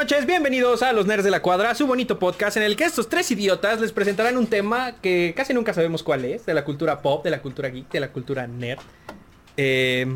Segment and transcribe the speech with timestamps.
[0.00, 3.10] noches, bienvenidos a Los Nerds de la Cuadra, su bonito podcast en el que estos
[3.10, 7.02] tres idiotas les presentarán un tema que casi nunca sabemos cuál es, de la cultura
[7.02, 8.78] pop, de la cultura geek, de la cultura nerd.
[9.58, 10.06] Eh,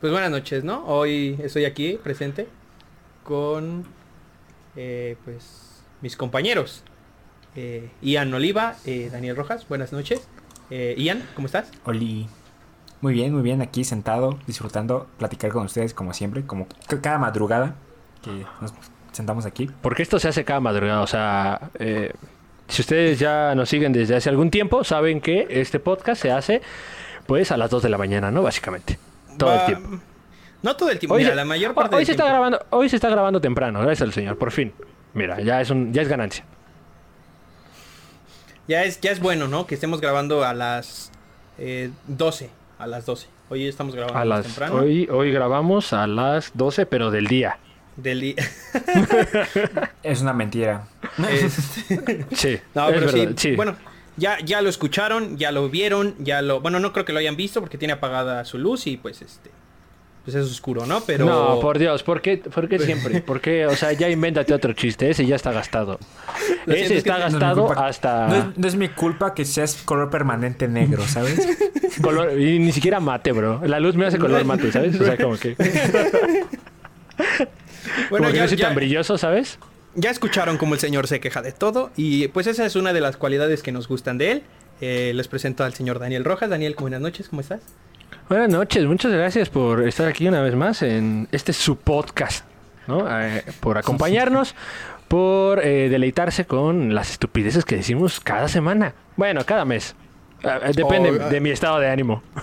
[0.00, 0.84] pues buenas noches, ¿no?
[0.86, 2.48] Hoy estoy aquí presente
[3.22, 3.86] con
[4.74, 6.82] eh, pues mis compañeros.
[7.54, 10.26] Eh, Ian Oliva, Daniel Rojas, buenas noches.
[10.68, 11.70] Ian, ¿cómo estás?
[11.84, 12.26] Oli.
[13.02, 16.66] Muy bien, muy bien, aquí sentado, disfrutando, platicar con ustedes como siempre, como
[17.00, 17.76] cada madrugada
[18.22, 18.72] que nos
[19.12, 19.68] sentamos aquí.
[19.82, 21.00] Porque esto se hace cada madrugada.
[21.02, 22.12] O sea, eh,
[22.68, 26.62] si ustedes ya nos siguen desde hace algún tiempo, saben que este podcast se hace
[27.26, 28.42] pues a las 2 de la mañana, ¿no?
[28.42, 28.98] Básicamente.
[29.38, 30.00] Todo Va- el tiempo.
[30.62, 32.64] No todo el tiempo, Hoy, mira, se, la mayor parte hoy del se está grabando,
[32.70, 34.72] hoy se está grabando temprano, gracias al señor, por fin.
[35.12, 36.44] Mira, ya es un, ya es ganancia.
[38.68, 39.66] Ya es, ya es bueno, ¿no?
[39.66, 41.10] Que estemos grabando a las
[41.58, 42.50] eh, 12.
[42.78, 43.26] A las 12.
[43.50, 44.76] Hoy estamos grabando A las, temprano.
[44.76, 47.58] hoy, hoy grabamos a las 12, pero del día.
[47.96, 48.36] Del día.
[50.02, 50.84] Es una mentira.
[51.30, 53.54] Este, Sí, no, es pero sí, verdad, sí.
[53.54, 53.76] Bueno,
[54.16, 56.60] ya, ya lo escucharon, ya lo vieron, ya lo.
[56.60, 59.50] Bueno, no creo que lo hayan visto porque tiene apagada su luz y pues este.
[60.24, 61.00] Pues es oscuro, ¿no?
[61.00, 61.26] Pero.
[61.26, 63.20] No, por Dios, ¿por qué, por qué siempre?
[63.20, 63.66] ¿Por qué?
[63.66, 65.98] O sea, ya invéntate otro chiste, ese ya está gastado.
[66.64, 68.28] Lo Ese está no es mi gastado hasta...
[68.28, 71.58] No es, no es mi culpa que seas color permanente negro, ¿sabes?
[72.00, 73.60] Color, y ni siquiera mate, bro.
[73.66, 74.98] La luz me hace color mate, ¿sabes?
[74.98, 75.56] O sea, como que.
[78.10, 79.58] Bueno, como que ya, no soy ya- tan brilloso, ¿sabes?
[79.94, 81.90] ya escucharon cómo el señor se queja de todo.
[81.96, 84.42] Y pues esa es una de las cualidades que nos gustan de él.
[84.80, 86.48] Eh, les presento al señor Daniel Rojas.
[86.50, 87.60] Daniel, buenas noches, ¿cómo estás?
[88.28, 92.44] Buenas noches, muchas gracias por estar aquí una vez más en este su podcast,
[92.86, 93.04] ¿no?
[93.20, 94.54] Eh, por acompañarnos,
[95.08, 98.94] por eh, deleitarse con las estupideces que decimos cada semana.
[99.16, 99.94] Bueno, cada mes.
[100.42, 101.28] Eh, depende Oh, ah.
[101.28, 102.22] de mi estado de ánimo.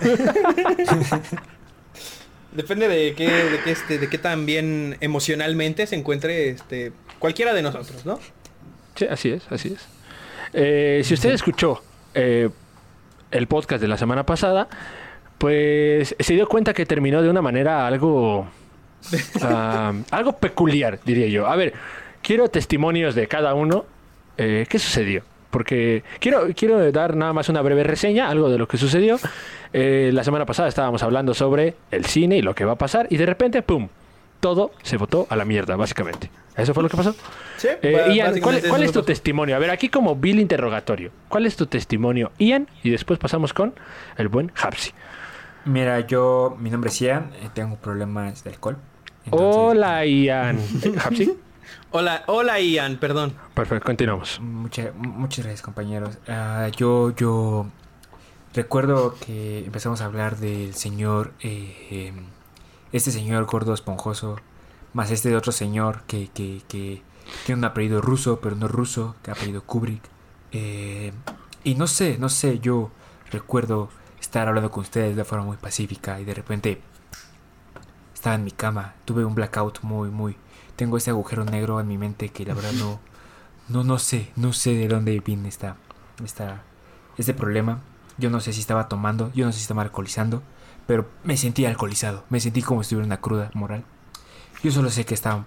[2.52, 7.54] Depende de qué, de qué, este, de qué tan bien emocionalmente se encuentre este, cualquiera
[7.54, 8.18] de nosotros, ¿no?
[8.96, 9.86] Sí, así es, así es.
[10.52, 11.82] Eh, si usted escuchó
[12.14, 12.48] eh,
[13.30, 14.68] el podcast de la semana pasada,
[15.38, 18.48] pues se dio cuenta que terminó de una manera algo,
[19.42, 21.46] ah, algo peculiar, diría yo.
[21.46, 21.72] A ver,
[22.20, 23.86] quiero testimonios de cada uno.
[24.36, 25.22] Eh, ¿Qué sucedió?
[25.50, 29.18] Porque quiero, quiero dar nada más una breve reseña, algo de lo que sucedió.
[29.72, 33.06] Eh, la semana pasada estábamos hablando sobre el cine y lo que va a pasar,
[33.10, 33.88] y de repente, ¡pum!
[34.40, 36.30] Todo se votó a la mierda, básicamente.
[36.56, 37.14] ¿Eso fue lo que pasó?
[37.58, 39.54] Sí, Eh, Ian, ¿cuál, es tu testimonio?
[39.54, 41.10] A ver, aquí como Bill interrogatorio.
[41.28, 42.66] ¿Cuál es tu testimonio, Ian?
[42.82, 43.74] Y después pasamos con
[44.16, 44.92] el buen Hapsi.
[45.66, 48.78] Mira, yo, mi nombre es Ian, eh, tengo problemas de alcohol.
[49.26, 50.58] entonces, Hola, Ian.
[51.04, 51.36] ¿Hapsi?
[51.90, 53.34] Hola, hola Ian, perdón.
[53.54, 54.40] Perfecto, continuamos.
[54.40, 56.18] mucha- muchas gracias, compañeros.
[56.28, 57.66] Ah, yo, yo
[58.54, 62.12] recuerdo que empezamos a hablar del señor, eh,
[62.92, 64.36] este señor gordo esponjoso,
[64.92, 67.02] más este de otro señor que, que, que
[67.46, 70.02] tiene un apellido ruso, pero no ruso, que ha apellido Kubrick.
[70.52, 71.12] Eh,
[71.64, 72.90] y no sé, no sé, yo
[73.30, 73.88] recuerdo
[74.20, 76.80] estar hablando con ustedes de forma muy pacífica y de repente
[78.14, 80.36] estaba en mi cama, tuve un blackout muy, muy...
[80.80, 82.98] Tengo ese agujero negro en mi mente que la verdad no...
[83.68, 85.76] No, no sé, no sé de dónde viene esta,
[86.24, 86.62] esta,
[87.18, 87.80] este problema.
[88.16, 90.42] Yo no sé si estaba tomando, yo no sé si estaba alcoholizando,
[90.86, 93.84] pero me sentí alcoholizado, me sentí como si estuviera en una cruda moral.
[94.64, 95.44] Yo solo sé que estaba,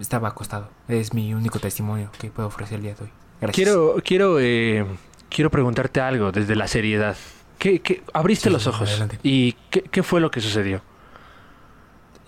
[0.00, 0.70] estaba acostado.
[0.86, 3.10] Es mi único testimonio que puedo ofrecer el día de hoy.
[3.40, 3.54] Gracias.
[3.56, 4.86] Quiero, quiero, eh,
[5.28, 7.16] quiero preguntarte algo desde la seriedad.
[7.58, 9.18] ¿Qué, qué- abriste Sí, los ojos adelante.
[9.24, 10.80] y qué, qué fue lo que sucedió?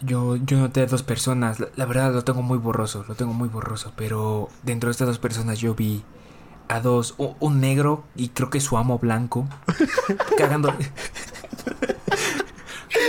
[0.01, 3.33] Yo, yo noté a dos personas, la, la verdad lo tengo muy borroso, lo tengo
[3.33, 6.05] muy borroso, pero dentro de estas dos personas yo vi
[6.69, 9.49] a dos, u- un, negro y creo que su amo blanco,
[10.39, 10.73] cagando,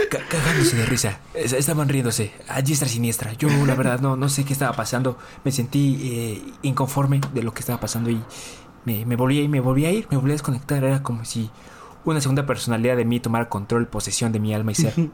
[0.10, 3.34] ca- cagándose de risa, Es- estaban riéndose a diestra siniestra.
[3.34, 7.54] Yo la verdad no, no sé qué estaba pasando, me sentí eh, inconforme de lo
[7.54, 8.20] que estaba pasando y
[8.86, 11.24] me, me volví a ir, me volví a ir, me volví a desconectar, era como
[11.26, 11.52] si
[12.06, 14.94] una segunda personalidad de mí tomara control, posesión de mi alma y ser.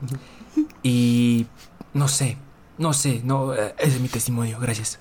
[0.85, 1.47] Y
[1.95, 2.37] no sé,
[2.77, 4.99] no sé, no, eh, es mi testimonio, gracias.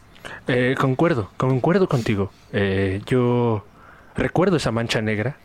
[0.49, 2.33] Eh, concuerdo, concuerdo contigo.
[2.55, 3.67] Eh, yo
[4.17, 5.37] recuerdo esa mancha negra.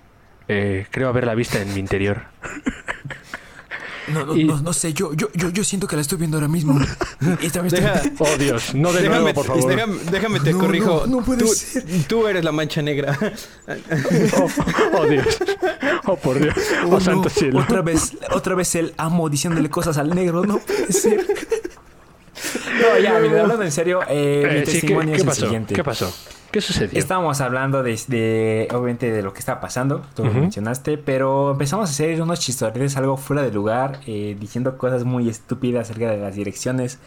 [0.47, 2.21] Eh, creo haberla vista en mi interior.
[4.13, 6.37] No, no, Y- no, no sé, yo, yo, yo, yo siento que la estoy viendo
[6.37, 6.79] ahora mismo.
[7.41, 9.67] Esta vez Deja, Oh, Dios, no de déjame, nuevo, por favor.
[9.75, 11.03] déjame, déjame te No, corrijo.
[11.07, 11.83] no, no puede tú, ser.
[12.07, 13.17] tú eres la mancha negra.
[14.37, 14.47] Oh,
[14.99, 15.25] oh, Dios.
[16.05, 16.55] Oh, por Dios.
[16.85, 17.59] Oh, Oh, santo cielo.
[17.59, 21.25] Otra vez, otra vez el amo diciéndole cosas al negro, no puede ser.
[22.81, 25.27] No, ya, mira, hablando en serio, eh, mi Eh, sí, ¿qué, testimonio qué es el
[25.27, 25.41] pasó?
[25.45, 25.73] siguiente.
[25.75, 26.13] ¿Qué pasó?
[26.51, 26.97] ¿Qué sucedió?
[26.97, 30.39] Estábamos hablando de, de, obviamente, de lo que está pasando, tú lo Ujú.
[30.39, 35.29] mencionaste, pero empezamos a hacer unos chistoretes algo fuera de lugar, eh, diciendo cosas muy
[35.29, 36.97] estúpidas acerca de las direcciones.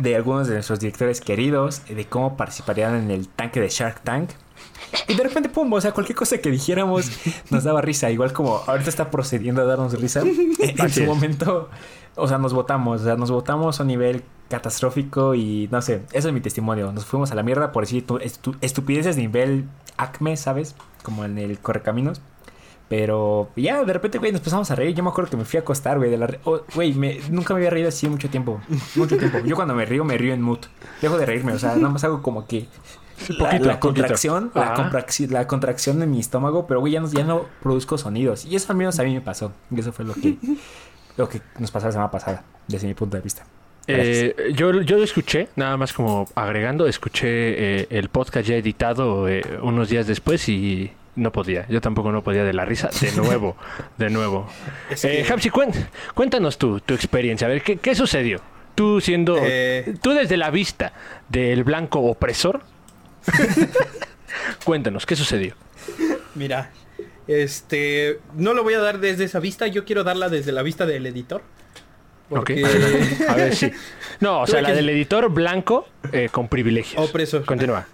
[0.00, 4.28] de algunos de nuestros directores queridos, de cómo participarían en el tanque de Shark Tank.
[5.08, 7.10] Y de repente, pum, o sea, cualquier cosa que dijéramos
[7.48, 8.10] nos daba risa.
[8.10, 10.20] Igual como ahorita está procediendo a darnos risa.
[10.58, 11.06] En su es.
[11.06, 11.70] momento,
[12.16, 13.02] o sea, nos votamos.
[13.02, 16.92] O sea, nos votamos a un nivel catastrófico y no sé, eso es mi testimonio.
[16.92, 19.64] Nos fuimos a la mierda por decir tu- estu- estupideces de nivel
[19.96, 20.74] acme, ¿sabes?
[21.02, 22.20] Como en el Correcaminos.
[22.88, 24.94] Pero ya de repente, güey, nos empezamos a reír.
[24.94, 26.08] Yo me acuerdo que me fui a acostar, güey.
[26.10, 28.60] de la oh, Güey, me- nunca me había reído así mucho tiempo.
[28.94, 29.38] Mucho tiempo.
[29.44, 30.60] Yo cuando me río, me río en mood.
[31.02, 32.68] Dejo de reírme, o sea, nada más hago como que.
[33.28, 33.80] La, Poquito, la poquito.
[33.80, 34.90] contracción, la, Ajá.
[34.90, 38.44] contracci- la contracción de mi estómago, pero güey, ya no, ya no produzco sonidos.
[38.44, 39.52] Y eso al menos a mí me pasó.
[39.70, 40.36] Y eso fue lo que,
[41.16, 43.44] lo que nos pasó la semana pasada, desde mi punto de vista.
[43.88, 47.26] Eh, yo, yo lo escuché, nada más como agregando, escuché
[47.82, 51.66] eh, el podcast ya editado eh, unos días después y no podía.
[51.68, 52.90] Yo tampoco no podía de la risa.
[53.00, 53.56] De nuevo,
[53.96, 54.48] de nuevo.
[54.90, 55.72] Es Eh, que- Hapsi, cuen-
[56.14, 57.46] cuéntanos tú, tu experiencia.
[57.46, 58.40] A ver, ¿qué, qué sucedió?
[58.74, 59.36] Tú siendo...
[59.40, 59.94] Eh.
[60.02, 60.92] Tú desde la vista
[61.28, 62.60] del blanco opresor.
[64.64, 65.54] cuéntanos, ¿qué sucedió?
[66.34, 66.70] Mira,
[67.28, 70.86] este, no lo voy a dar desde esa vista, yo quiero darla desde la vista
[70.86, 71.42] del editor.
[72.28, 72.70] Porque Ok.
[73.28, 73.70] A ver, sí.
[74.20, 77.08] No, o sea, la que- del editor blanco eh, con privilegios.
[77.08, 77.44] Opresor.
[77.44, 77.86] Continúa.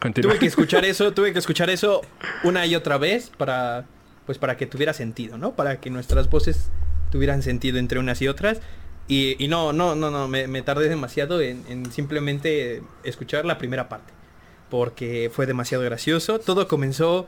[0.00, 0.30] Continúa.
[0.32, 2.02] tuve que escuchar eso, tuve que escuchar eso
[2.44, 3.86] una y otra vez para,
[4.26, 5.52] pues para que tuviera sentido, ¿no?
[5.54, 6.70] Para que nuestras voces
[7.10, 8.60] tuvieran sentido entre unas y otras.
[9.08, 13.56] Y, y no, no, no, no, me, me tardé demasiado en, en simplemente escuchar la
[13.56, 14.12] primera parte.
[14.68, 16.38] Porque fue demasiado gracioso.
[16.38, 17.26] Todo comenzó.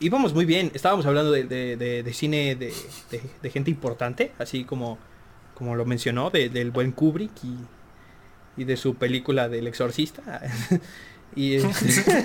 [0.00, 0.70] Íbamos muy bien.
[0.74, 2.72] Estábamos hablando de, de- de- de cine de,
[3.50, 4.32] gente importante.
[4.38, 4.98] Así como,
[5.54, 6.30] como lo mencionó.
[6.30, 7.32] de- del buen Kubrick
[8.56, 10.40] y de su película del exorcista.
[11.36, 11.70] y este,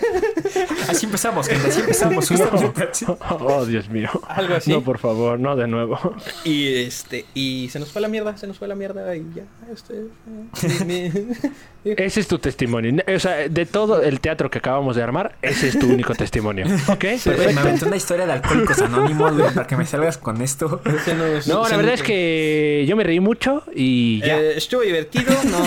[0.88, 2.32] Así empezamos, gente, así empezamos.
[2.32, 3.06] así.
[3.30, 4.10] Oh, Dios mío.
[4.28, 4.72] Algo así.
[4.72, 5.98] No, por favor, no de nuevo.
[6.44, 9.44] Y este, y se nos fue la mierda, se nos fue la mierda y ya,
[9.72, 12.94] este, eh, mi- mi- Ese es tu testimonio.
[13.16, 16.66] O sea, de todo el teatro que acabamos de armar, ese es tu único testimonio.
[16.88, 17.06] ¿Ok?
[17.26, 20.82] Güey, me aventé una historia de alcohólicos anónimos, güey, para que me salgas con esto.
[20.86, 24.40] nos- No, la verdad es que yo me reí mucho y ya.
[24.40, 25.58] eh, estuvo divertido, no.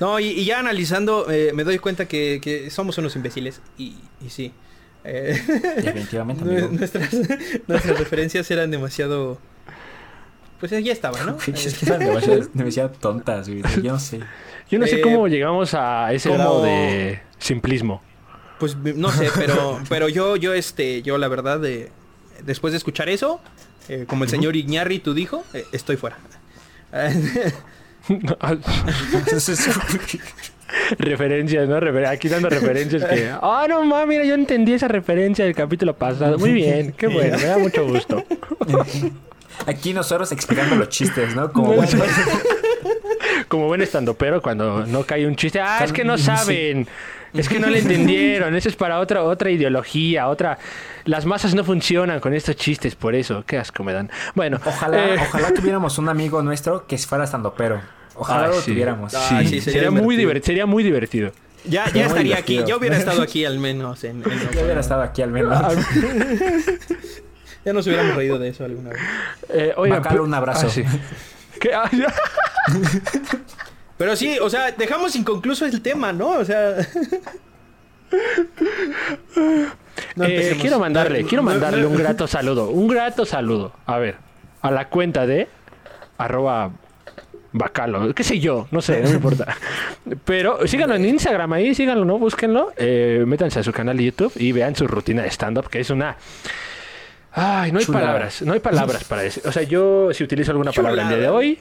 [0.00, 3.96] No, y, y ya analizando, eh, me doy cuenta que, que somos unos imbéciles y,
[4.24, 4.52] y sí.
[5.04, 5.40] eh,
[5.76, 6.68] Definitivamente, amigo.
[6.70, 7.12] nuestras,
[7.68, 9.38] nuestras referencias eran demasiado...
[10.60, 11.36] Pues ya estaba, ¿no?
[11.54, 13.62] Es que eran demasiado, demasiado tontas, güey.
[13.82, 14.20] Yo no sé.
[14.70, 18.00] Yo no sé eh, cómo llegamos a ese como- grado de simplismo.
[18.60, 21.90] Pues no sé, pero, pero yo, yo, este, yo la verdad, de,
[22.44, 23.40] después de escuchar eso,
[23.88, 26.16] eh, como el señor Iñárritu dijo, eh, estoy fuera.
[30.98, 31.80] referencias, ¿no?
[31.80, 33.30] Refer- Aquí dando referencias que...
[33.40, 36.38] Ah, no mames, mira, yo entendí esa referencia del capítulo pasado.
[36.38, 38.24] Muy bien, qué bueno, me da mucho gusto.
[39.66, 41.52] Aquí nosotros explicando los chistes, ¿no?
[41.52, 41.86] Como, bueno,
[43.48, 45.60] Como buen estandopero cuando no cae un chiste.
[45.60, 46.88] Ah, es que no saben.
[47.34, 48.54] Es que no le entendieron.
[48.54, 50.58] Eso es para otra, otra ideología, otra...
[51.04, 53.42] Las masas no funcionan con estos chistes, por eso.
[53.46, 54.10] Qué asco me dan.
[54.34, 57.80] Bueno, ojalá, eh, ojalá tuviéramos un amigo nuestro que fuera estando pero.
[58.14, 58.72] Ojalá ah, lo sí.
[58.72, 59.14] tuviéramos.
[59.14, 60.46] Ah, Sí, sí, sería sería, muy divertido.
[60.46, 61.32] Sería muy divertido.
[61.64, 65.02] Ya, ya estaría aquí, yo hubiera estado aquí al menos en, en- Yo hubiera estado
[65.02, 65.56] aquí al menos.
[65.56, 65.70] Ah,
[67.64, 69.00] Ya nos hubiéramos reído de eso alguna vez.
[69.48, 70.66] Eh, oigan, Bacalo, pero- un abrazo.
[70.66, 70.82] Ah, sí.
[71.60, 71.72] ¿Qué?
[74.02, 76.30] Pero sí, o sea, dejamos inconcluso el tema, ¿no?
[76.30, 76.74] O sea...
[80.16, 82.68] No Eh, quiero mandarle, quiero mandarle un grato saludo.
[82.70, 83.72] Un grato saludo.
[83.86, 84.16] A ver,
[84.60, 85.46] a la cuenta de
[86.18, 86.72] arroba
[87.52, 88.12] bacalo.
[88.12, 88.66] ¿Qué sé yo?
[88.72, 89.56] No sé, no me importa.
[90.24, 92.18] Pero síganlo en Instagram ahí, síganlo, ¿no?
[92.18, 92.72] Búsquenlo.
[92.76, 95.90] Eh, métanse a su canal de YouTube y vean su rutina de stand-up, que es
[95.90, 96.16] una...
[97.30, 99.42] Ay, no hay palabras, no hay palabras para eso.
[99.44, 101.60] O sea, yo si utilizo alguna palabra el día de hoy,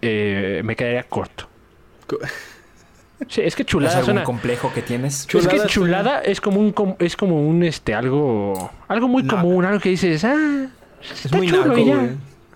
[0.00, 1.51] eh, me quedaría corto.
[3.28, 4.24] Sí, es que ¿Es chulada algún suena...
[4.24, 5.20] complejo que tienes?
[5.20, 9.06] Es Chulada que suena- chulada es como un com- es como un este algo algo
[9.08, 9.36] muy Naco.
[9.36, 10.66] común, algo que dices, ah,
[11.00, 11.96] Es está muy chulo naco, y ya.
[11.96, 12.10] güey.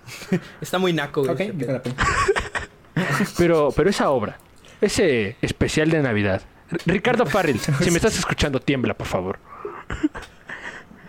[0.61, 1.51] Está muy naco, güey.
[3.37, 4.37] Pero pero esa obra,
[4.81, 6.41] ese especial de Navidad.
[6.85, 9.39] Ricardo Farrell, si me estás escuchando, tiembla, por favor.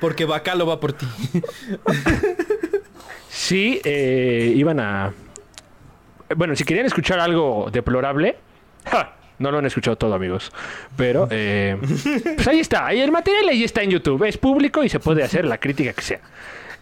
[0.01, 1.07] Porque Bacalo va por ti.
[3.31, 5.13] Sí, eh, iban a
[6.37, 8.37] bueno, si querían escuchar algo deplorable,
[8.91, 9.13] ¡ja!
[9.39, 10.51] no lo han escuchado todo, amigos.
[10.97, 11.77] Pero, eh,
[12.35, 12.87] pues ahí está.
[12.87, 14.25] Ahí el material ahí está en YouTube.
[14.25, 16.21] Es público y se puede hacer la crítica que sea.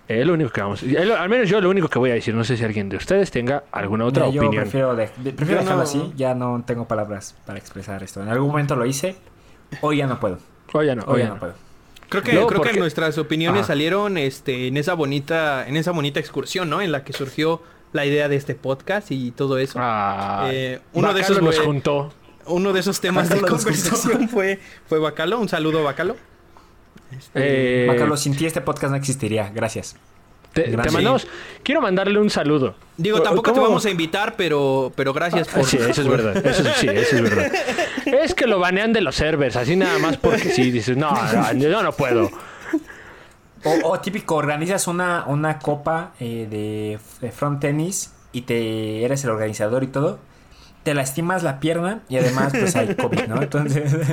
[0.09, 0.83] Es lo único que vamos.
[0.83, 2.33] eh, lo- Al menos yo lo único que voy a decir.
[2.35, 4.63] No sé si alguien de ustedes tenga alguna otra Mira, yo opinión.
[4.65, 6.13] prefiero, de- de- prefiero dejarlo no- así.
[6.17, 8.23] Ya no tengo palabras para expresar esto.
[8.23, 9.17] En algún momento lo hice.
[9.81, 10.39] Hoy ya no puedo.
[10.73, 11.35] Oye, no, Hoy oye, ya no.
[11.35, 11.55] no puedo.
[12.09, 13.67] Creo que, creo que nuestras opiniones Ajá.
[13.69, 16.81] salieron este, en esa bonita, en esa bonita excursión, ¿no?
[16.81, 17.61] En la que surgió
[17.97, 19.79] la idea de este podcast y todo eso.
[19.83, 22.13] Ah, Eh, uno de esos nos fue- juntó.
[22.47, 25.41] uno de esos temas de conversación fue, fue Bacalo.
[25.41, 26.15] Un saludo, Bacalo.
[27.35, 29.51] Eh, Bacalo, sin ti este podcast no existiría.
[29.55, 29.97] Gracias.
[30.53, 31.27] te, mandamos.
[31.63, 32.75] Quiero mandarle un saludo.
[32.97, 35.61] Digo, tampoco te vamos a invitar, pero, pero gracias por...
[35.61, 36.47] Ah, Sí, eso es verdad.
[36.47, 37.53] Eso, sí, eso es verdad.
[38.07, 41.53] Es que lo banean de los servers, así nada más porque sí, dices, no, no,
[41.55, 42.31] yo no puedo.
[43.67, 49.25] O, o típico, organizas una, una copa eh, de, de front tenis y te eres
[49.25, 50.19] el organizador y todo.
[50.83, 53.43] Te lastimas la pierna y además pues hay COVID, ¿no?
[53.43, 53.93] Entonces...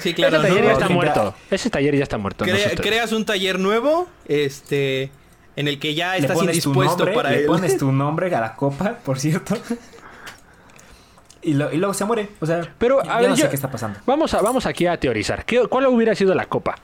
[0.00, 0.38] Sí, claro.
[0.38, 0.54] Ese ¿no?
[0.54, 1.34] taller ya está muerto.
[1.50, 2.44] Ese taller ya está muerto.
[2.44, 5.10] Crea- creas un taller nuevo, este,
[5.56, 7.46] en el que ya le estás indispuesto nombre, para le él.
[7.46, 9.56] pones tu nombre a la copa, por cierto.
[11.42, 12.28] Y, lo- y luego se muere.
[12.40, 13.98] O sea, Pero, ya a ver, no sé yo- qué está pasando.
[14.04, 15.44] Vamos, a, vamos aquí a teorizar.
[15.44, 16.74] ¿Qué, ¿Cuál hubiera sido la copa?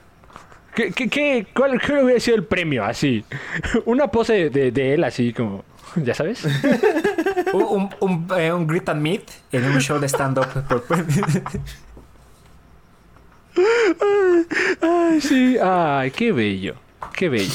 [0.75, 2.83] ¿Qué, qué, qué- cuál, cuál hubiera sido el premio?
[2.85, 3.23] Así.
[3.85, 5.63] Una pose de, de él así como...
[5.97, 6.45] ¿Ya sabes?
[7.53, 10.45] Un, un, un, eh, un Grit and Meet en un show de stand-up.
[10.69, 10.85] por-
[14.81, 15.57] Ay, sí.
[15.61, 16.75] Ay, qué bello.
[17.13, 17.51] Qué bello.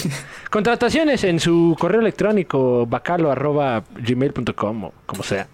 [0.51, 5.49] Contrataciones en su correo electrónico bacalo arroba gmail.com o como sea.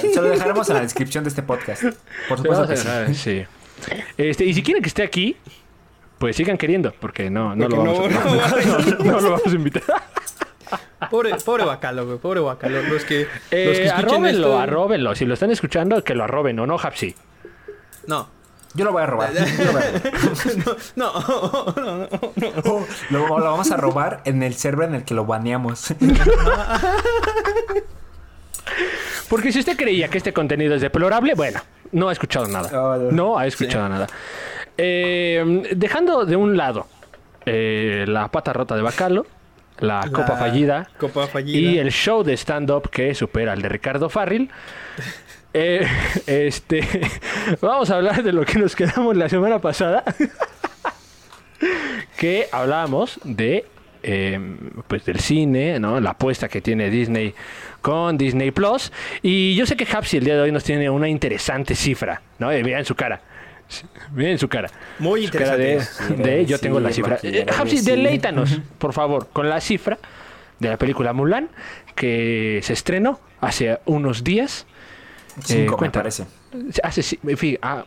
[0.00, 1.82] Se lo dejaremos en la descripción de este podcast.
[2.28, 3.14] Por supuesto que sí.
[3.14, 3.44] sí.
[4.16, 5.36] Este, y si quieren que esté aquí,
[6.24, 8.96] pues sigan queriendo, porque no, no, lo, vamos no- a, no va a venir.
[9.00, 9.82] no, no lo vamos a invitar.
[11.10, 12.80] Pobre, pobre Bacalo, güey, pobre Bacalo.
[12.84, 15.14] Los que, los Eh, que escuchen arróbenlo, esto- arróbenlo.
[15.14, 17.14] Si lo están escuchando, que lo arroben, ¿o no, Hapsi?
[18.06, 18.26] No.
[18.72, 19.32] Yo lo voy a robar.
[19.34, 20.76] Yo lo, voy a robar.
[20.96, 22.08] No, no, no, no.
[22.64, 25.92] Oh, lo, lo vamos a robar en el server en el que lo baneamos.
[29.28, 31.60] Porque si usted creía que este contenido es deplorable, bueno,
[31.92, 32.70] no ha escuchado nada.
[32.72, 32.96] No.
[33.12, 34.06] No ha escuchado nada.
[34.76, 36.86] Eh, dejando de un lado
[37.46, 39.26] eh, la pata rota de Bacalo,
[39.78, 41.58] la, La copa fallida Copa fallida.
[41.58, 44.50] y el show de stand-up que supera al de Ricardo Farril.
[45.54, 45.86] eh,
[46.26, 46.82] este,
[47.60, 50.02] vamos a hablar de lo que nos quedamos la semana pasada.
[52.16, 53.64] que hablábamos de
[54.02, 54.38] eh,
[54.86, 55.98] pues del cine, ¿no?
[55.98, 57.34] La apuesta que tiene Disney
[57.80, 58.92] con Disney Plus.
[59.22, 62.52] Y yo sé que Hapsi el día de hoy nos tiene una interesante cifra, ¿no?
[62.52, 63.20] Eh, Mira en su cara.
[64.12, 64.70] Mira en su cara.
[64.98, 66.22] Muy Su cara de, interesante.
[66.22, 67.18] de yo tengo la cifra.
[67.22, 67.96] lo Eh, Hapsi, decir.
[67.96, 69.98] deleítanos, por favor, con la cifra
[70.60, 71.48] de la película Mulan
[71.94, 74.66] que se estrenó hace unos días.
[75.42, 76.00] Cinco, me cuenta.
[76.00, 76.26] parece.
[76.82, 77.84] Hace, sí, en fin, ah,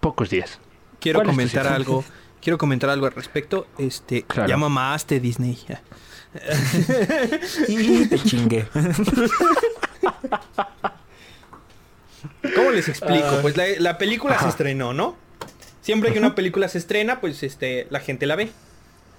[0.00, 0.58] pocos días.
[1.00, 2.04] Quiero ¿Cuál es tu comentar algo.
[2.42, 3.66] Quiero comentar algo al respecto.
[3.78, 4.48] Este, Claro.
[4.48, 5.58] ya mamaste Disney.
[7.68, 8.66] Y te chingué.
[12.54, 13.26] ¿Cómo les explico?
[13.26, 13.38] Ah.
[13.42, 14.44] Pues la, la película Ajá.
[14.44, 15.16] se estrenó, ¿no?
[15.82, 18.50] Siempre que una película se estrena, pues este, la gente la ve.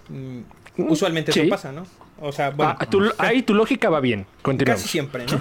[0.10, 0.41] Mm,
[0.77, 1.41] Usualmente Sí.
[1.41, 1.86] eso pasa, ¿no?
[2.22, 4.25] O sea, bueno, Ah, tu- ahí tu lógica va bien.
[4.41, 4.81] Continuamos.
[4.81, 5.39] casi siempre, ¿no?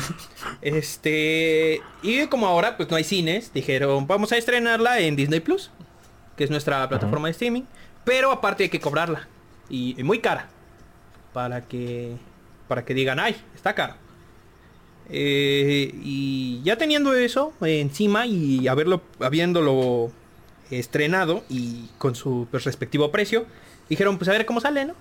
[0.62, 5.71] Este, y como ahora pues no hay cines, dijeron, vamos a estrenarla en Disney Plus,
[6.37, 7.62] que es nuestra plataforma de streaming,
[8.05, 9.29] pero aparte hay que cobrarla
[9.69, 10.49] y, y muy cara
[11.33, 12.17] para que
[12.67, 13.95] para que digan, "Ay, está caro."
[15.12, 20.11] Eh, y ya teniendo eso encima y haberlo habiéndolo
[20.71, 23.47] estrenado y con su respectivo precio,
[23.88, 24.95] dijeron, pues a ver cómo sale, ¿no?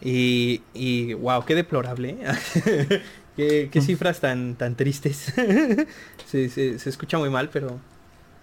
[0.00, 2.16] Y, y wow, qué deplorable.
[2.20, 3.02] ¿eh?
[3.36, 5.32] qué, qué cifras tan, tan tristes.
[6.26, 7.78] se, se- se escucha muy mal, pero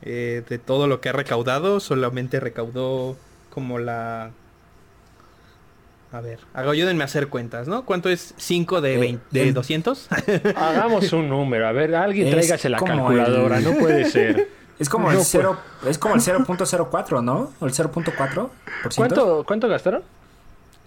[0.02, 3.18] eh, de todo lo que ha recaudado, solamente recaudó
[3.50, 4.32] como la...
[6.14, 7.84] A ver, hago- ayúdenme a hacer cuentas, ¿no?
[7.86, 10.08] ¿Cuánto es 5 de, Eh, 20 de el- 200?
[10.56, 11.68] Hagamos un número.
[11.68, 13.58] A ver, alguien Es tráigase la calculadora.
[13.58, 14.48] el- No puede ser.
[14.80, 17.52] Es como No, el cero, es como el 0.04, ¿no?
[17.60, 18.50] O el 0.4%.
[18.96, 20.04] ¿Cuánto, ¿Cuánto gastaron?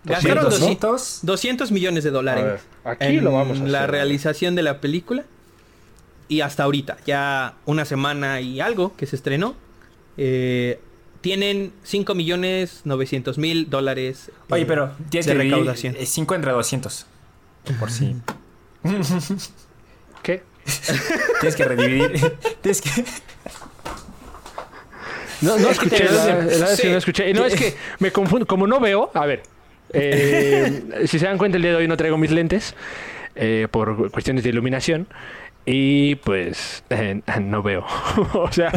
[0.04, 1.20] Gastaron 200.
[1.22, 2.44] 200 millones de dólares.
[2.44, 3.90] ver, aquí en lo vamos a la hacer.
[3.90, 5.24] realización de la película.
[6.28, 9.54] Y hasta ahorita, ya una semana y algo que se estrenó.
[10.18, 10.80] eh,
[11.20, 14.30] tienen 5 millones 900 mil dólares.
[14.50, 15.96] Oye, eh, pero tienes de que recaudación.
[16.02, 17.06] 5 entre 200.
[17.78, 18.16] Por si.
[20.22, 20.42] ¿Qué?
[21.40, 22.20] Tienes que redividir.
[22.62, 22.90] tienes que.
[25.42, 26.04] No, no escuché.
[26.04, 26.88] La, la Sí.
[26.88, 27.32] no escuché.
[27.34, 28.46] No, es que me confundo.
[28.46, 29.42] Como no veo, a ver.
[29.92, 32.74] eh, si se dan cuenta, el día de hoy no traigo mis lentes
[33.34, 35.06] eh, por cuestiones de iluminación.
[35.68, 37.84] Y pues eh, no veo.
[38.34, 38.70] o sea,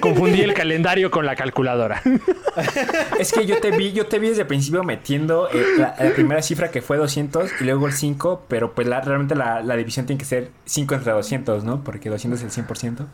[0.00, 2.02] confundí el calendario con la calculadora.
[3.18, 6.10] Es que yo te vi, yo te vi desde el principio metiendo eh, la, la
[6.14, 9.76] primera cifra que fue 200 y luego el 5, pero pues la- realmente la, la
[9.76, 11.84] división tiene que ser 5 entre 200, ¿no?
[11.84, 13.06] Porque 200 es el 100%.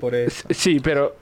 [0.00, 0.46] Por eso.
[0.50, 1.16] Sí, pero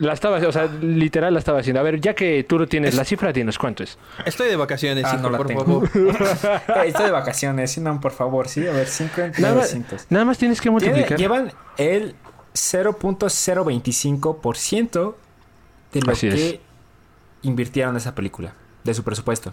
[0.00, 1.78] la estaba, o sea, literal la estaba haciendo.
[1.78, 3.96] A ver, ya que tú no tienes la cifra, dinos cuánto es.
[4.26, 5.64] Estoy de vacaciones, Ah, hijo, no la por tengo.
[5.64, 5.88] favor.
[6.86, 8.66] Estoy de vacaciones, no, por favor, sí.
[8.66, 10.06] A ver, 5 entre Nada más, 200.
[10.10, 11.16] nada más tienes que Tiene- multiplicar.
[11.18, 12.16] llevan el
[12.54, 15.14] 0.025%
[15.92, 16.34] de lo Así es.
[16.34, 16.60] que
[17.42, 18.54] invirtieron en esa película,
[18.84, 19.52] de su presupuesto.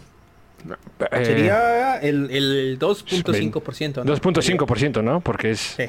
[1.11, 4.03] Eh, Sería el, el 2.5%.
[4.03, 4.15] ¿no?
[4.15, 5.19] 2.5%, ¿no?
[5.21, 5.83] Porque es Sí.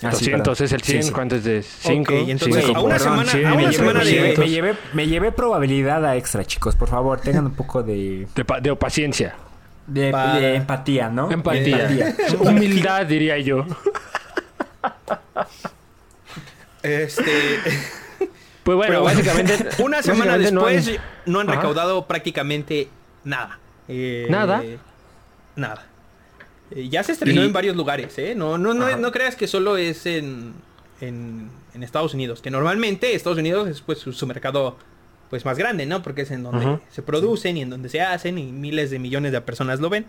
[0.00, 0.64] Ah, sí, 200 perdón.
[0.66, 1.12] es el 100, Sí, sí.
[1.14, 2.14] ¿cuánto es de 5?
[2.14, 4.76] Ok, entonces, a una semana- a una me, llevé, semana me de- llevé- me llevé-
[4.92, 6.76] me llevé- probabilidad a extra, chicos.
[6.76, 9.34] Por favor, tengan un poco de, De, pa- de paciencia.
[9.88, 11.30] de, Para- de empatía, ¿no?
[11.30, 11.88] Empatía.
[11.88, 13.66] De Humildad, diría yo.
[16.82, 17.22] Este,
[18.62, 19.54] Pues bueno, pero básicamente...
[19.82, 22.88] una semana básicamente no han- después no han, recaudado prácticamente
[23.24, 23.58] nada.
[23.88, 24.62] Eh, ¿Nada?
[25.56, 25.86] Nada.
[26.70, 28.34] Eh, ya se estrenó Y- en varios lugares, ¿eh?
[28.34, 30.52] No, no, no, no creas que solo es en,
[31.00, 32.42] en, en Estados Unidos.
[32.42, 34.76] Que normalmente Estados Unidos es pues su, su mercado
[35.30, 36.02] pues más grande, ¿no?
[36.02, 36.80] Porque es en donde Ajá.
[36.90, 40.06] se producen y en donde se hacen y miles de millones de personas lo ven.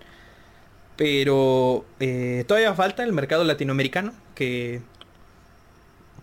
[0.95, 4.81] Pero eh, todavía falta el mercado latinoamericano que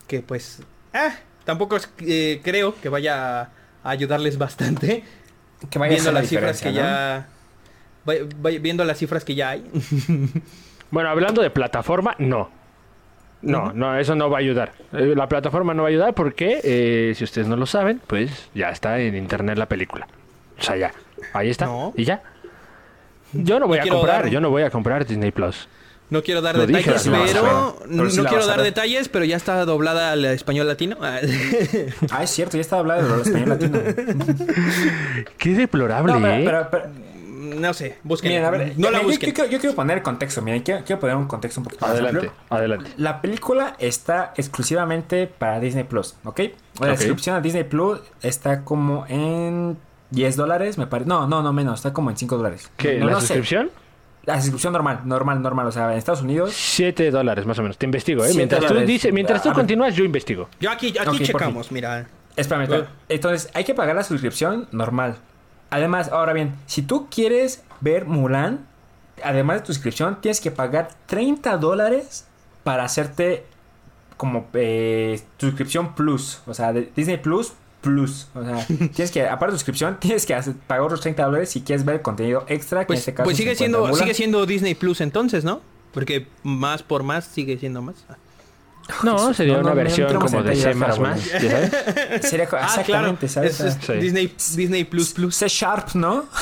[0.06, 0.60] que pues
[0.92, 3.50] ah, tampoco es- eh, creo que vaya a
[3.82, 5.02] ayudarles bastante
[5.70, 7.28] Que vaya a viendo la las cifras que ya
[8.06, 9.64] vaya- vaya- viendo las cifras que ya hay.
[10.88, 12.48] Bueno, hablando de plataforma, no.
[13.42, 14.72] No, no, eso no va a ayudar.
[14.92, 18.48] Eh, La plataforma no va a ayudar porque, eh, si ustedes no lo saben, pues
[18.54, 20.06] ya está en internet la película.
[20.58, 20.92] O sea, ya.
[21.32, 21.66] Ahí está.
[21.66, 21.92] No.
[21.96, 22.22] Y ya.
[23.32, 25.68] Yo no voy No a comprar, dar- yo no voy a comprar Disney Plus.
[26.08, 30.24] No quiero dar Lo detalles, pero no quiero dar detalles, pero ya está doblada al
[30.26, 30.96] español latino.
[31.02, 31.18] Ah,
[32.12, 33.80] Ah, es cierto, ya estaba hablando de español latino.
[35.36, 36.42] Qué deplorable, No, pero, ¿eh?
[36.44, 36.84] pero- pero-
[37.60, 38.30] no sé, busquen.
[38.32, 39.28] miren, a ver, no la yo- yo, busquen.
[39.30, 41.92] yo quiero- yo quiero poner contexto, miren, quiero, quiero poner un contexto un poquito más
[41.92, 42.32] adelante, amplio.
[42.50, 42.90] adelante.
[42.96, 46.40] La película está exclusivamente para Disney Plus, ¿ok?
[46.80, 49.78] La suscripción a Disney Plus está como en
[50.10, 51.08] 10 dólares, me parece.
[51.08, 52.70] No, no, no menos, está como en 5 dólares.
[52.76, 52.98] ¿Qué?
[52.98, 53.28] No, ¿La no sé.
[53.28, 53.70] suscripción?
[54.24, 55.66] La suscripción normal, normal, normal.
[55.68, 56.52] O sea, en Estados Unidos.
[56.52, 57.78] 7 dólares más o menos.
[57.78, 58.32] Te investigo, ¿eh?
[58.34, 59.56] Mientras tú, dices, mientras tú A ver.
[59.56, 60.48] continúas, yo investigo.
[60.58, 62.08] Yo aquí, aquí checamos, mira.
[62.34, 62.86] Espérame, espérame.
[63.08, 65.16] Entonces, hay que pagar la suscripción normal.
[65.76, 68.66] Además, ahora bien, si tú quieres ver Mulan,
[69.22, 72.24] además de tu suscripción, tienes que pagar 30 dólares
[72.64, 73.44] para hacerte
[74.16, 76.40] como eh, suscripción plus.
[76.46, 78.28] O sea, de Disney Plus Plus.
[78.34, 81.60] O sea, tienes que, aparte de suscripción, tienes que hacer- pagar otros 30 dólares si
[81.60, 82.80] quieres ver contenido extra.
[82.80, 85.60] Que en Pues, este caso pues sigue siendo sigue siendo Disney Plus entonces, ¿no?
[85.92, 87.96] Porque más por más sigue siendo más.
[89.02, 91.14] No, Jesús, sería no, una no, versión como de C++, detalles, más, Raúl.
[91.42, 91.70] ¿ya sabes?
[92.30, 92.66] Sería Ah, claro.
[92.66, 93.60] exactamente, ¿sabes?
[93.60, 93.92] Es, es Sí.
[93.94, 95.34] Disney Disney Plus Plus.
[95.34, 96.24] C Sharp, ¿no?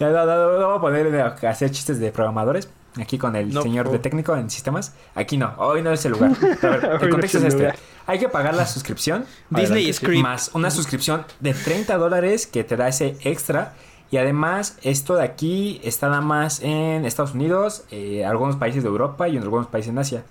[0.00, 2.68] Ya, no, no, no, no voy a poner a hacer chistes de programadores.
[3.00, 4.92] Aquí con el No, señor de técnico en sistemas.
[5.14, 6.32] Aquí no, hoy no es el lugar.
[6.62, 7.74] A ver, el contexto es este.
[8.06, 9.24] Hay que pagar la suscripción.
[9.50, 9.92] Disney.
[9.92, 10.22] Script.
[10.22, 13.74] Más una suscripción de 30 dólares que te da ese extra.
[14.10, 18.88] Y además, esto de aquí está nada más en Estados Unidos, eh, algunos países de
[18.88, 20.24] Europa y en algunos países en Asia.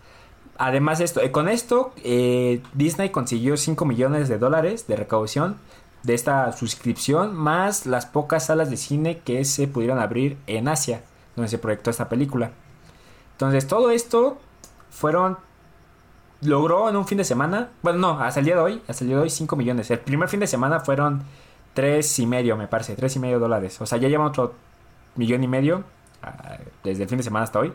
[0.57, 5.57] Además, esto, eh, con esto, eh, Disney consiguió 5 millones de dólares de recaudación
[6.03, 11.01] de esta suscripción, más las pocas salas de cine que se pudieron abrir en Asia,
[11.35, 12.51] donde se proyectó esta película.
[13.31, 14.37] Entonces, todo esto
[14.89, 15.37] fueron.
[16.41, 17.69] Logró en un fin de semana.
[17.81, 18.81] Bueno, no, hasta el día de hoy.
[18.87, 19.89] Hasta el día de hoy, 5 millones.
[19.91, 21.23] El primer fin de semana fueron
[21.73, 22.95] tres y medio, me parece.
[22.95, 23.79] Tres y medio dólares.
[23.81, 24.53] O sea, ya llevan otro
[25.15, 25.85] millón y medio.
[26.21, 27.71] ah, Desde el fin de semana hasta hoy.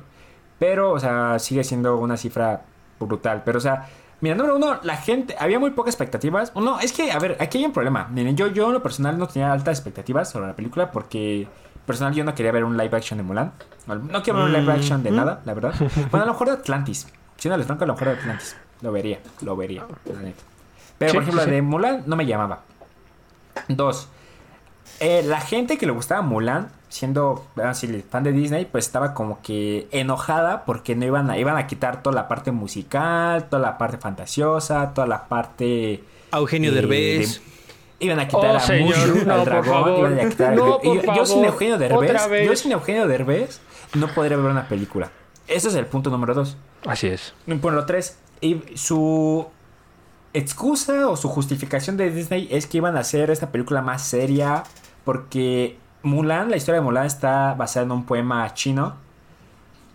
[0.59, 2.63] Pero, o sea, sigue siendo una cifra
[2.99, 3.43] brutal.
[3.45, 3.87] Pero, o sea,
[4.21, 6.55] mira, número uno, la gente, había muy pocas expectativas.
[6.57, 8.09] No, es que, a ver, aquí hay un problema.
[8.11, 11.47] Miren, yo, yo en lo personal no tenía altas expectativas sobre la película porque,
[11.87, 13.53] personal, yo no quería ver un live action de Mulan.
[13.87, 15.17] No quiero ver un live action de Mm.
[15.17, 15.75] nada, la verdad.
[16.11, 17.07] Bueno, a lo mejor de Atlantis.
[17.37, 18.57] Si no les franco, a lo mejor de Atlantis.
[18.83, 20.43] Lo vería, lo vería, la neta.
[20.99, 22.61] Pero, Sí, por ejemplo, sí, la de Mulan no me llamaba.
[23.69, 24.09] Dos,
[25.01, 29.41] eh, la gente que le gustaba Mulan, siendo así, fan de Disney, pues estaba como
[29.43, 33.79] que enojada porque no iban a, iban a quitar toda la parte musical, toda la
[33.79, 36.03] parte fantasiosa, toda la parte...
[36.31, 37.41] A Eugenio eh, Derbez.
[37.41, 37.59] de-
[38.01, 41.03] Iban a quitar Oh, a señor, Mushu, no, al dragón, iban a quitar No, yo,
[41.17, 43.61] yo sin Eugenio Derbez, yo sin Eugenio Derbez
[43.95, 45.11] no podría ver una película.
[45.49, 46.57] Ese es el punto número dos.
[46.87, 47.35] Así es.
[47.47, 48.17] Número 3.
[48.43, 49.47] Y su
[50.35, 54.63] excusa o su justificación de Disney es que iban a hacer esta película más seria.
[55.05, 58.97] Porque Mulan, la historia de Mulan está basada en un poema chino.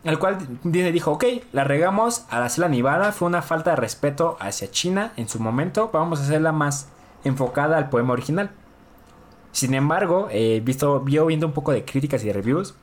[0.03, 3.13] El cual Disney dijo, ok, la regamos al hacerla animada.
[3.13, 5.89] Fue una falta de respeto hacia China en su momento.
[5.93, 6.89] Vamos a hacerla más
[7.23, 8.51] enfocada al poema original.
[9.53, 12.75] Sin embargo, eh, visto, viendo un poco de críticas y de reviews,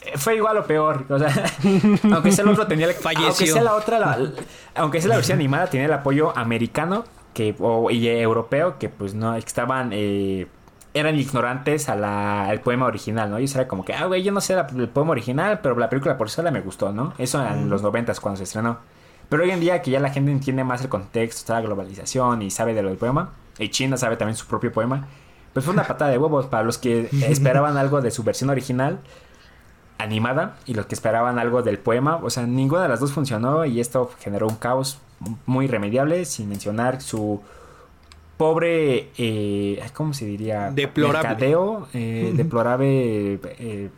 [0.00, 1.04] eh, fue igual o peor.
[1.10, 1.28] O sea,
[2.14, 3.26] aunque sea el otro tenía el, Falleció.
[3.28, 4.18] aunque sea la otra, la-
[4.74, 9.12] aunque sea la versión animada, tenía el apoyo americano que, o, y europeo, que pues
[9.12, 10.46] no, estaban, eh,
[10.98, 13.38] eran ignorantes a la- al poema original, ¿no?
[13.38, 15.76] Y eso era como que, ah, güey, yo no sé la- el poema original, pero
[15.78, 17.12] la película por sola me gustó, ¿no?
[17.18, 18.78] Eso en los noventas cuando se estrenó.
[19.28, 22.50] Pero hoy en día que ya la gente entiende más el contexto, la globalización y
[22.50, 25.06] sabe de lo del poema, y China sabe también su propio poema,
[25.52, 28.98] pues fue una patada de huevos para los que esperaban algo de su versión original
[29.98, 32.16] animada y los que esperaban algo del poema.
[32.22, 34.98] O sea, ninguna de las dos funcionó y esto generó un caos
[35.46, 37.40] muy irremediable, sin mencionar su
[38.36, 40.70] pobre, eh, ¿cómo se diría?
[40.70, 41.28] Deplorable.
[41.28, 43.34] Mercadeo, eh, deplorable...
[43.44, 43.90] Eh,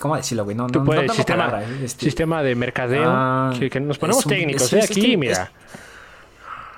[0.00, 0.56] ¿Cómo decirlo, güey?
[0.56, 3.04] No, no, puedes, no tengo sistema, palabra, eh, este- sistema de mercadeo.
[3.06, 4.78] Ah, que, que nos ponemos un- técnicos, es- ¿eh?
[4.94, 5.52] que- Aquí, es- mira.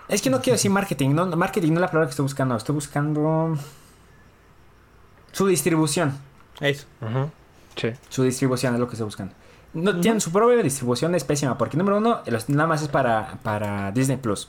[0.09, 2.57] Es que no quiero decir marketing, no, marketing no es la palabra que estoy buscando,
[2.57, 3.57] estoy buscando
[5.33, 6.19] su distribución.
[6.61, 6.87] Eso.
[7.01, 7.31] Ujú.
[7.77, 7.89] Sí.
[8.09, 9.35] Su distribución es lo que estoy buscando.
[9.75, 13.39] No, tienen su propia distribución es pésima, porque número uno, los- nada más es para,
[13.43, 14.49] para Disney Plus.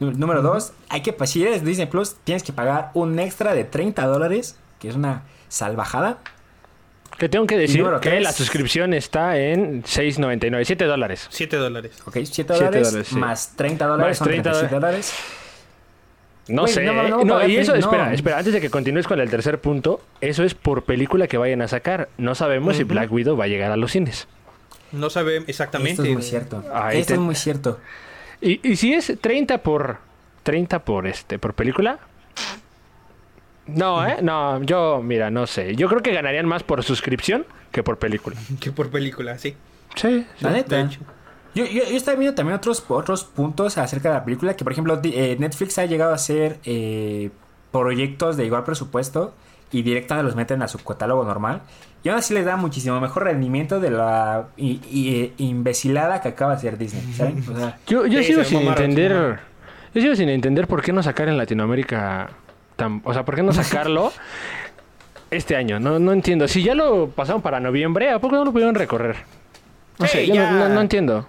[0.00, 4.06] Número dos, hay que, si eres Disney Plus, tienes que pagar un extra de 30
[4.06, 6.18] dólares, que es una salvajada.
[7.18, 8.22] Que tengo que decir número que tres.
[8.22, 11.26] la suscripción está en 6.99, 7 dólares.
[11.28, 11.92] 7 dólares.
[12.06, 13.14] Ok, 7 Siete dólares, sí.
[13.16, 15.14] más 30 dólares, Más son 30 37 dólares.
[16.48, 16.82] No sé.
[16.82, 20.00] no, no, no, y eso, espera, espera, antes de que continúes con el tercer punto,
[20.20, 22.08] eso es por película que vayan a sacar.
[22.18, 22.84] No sabemos si.
[22.84, 24.26] Black Widow va a llegar a los cines.
[24.90, 25.92] No sabemos exactamente.
[25.92, 26.64] Esto es muy cierto.
[26.72, 27.78] Ahí Esto te- es muy cierto.
[28.40, 29.98] Y, y si es 30 por
[30.42, 31.98] 30 por este por película?
[33.66, 34.16] No, ¿eh?
[34.22, 35.76] No, yo, mira, no sé.
[35.76, 38.36] Yo creo que ganarían más por suscripción que por película.
[38.60, 39.54] Que por película, sí.
[39.94, 40.76] Sí, La neta.
[40.76, 41.00] de hecho.
[41.54, 44.72] Yo, yo, yo estaba viendo también otros, otros puntos acerca de la película, que por
[44.72, 47.30] ejemplo eh, Netflix ha llegado a hacer eh,
[47.72, 49.34] proyectos de igual presupuesto
[49.72, 51.62] y directamente los meten a su catálogo normal.
[52.02, 56.52] Y aún así les da muchísimo mejor rendimiento de la i- i- imbecilada que acaba
[56.52, 57.44] de hacer Disney, ¿saben?
[57.48, 59.38] O sea, Yo, yo Sí, sigo sin entender.
[59.94, 62.30] Yo sigo sin entender por qué no sacar en Latinoamérica
[62.76, 63.02] tan.
[63.04, 64.12] O sea, por qué no sacarlo
[65.30, 65.78] este año.
[65.78, 66.48] No, no entiendo.
[66.48, 69.16] Si ya lo pasaron para noviembre, ¿a poco no lo pudieron recorrer?
[69.98, 70.50] No sé, yo ya.
[70.52, 71.26] no, no- no entiendo.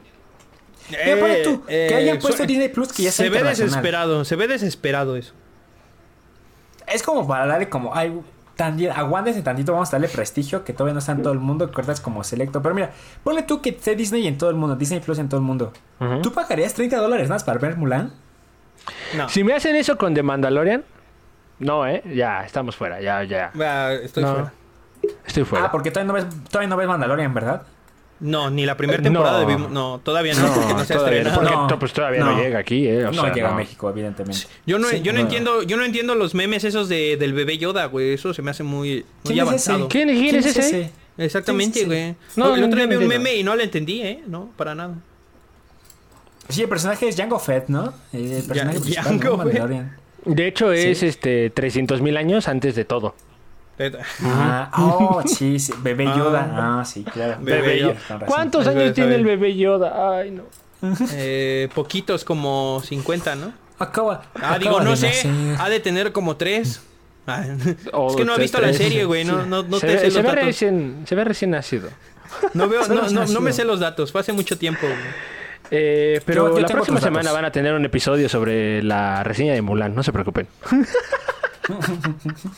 [0.89, 5.33] Que hayan puesto su- Disney Plus que ya Se ve desesperado, se ve desesperado eso.
[6.93, 8.19] Es como para darle como, ay,
[8.55, 11.67] tan, aguántense tantito, vamos a darle prestigio, que todavía no está en todo el mundo,
[11.69, 12.61] que ahorita es como selecto.
[12.61, 12.91] Pero mira,
[13.23, 15.73] ponle tú que esté Disney en todo el mundo, Disney Plus en todo el mundo.
[16.21, 18.13] ¿Tú pagarías 30 dólares más para ver Mulan?
[19.15, 19.29] No.
[19.29, 20.83] Si me hacen eso con The Mandalorian,
[21.59, 22.01] no, ¿eh?
[22.15, 23.51] Ya, estamos fuera, ya, ya.
[23.59, 24.33] Ah, estoy No.
[24.33, 24.53] fuera.
[25.25, 25.65] Estoy fuera.
[25.65, 27.63] Ah, porque todavía no ves, todavía no ves Mandalorian, ¿verdad?
[28.21, 29.47] No, ni la primera temporada no.
[29.47, 32.37] de Bim- No, todavía no, porque no se todavía porque No, pues todavía no, no.
[32.41, 33.05] llega aquí, ¿eh?
[33.07, 33.53] O no sea, llega no.
[33.55, 34.41] a México, evidentemente.
[34.67, 35.23] Yo no, Sí, yo no, no.
[35.25, 38.13] entiendo, yo no entiendo los memes esos de, del bebé Yoda, güey.
[38.13, 39.41] Eso se me hace muy, muy ¿Quién es ese?
[39.41, 39.87] avanzado.
[39.89, 40.91] ¿Quién, quién es ese?
[41.17, 42.15] Exactamente, güey.
[42.35, 43.23] No, el no, otro día vi un entiendo.
[43.23, 44.21] meme y no lo entendí, ¿eh?
[44.27, 44.95] No, para nada.
[46.49, 47.93] Sí, el personaje es Jango Fett, ¿no?
[48.13, 49.37] El personaje Ya- principal, Jango ¿no?
[49.37, 49.45] Fett.
[49.45, 49.97] Mandalorian.
[50.25, 51.07] De hecho, es Sí.
[51.07, 53.15] este 300 mil años antes de todo.
[54.23, 56.15] Ah, oh, sí, sí, bebé Ah.
[56.17, 56.49] Yoda.
[56.79, 57.37] Ah, sí, claro.
[57.41, 58.25] Bebé Bebé Yoda.
[58.27, 60.17] ¿Cuántos años tiene el bebé Yoda?
[60.19, 60.43] Ay, no.
[61.13, 63.53] Eh, poquitos, como 50, ¿no?
[63.79, 65.07] Acaba, Ah, acaba digo, no sé.
[65.07, 65.31] nacer.
[65.59, 66.81] Ha de tener como tres.
[67.25, 67.43] Ah,
[67.93, 69.23] O es que no he tres- visto la serie, güey.
[69.25, 70.45] No, no, no se te ve, sé se los ve datos.
[70.45, 71.89] recién, se ve recién nacido.
[72.53, 74.11] No, veo, no, no, no me sé los datos.
[74.11, 74.97] Fue hace mucho tiempo, güey.
[75.71, 77.33] Eh, pero Yo- yo la próxima semana datos.
[77.37, 80.47] van a tener un episodio sobre la reseña de Mulan, no se preocupen.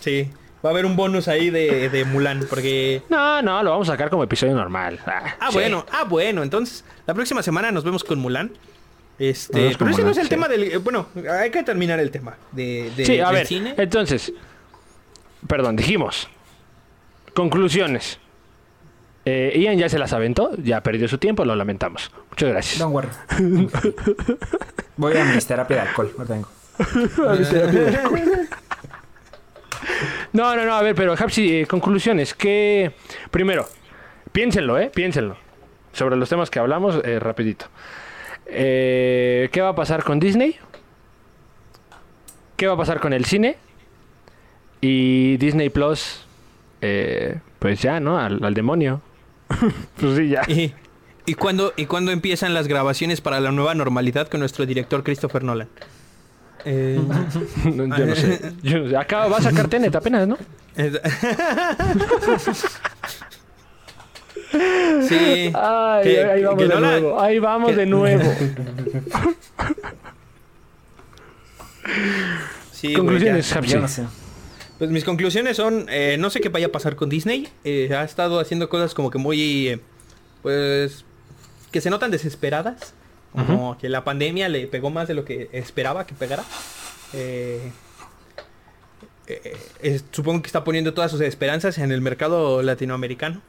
[0.01, 0.31] Sí.
[0.63, 3.01] Va a haber un bonus ahí de, de Mulan, porque...
[3.09, 4.99] No, no, lo vamos a sacar como episodio normal.
[5.05, 5.55] Ah, Ah, sí.
[5.55, 6.41] bueno, ah, bueno.
[6.41, 8.51] Entonces, la próxima semana nos vemos con Mulan.
[9.19, 10.29] Este, pero ese no es el sí.
[10.29, 10.63] tema del...
[10.63, 13.75] eh, Bueno, hay que terminar el tema de, de- Sí, a ver, cine.
[13.77, 14.31] entonces,
[15.47, 16.29] perdón, dijimos,
[17.33, 18.19] conclusiones.
[19.25, 22.11] Eh, Ian ya se las aventó, ya perdió su tiempo, lo lamentamos.
[22.29, 22.79] Muchas gracias.
[22.79, 23.09] Don't worry.
[24.97, 26.49] Voy a mi terapia de alcohol, ahorita vengo.
[30.33, 32.33] No, no, no, a ver, pero Hapsi, eh, conclusiones.
[32.33, 32.91] Que
[33.31, 33.67] primero,
[34.31, 34.91] piénsenlo, ¿eh?
[34.93, 35.37] Piénsenlo.
[35.91, 37.67] Sobre los temas que hablamos, eh, rapidito.
[38.47, 40.55] Eh, ¿Qué va a pasar con Disney?
[42.57, 43.57] ¿Qué va a pasar con el cine?
[44.81, 46.25] Y Disney Plus,
[46.81, 48.17] eh, pues ya, ¿no?
[48.17, 49.01] Al, al demonio.
[49.99, 50.41] pues sí, ya.
[50.47, 50.73] Y,
[51.25, 55.43] y cuándo, ¿Y cuándo empiezan las grabaciones para la nueva normalidad con nuestro director Christopher
[55.43, 55.69] Nolan?
[56.65, 56.99] Eh,
[57.73, 58.53] No, yo no sé.
[58.61, 58.97] Yo no sé.
[58.97, 60.37] Acá va a sacar Tenet apenas, ¿no?
[65.07, 65.51] sí.
[65.55, 67.21] Ay, Que- ahí vamos que de no la- nuevo.
[67.21, 68.23] Ahí vamos que- de nuevo.
[72.71, 73.57] Sí, Conclusiones, ya.
[73.59, 73.71] Hapsi.
[73.73, 74.03] Yo no sé.
[74.77, 77.47] Pues mis conclusiones son, eh, no sé qué vaya a pasar con Disney.
[77.63, 79.79] Eh, ha estado haciendo cosas como que muy, eh,
[80.41, 81.05] pues,
[81.71, 82.93] que se notan desesperadas.
[83.33, 86.43] Como que la pandemia le pegó más de lo que esperaba que pegara.
[87.13, 87.71] Eh,
[89.27, 93.41] eh, eh, supongo que está poniendo todas sus esperanzas en el mercado latinoamericano.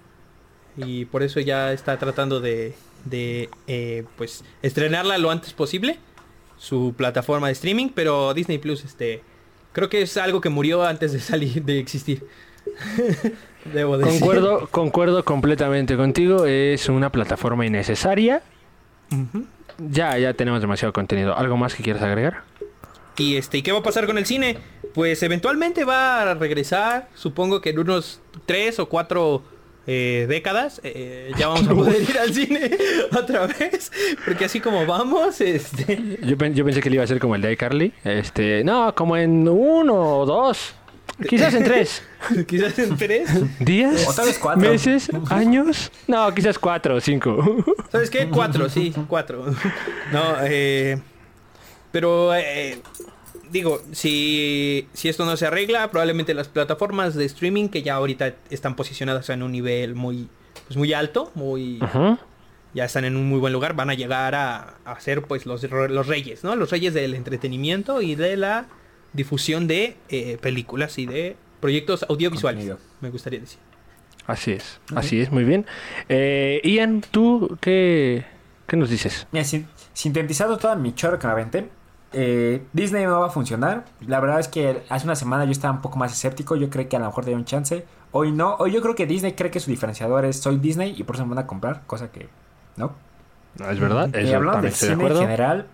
[0.76, 5.98] Y por eso ya está tratando de, de eh, pues estrenarla lo antes posible
[6.56, 9.22] su plataforma de streaming, pero Disney Plus este
[9.72, 12.26] creo que es algo que murió antes de salir de existir.
[13.72, 14.20] Debo decir.
[14.20, 16.46] Concuerdo, concuerdo completamente contigo.
[16.46, 18.42] Es una plataforma innecesaria.
[19.12, 19.46] Ujú.
[19.78, 21.36] Ya, ya tenemos demasiado contenido.
[21.36, 22.42] ¿Algo más que quieras agregar?
[23.16, 24.58] Y este, ¿y qué va a pasar con el cine?
[24.92, 29.42] Pues eventualmente va a regresar, supongo que en unos tres o cuatro
[29.86, 32.70] eh, décadas eh, ya vamos a poder ir al cine
[33.16, 33.92] otra vez,
[34.24, 37.42] porque así como vamos, este, Yo, yo pensé que le iba a ser como el
[37.42, 37.92] de iCarly.
[38.04, 40.74] Este, no, como en uno o dos.
[41.28, 42.02] Quizás en tres.
[42.46, 43.30] quizás en tres.
[43.60, 44.06] ¿Días?
[44.08, 44.70] O tal vez cuatro.
[44.70, 45.08] ¿Meses?
[45.30, 45.92] ¿Años?
[46.08, 47.64] No, quizás cuatro o cinco.
[47.92, 48.28] ¿Sabes qué?
[48.28, 49.46] Cuatro, sí, cuatro.
[50.12, 50.98] No, eh,
[51.92, 52.80] pero eh,
[53.50, 58.34] digo, si, si esto no se arregla, probablemente las plataformas de streaming que ya ahorita
[58.50, 60.28] están posicionadas en un nivel muy,
[60.66, 62.18] pues muy alto, muy, Ujú.
[62.74, 65.62] ya están en un muy buen lugar, van a llegar a, a ser pues los,
[65.62, 66.56] los reyes, ¿no?
[66.56, 68.66] Los reyes del entretenimiento y de la
[69.14, 72.78] difusión de eh, películas y de proyectos audiovisuales, Contenido.
[73.00, 73.58] me gustaría decir.
[74.26, 75.66] Así es, así es, muy bien.
[76.08, 78.24] Eh, Ian, ¿tú qué,
[78.66, 79.26] qué nos dices?
[79.32, 81.68] Mira, sin- sintetizado toda mi chorro que me aventé,
[82.12, 83.84] eh, Disney no va a funcionar.
[84.06, 86.56] La verdad es que hace una semana yo estaba un poco más escéptico.
[86.56, 87.84] Yo creí que a lo mejor tenía un chance.
[88.12, 88.54] Hoy no.
[88.60, 91.26] Hoy yo creo que Disney cree que su diferenciador es soy Disney y por eso
[91.26, 92.28] me van a comprar, cosa que
[92.76, 92.92] no.
[93.58, 95.66] No, es verdad, Y hablando también del estoy de cine en general,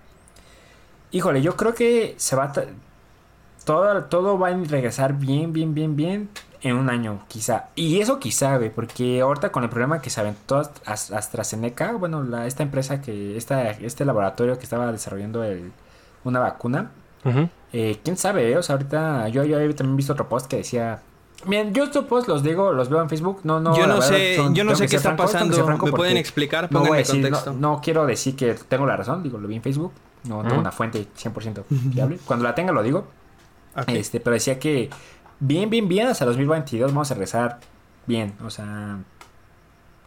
[1.13, 2.53] híjole, yo creo que se va a
[3.65, 6.29] todo, todo va a regresar bien, bien, bien, bien
[6.63, 7.67] en un año, quizá.
[7.75, 11.93] Y eso quizá, güey, porque ahorita con el problema que se aventó Ast- Ast- AstraZeneca,
[11.93, 15.73] bueno, la, esta empresa que, esta, este laboratorio que estaba desarrollando el-
[16.25, 16.91] una vacuna,
[17.73, 18.57] eh, quién sabe, eh?
[18.59, 21.01] o sea, ahorita yo, yo había también visto otro post que decía...
[21.47, 24.37] Miren, yo estos posts los digo, los veo en Facebook, no, no, yo no sé,
[24.37, 27.17] son- yo no sé qué está franco, pasando, me pueden explicar, no voy a decir,
[27.23, 27.53] no, contexto.
[27.55, 29.93] no quiero decir que tengo la razón, digo, lo vi en Facebook,
[30.25, 32.19] no tengo una fuente 100% fiable.
[32.27, 33.07] Cuando la tenga lo digo,
[33.89, 34.91] Este, pero decía que
[35.41, 37.59] bien, bien, bien, hasta 2022 vamos a regresar
[38.07, 38.99] bien, o sea,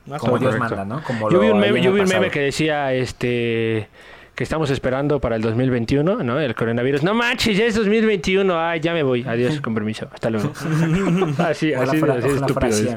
[0.06, 0.76] Más como Dios correcto.
[0.76, 1.04] manda, ¿no?
[1.04, 2.22] Como Yo vi un meme, yo vi un pasado.
[2.22, 3.90] meme que decía este
[4.36, 6.40] que estamos esperando para el 2021, ¿no?
[6.40, 7.04] El coronavirus.
[7.04, 8.60] No manches, ya es 2021.
[8.60, 9.24] Ay, ya me voy.
[9.28, 10.08] Adiós, con permiso.
[10.12, 10.52] Hasta luego.
[11.38, 12.90] así, así, estúpido así.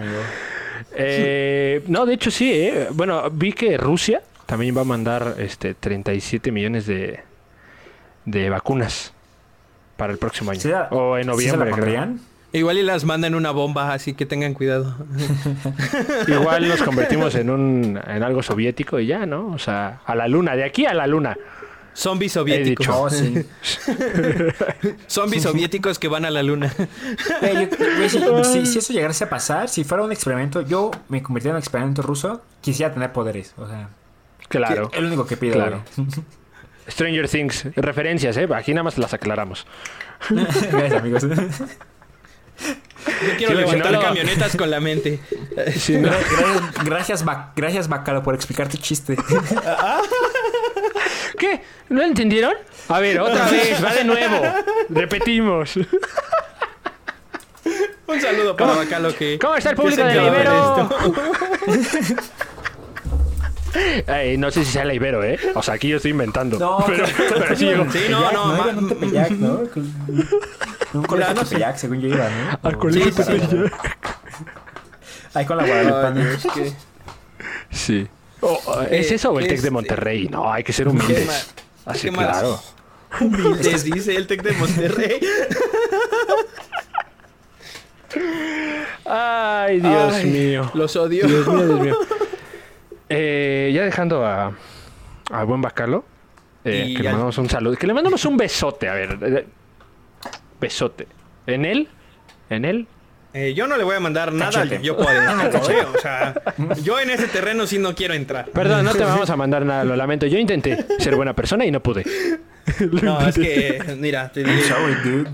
[0.94, 2.88] Eh, no, de hecho sí, ¿eh?
[2.92, 7.20] Bueno, vi que Rusia también va a mandar este 37 millones de,
[8.24, 9.12] de vacunas
[9.96, 10.61] para el próximo año.
[10.61, 11.76] ¿Sí la- o en ¿sí se la noviembre, creo.
[11.76, 12.20] pondrían?
[12.52, 14.94] Igual y las mandan una bomba, así que tengan cuidado.
[16.28, 19.48] Igual nos convertimos en un en algo soviético y ya, ¿no?
[19.48, 21.37] O sea, a la luna, de aquí a la luna.
[21.94, 22.87] Zombies soviéticos.
[22.87, 23.00] dicho.
[23.02, 23.42] Oh, sí.
[25.09, 26.72] Zombies soviéticos que van a la luna.
[27.42, 27.70] Eh,
[28.12, 31.52] yo- si, si- si eso llegase a pasar, si fuera un experimento, yo me convirtiera
[31.52, 33.54] en un experimento ruso, quisiera tener poderes.
[33.56, 33.88] O sea,
[34.48, 34.90] Claro.
[34.90, 35.54] que- es lo único que pido.
[35.54, 35.82] Claro.
[35.96, 36.09] güey.
[36.88, 38.49] Stranger Things, referencias, ¿eh?
[38.55, 39.66] Aquí nada más las aclaramos.
[40.31, 41.22] Gracias, amigos.
[41.25, 41.29] Yo
[43.37, 45.20] quiero Sí, levantar si no lo- camionetas con la mente.
[45.77, 46.09] Sí, ¿no?
[46.09, 49.16] Gra- gracias, gracias, Ba- gracias, Bacalo, por explicar tu chiste.
[51.38, 51.61] ¿Qué?
[51.88, 52.55] ¿No entendieron?
[52.88, 54.42] A ver, otra vez, va de nuevo.
[54.88, 55.77] Repetimos.
[58.07, 59.38] Un saludo para Bacalo que...
[59.40, 60.88] ¿Cómo está el público de enteró Ibero?
[61.66, 62.14] esto.
[64.06, 65.38] Ey, no sé si sea la Ibero, ¿eh?
[65.54, 66.58] O sea, aquí yo estoy inventando.
[66.58, 69.56] No, pero, pero que sí no, Tepeyac, no, en un Tepeyac, ¿no?
[69.74, 69.94] Con-
[70.94, 71.46] Un colegio no de.
[71.48, 72.58] Tepeyac, según yo iba, ¿no?
[72.62, 73.32] Al colegio sí.
[75.34, 76.30] Ahí con la Guadalupana.
[76.32, 76.72] es que-
[77.70, 78.06] Sí.
[78.40, 80.28] O- o, ¿Es Eh, eso o el Tec de este- Monterrey?
[80.28, 81.48] No, hay que ser ¿Qué humildes.
[81.84, 82.26] Así, ¿Qué más?
[82.28, 82.60] claro.
[83.20, 85.20] Humildes, dice el Tec de Monterrey.
[89.04, 90.70] Ay, Dios Ay, mío.
[90.74, 91.26] Los odio.
[91.26, 91.96] Dios mío, Dios mío.
[93.09, 94.53] Eh, ya dejando a,
[95.31, 96.05] a buen Bacalo,
[96.64, 99.47] eh, que le al- mandamos un saludo, que le mandamos un besote, a ver, eh,
[100.61, 101.07] besote.
[101.47, 101.88] ¿En él?
[102.51, 102.87] ¿En él?
[103.33, 105.11] Eh, yo no le voy a mandar nada al yo puedo.
[105.11, 105.87] ¿eh?
[105.95, 106.35] O sea,
[106.83, 108.47] yo en ese terreno sí no quiero entrar.
[108.47, 110.27] Perdón, no te vamos a mandar nada, lo lamento.
[110.27, 112.05] Yo intenté ser buena persona y no pude.
[113.03, 115.31] No, es que, mira, te dude.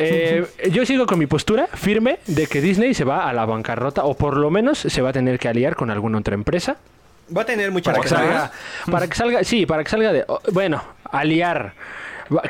[0.00, 4.02] Eh, yo sigo con mi postura firme de que Disney se va a la bancarrota
[4.02, 6.78] o por lo menos se va a tener que aliar con alguna otra empresa
[7.36, 8.52] Va a tener muchas para que salga,
[8.90, 11.74] para que salga, sí, para que salga de, oh, bueno, aliar,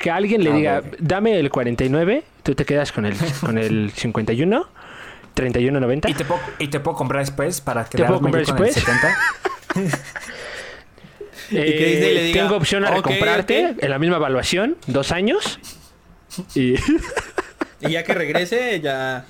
[0.00, 3.90] que alguien le Ah, diga, dame el 49, tú te quedas con el, con el
[3.94, 4.68] 51,
[5.36, 6.10] 31.90.
[6.10, 8.72] ¿Y te, puedo, y te puedo comprar después para puedo quedarme comprar yo con el
[8.74, 8.84] después?
[9.74, 9.98] 70.
[11.50, 13.82] Eh, y que Disney le diga, tengo opción a "Ok, recomprarte ok".
[13.82, 15.58] en la misma evaluación, dos años.
[16.54, 16.74] Y
[17.80, 19.26] Y ya que regrese, ya.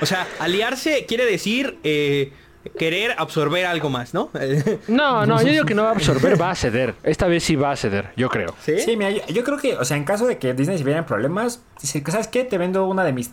[0.00, 2.32] O sea, aliarse quiere decir eh,
[2.78, 4.30] querer absorber algo más, ¿no?
[4.88, 6.94] No, no, yo digo que no va a absorber, va a ceder.
[7.02, 8.54] Esta vez sí va a ceder, yo creo.
[8.64, 8.78] ¿Sí?
[8.80, 10.98] Sí, mira, yo, yo creo que, o sea, en caso de que Disney se viera
[10.98, 12.44] en problemas, ¿sabes qué?
[12.44, 13.30] Te vendo una de mis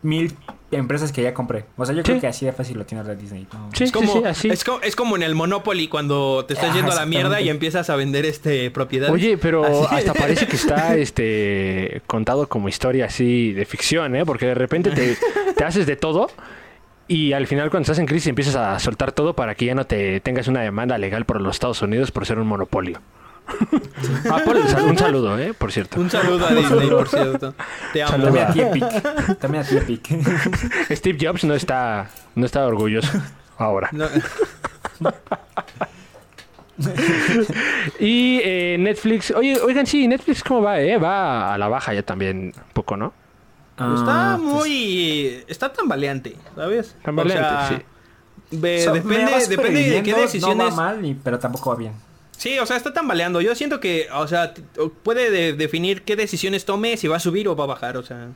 [0.00, 0.32] mil
[0.70, 1.64] empresas que ya compré.
[1.76, 2.20] O sea, yo creo Sí.
[2.20, 3.48] que así de fácil lo tiene Red Disney.
[3.52, 3.68] ¿no?
[3.74, 4.48] Sí, Es como, sí, sí, así.
[4.50, 7.40] Es, co- es como en el Monopoly cuando te estás Ah, yendo a la mierda
[7.40, 9.12] y empiezas a vender este propiedades.
[9.12, 9.86] Oye, pero Así.
[9.96, 14.24] hasta parece que está este contado como historia así de ficción, ¿eh?
[14.24, 15.16] Porque de repente te,
[15.56, 16.30] te haces de todo
[17.08, 19.86] y al final cuando estás en crisis empiezas a soltar todo para que ya no
[19.86, 23.00] te tengas una demanda legal por los Estados Unidos por ser un monopolio.
[24.30, 24.42] ah,
[24.84, 25.54] un saludo, ¿eh?
[25.54, 25.98] Por cierto.
[25.98, 27.54] Un saludo a Disney, por cierto.
[27.94, 28.24] Te amo.
[28.24, 29.38] También a ti, Epic.
[29.38, 30.08] También a ti, Epic.
[30.90, 33.10] Steve Jobs no está, no está orgulloso
[33.56, 33.88] ahora.
[33.92, 34.06] No,
[37.98, 40.98] Y eh, Netflix, oye, oigan, sí, Netflix cómo va, ¿eh?
[40.98, 43.12] Va a la baja ya también un poco, ¿no?
[43.78, 45.44] Está Ah, pues, muy...
[45.48, 46.94] Está tambaleante, ¿sabes?
[47.02, 48.84] Tambaleante, O sea, sí.
[48.84, 50.56] so- depende, depende de qué decisiones...
[50.70, 51.92] No va mal, y- pero tampoco va bien.
[52.36, 53.40] Sí, o sea, está tambaleando.
[53.40, 54.54] Yo siento que, o sea,
[55.02, 58.02] puede de- definir qué decisiones tome, si va a subir o va a bajar, o
[58.02, 58.28] sea.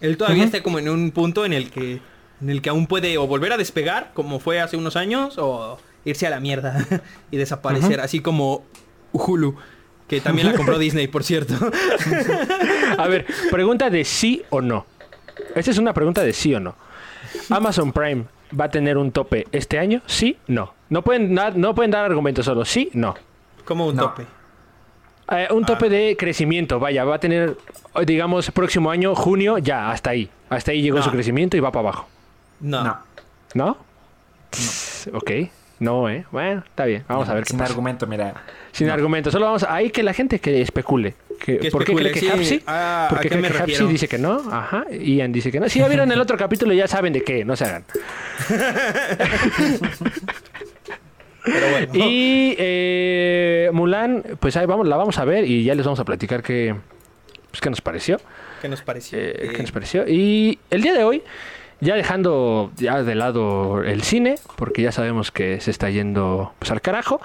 [0.00, 2.00] Él todavía está como en un punto en el que
[2.40, 5.78] en el que aún puede o volver a despegar, como fue hace unos años, o
[6.04, 6.84] irse a la mierda
[7.30, 8.64] y desaparecer, así como
[9.12, 9.56] Hulu,
[10.08, 11.54] que también la compró Disney, por cierto.
[12.98, 14.86] A ver, pregunta de sí o no.
[15.54, 16.74] Esta es una pregunta de sí o no.
[17.50, 18.24] Amazon Prime
[18.58, 20.72] va a tener un tope este año, sí, no.
[20.90, 23.14] No pueden dar, no pueden dar argumentos solo, sí, no.
[23.64, 24.04] como un No.
[24.10, 24.26] tope.
[25.32, 27.56] Eh, un tope de crecimiento, vaya, va a tener,
[28.06, 30.28] digamos, próximo año, junio, ya, hasta ahí.
[30.50, 31.02] Hasta ahí llegó No.
[31.02, 32.06] su crecimiento y va para abajo.
[32.60, 32.84] No.
[32.84, 32.98] No.
[33.54, 33.76] ¿No?
[35.14, 35.30] Ok.
[35.84, 36.24] No, ¿eh?
[36.32, 37.04] Bueno, está bien.
[37.08, 37.70] Vamos a ver qué Sin pasa.
[37.72, 38.34] argumento, mira.
[38.72, 38.92] Sin No.
[38.94, 39.32] argumentos.
[39.32, 39.74] Solo vamos a...
[39.74, 41.14] Ahí que la gente que especule.
[41.38, 42.28] Que, Que ¿Por qué cree que sí.
[42.28, 42.62] Hapsi?
[42.66, 44.40] Ah, ¿Por ¿a qué qué cree me que Hapsi dice que no?
[44.50, 44.84] Ajá.
[44.90, 45.68] Ian dice que no.
[45.68, 47.44] Si ya vieron el otro capítulo ya saben de qué.
[47.44, 47.84] No se hagan.
[51.44, 51.92] Pero bueno.
[51.94, 56.04] Y eh, Mulan, pues ahí vamos, la vamos a ver y ya les vamos a
[56.04, 56.74] platicar qué,
[57.50, 58.18] pues, qué nos pareció.
[58.62, 59.18] ¿Qué nos pareció?
[59.18, 60.08] eh, Eh, qué nos pareció.
[60.08, 61.22] Y el día de hoy,
[61.80, 66.70] ya dejando ya de lado el cine, porque ya sabemos que se está yendo pues,
[66.70, 67.20] al carajo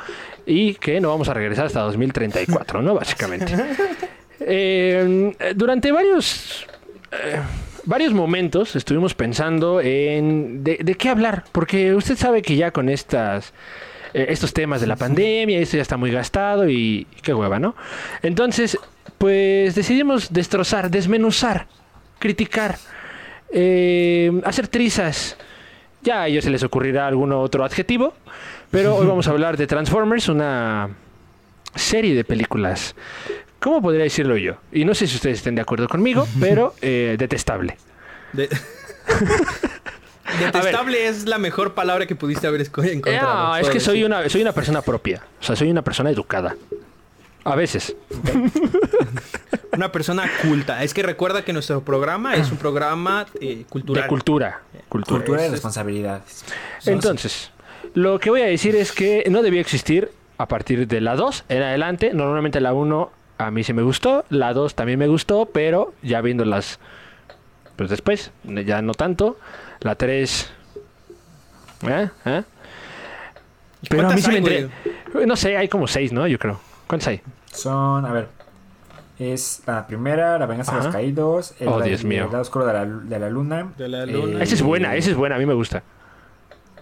[0.45, 2.95] y que no vamos a regresar hasta 2034, ¿no?
[2.95, 3.53] Básicamente.
[4.41, 6.65] Eh, durante varios...
[7.11, 7.41] eh,
[7.83, 12.87] varios momentos estuvimos pensando en de, de qué hablar, porque usted sabe que ya con
[12.87, 13.53] estas
[14.13, 17.59] eh, estos temas de la pandemia, esto ya está muy gastado y, y qué hueva,
[17.59, 17.75] ¿no?
[18.21, 18.77] Entonces,
[19.17, 21.67] pues decidimos destrozar, desmenuzar,
[22.19, 22.77] criticar,
[23.51, 25.37] eh, hacer trizas.
[26.01, 28.13] Ya a ellos se les ocurrirá algún otro adjetivo,
[28.71, 30.89] pero hoy vamos a hablar de Transformers, una
[31.75, 32.95] serie de películas.
[33.59, 34.55] ¿Cómo podría decirlo yo?
[34.71, 37.77] Y no sé si ustedes estén de acuerdo conmigo, pero eh, detestable.
[38.33, 38.47] de-
[40.39, 43.47] Detestable es la mejor palabra que pudiste haber esco- encontrado.
[43.49, 45.23] No, es que soy una, soy una persona propia.
[45.41, 46.55] O sea, soy una persona educada.
[47.43, 47.95] A veces.
[49.71, 50.83] Una persona culta.
[50.83, 54.03] Es que recuerda que nuestro programa es un programa eh, cultural.
[54.03, 54.61] De cultura.
[54.89, 55.17] Cultura.
[55.19, 56.45] Cultura y es- responsabilidades.
[56.85, 57.51] Entonces,
[57.93, 61.45] lo que voy a decir es que no debió existir a partir de la 2
[61.49, 62.11] en adelante.
[62.13, 66.21] Normalmente la 1 a mí sí me gustó, la 2 también me gustó, pero ya
[66.21, 66.79] viéndolas
[67.75, 69.37] pues después, ya no tanto.
[69.81, 70.51] La 3...
[71.87, 72.09] ¿Eh?
[72.25, 72.43] ¿Eh?
[73.89, 75.25] Pero a mí ¿Cuántas sí me entre...
[75.25, 76.27] No sé, hay como 6, ¿no?
[76.27, 76.59] Yo creo.
[76.87, 77.21] ¿Cuántas hay?
[77.53, 78.27] Son, a ver.
[79.19, 80.85] Es la primera, La venganza de Ajá.
[80.87, 81.53] los caídos.
[81.59, 82.23] El, Oh, la- Dios mío.
[82.25, 83.73] El lado oscuro de la, de la luna.
[83.77, 84.41] De la luna.
[84.41, 85.83] Esa es buena, esa es buena, a mí me gusta.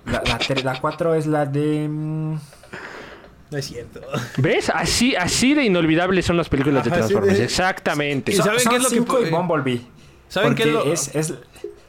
[0.06, 1.88] La, la, ter- la cuatro es la de.
[1.90, 2.34] mm,
[3.50, 4.02] No es cierto.
[4.38, 4.70] ¿Ves?
[4.74, 7.38] Así, así de inolvidables son las películas de Ajá, Transformers.
[7.40, 8.32] de- Exactamente.
[8.32, 9.82] ¿Y son- saben son qué es lo que y Bumblebee.
[10.30, 11.34] ¿Saben qué es Porque lo- es, es-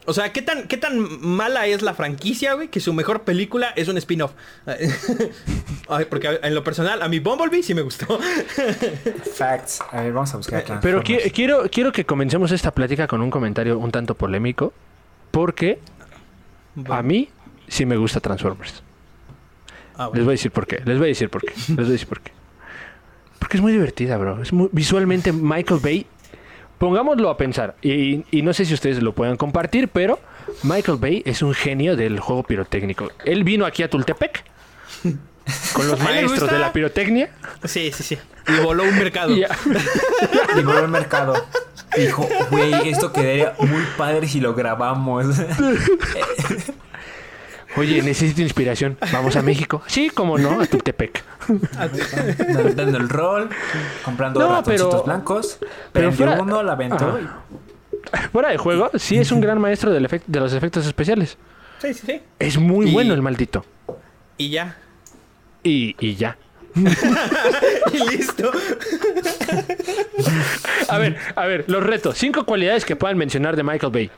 [0.09, 2.68] O sea, ¿qué tan, ¿qué tan mala es la franquicia, güey?
[2.68, 4.33] Que su mejor película es un spin-off.
[5.88, 8.18] Ay, Porque en lo personal, a mi Bumblebee sí me gustó.
[9.35, 9.81] Facts.
[9.92, 10.65] A ver, vamos a buscar.
[10.65, 11.25] Pero Transformers.
[11.27, 14.73] qui- quiero, quiero que comencemos esta plática con un comentario un tanto polémico.
[15.31, 15.79] Porque
[16.88, 17.29] a mí
[17.69, 18.83] sí me gusta Transformers.
[19.96, 20.81] Ah, Les voy a decir por qué.
[20.85, 21.52] Les voy a decir por qué.
[21.69, 22.33] Les voy a decir por qué.
[23.38, 24.40] Porque es muy divertida, bro.
[24.42, 26.06] Es muy- visualmente Michael Bay.
[26.79, 27.76] Pongámoslo a pensar.
[27.83, 30.18] Y, y no sé si ustedes lo puedan compartir, pero
[30.62, 33.10] Michael Bay es un genio del juego pirotécnico.
[33.24, 34.44] Él vino aquí a Tultepec
[35.72, 37.31] con los ¿A él le maestros de la pirotecnia.
[37.64, 38.18] Sí, sí, sí.
[38.48, 39.35] Y voló un mercado.
[39.37, 39.40] Y,
[40.58, 41.35] Y volvió al mercado.
[41.96, 45.26] Dijo, güey, esto quedaría muy padre si lo grabamos.
[47.77, 48.96] Oye, necesito inspiración.
[49.12, 49.83] Vamos a México.
[49.87, 51.23] Sí, como no, a Tultepec.
[51.48, 53.50] Dando- Dando el rol,
[54.04, 55.58] comprando No, ratoncitos pero- blancos.
[55.92, 57.19] pero fuera- uno, la aventó.
[58.33, 61.37] Fuera de juego, sí es un gran maestro del efect- de los efectos especiales.
[61.81, 62.21] Sí, sí, sí.
[62.38, 63.64] Es muy Y- bueno el maldito.
[64.38, 64.77] Y ya.
[65.62, 66.37] Y, y ya.
[66.75, 68.50] y listo.
[70.88, 72.16] A ver, a ver, los retos.
[72.16, 74.10] Cinco cualidades que puedan mencionar de Michael Bay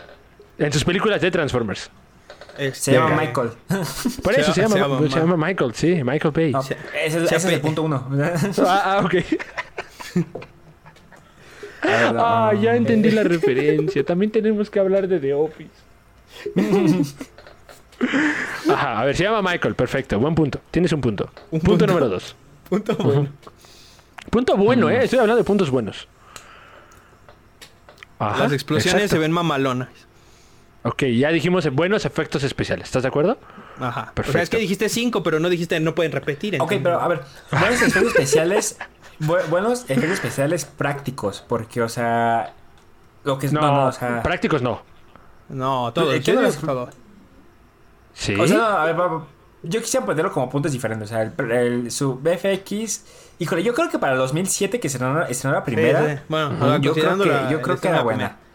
[0.59, 1.90] en sus películas de Transformers.
[2.57, 3.51] Se Este, llama Michael.
[4.22, 6.53] Por Se eso se, llama- llama, se llama se llama Michael, sí, Michael.
[6.53, 8.09] No, Se- ese, es- se ese es el punto uno.
[8.66, 9.14] Ah, ah, ok.
[11.82, 14.05] A ver, no, Ah, no, ya entendí la referencia.
[14.05, 15.70] También tenemos que hablar de The Office.
[18.70, 20.61] Ajá, a ver, se llama Michael, perfecto, buen punto.
[20.70, 21.30] Tienes un punto.
[21.51, 21.86] Un punto, punto.
[21.86, 22.34] número dos.
[22.68, 23.28] Punto bueno.
[24.30, 25.05] Punto bueno, ¿eh?
[25.05, 26.07] Estoy hablando de puntos buenos.
[28.18, 29.16] Ajá, Las explosiones exacto.
[29.16, 29.88] se ven mamalonas.
[30.83, 32.87] Ok, ya dijimos buenos efectos especiales.
[32.87, 33.37] ¿Estás de acuerdo?
[33.78, 34.01] Ajá.
[34.01, 34.39] O sea, Perfecto.
[34.43, 36.55] es que dijiste cinco, pero no dijiste no pueden repetir.
[36.55, 37.20] Ok, entonces- pero a ver,
[37.51, 38.78] buenos efectos especiales,
[39.20, 42.55] bu- buenos efectos especiales prácticos, porque, o sea,
[43.24, 44.81] lo que es, no, no, o sea, prácticos no.
[45.51, 46.11] No, todo.
[46.12, 46.89] ¿Qué Yo no que todo.
[48.14, 48.35] Sí.
[48.39, 49.26] o sea, no, a ver, va- va-
[49.62, 53.05] yo quisiera ponerlo como puntos diferentes, o sea, el, el- su BFX,
[53.39, 56.22] híjole, yo creo que para el 2007 que estrenó, estrenó la primera, Sí, sí.
[56.28, 58.28] Bueno, yo creo que, yo creo que era buena.
[58.31, 58.49] primera.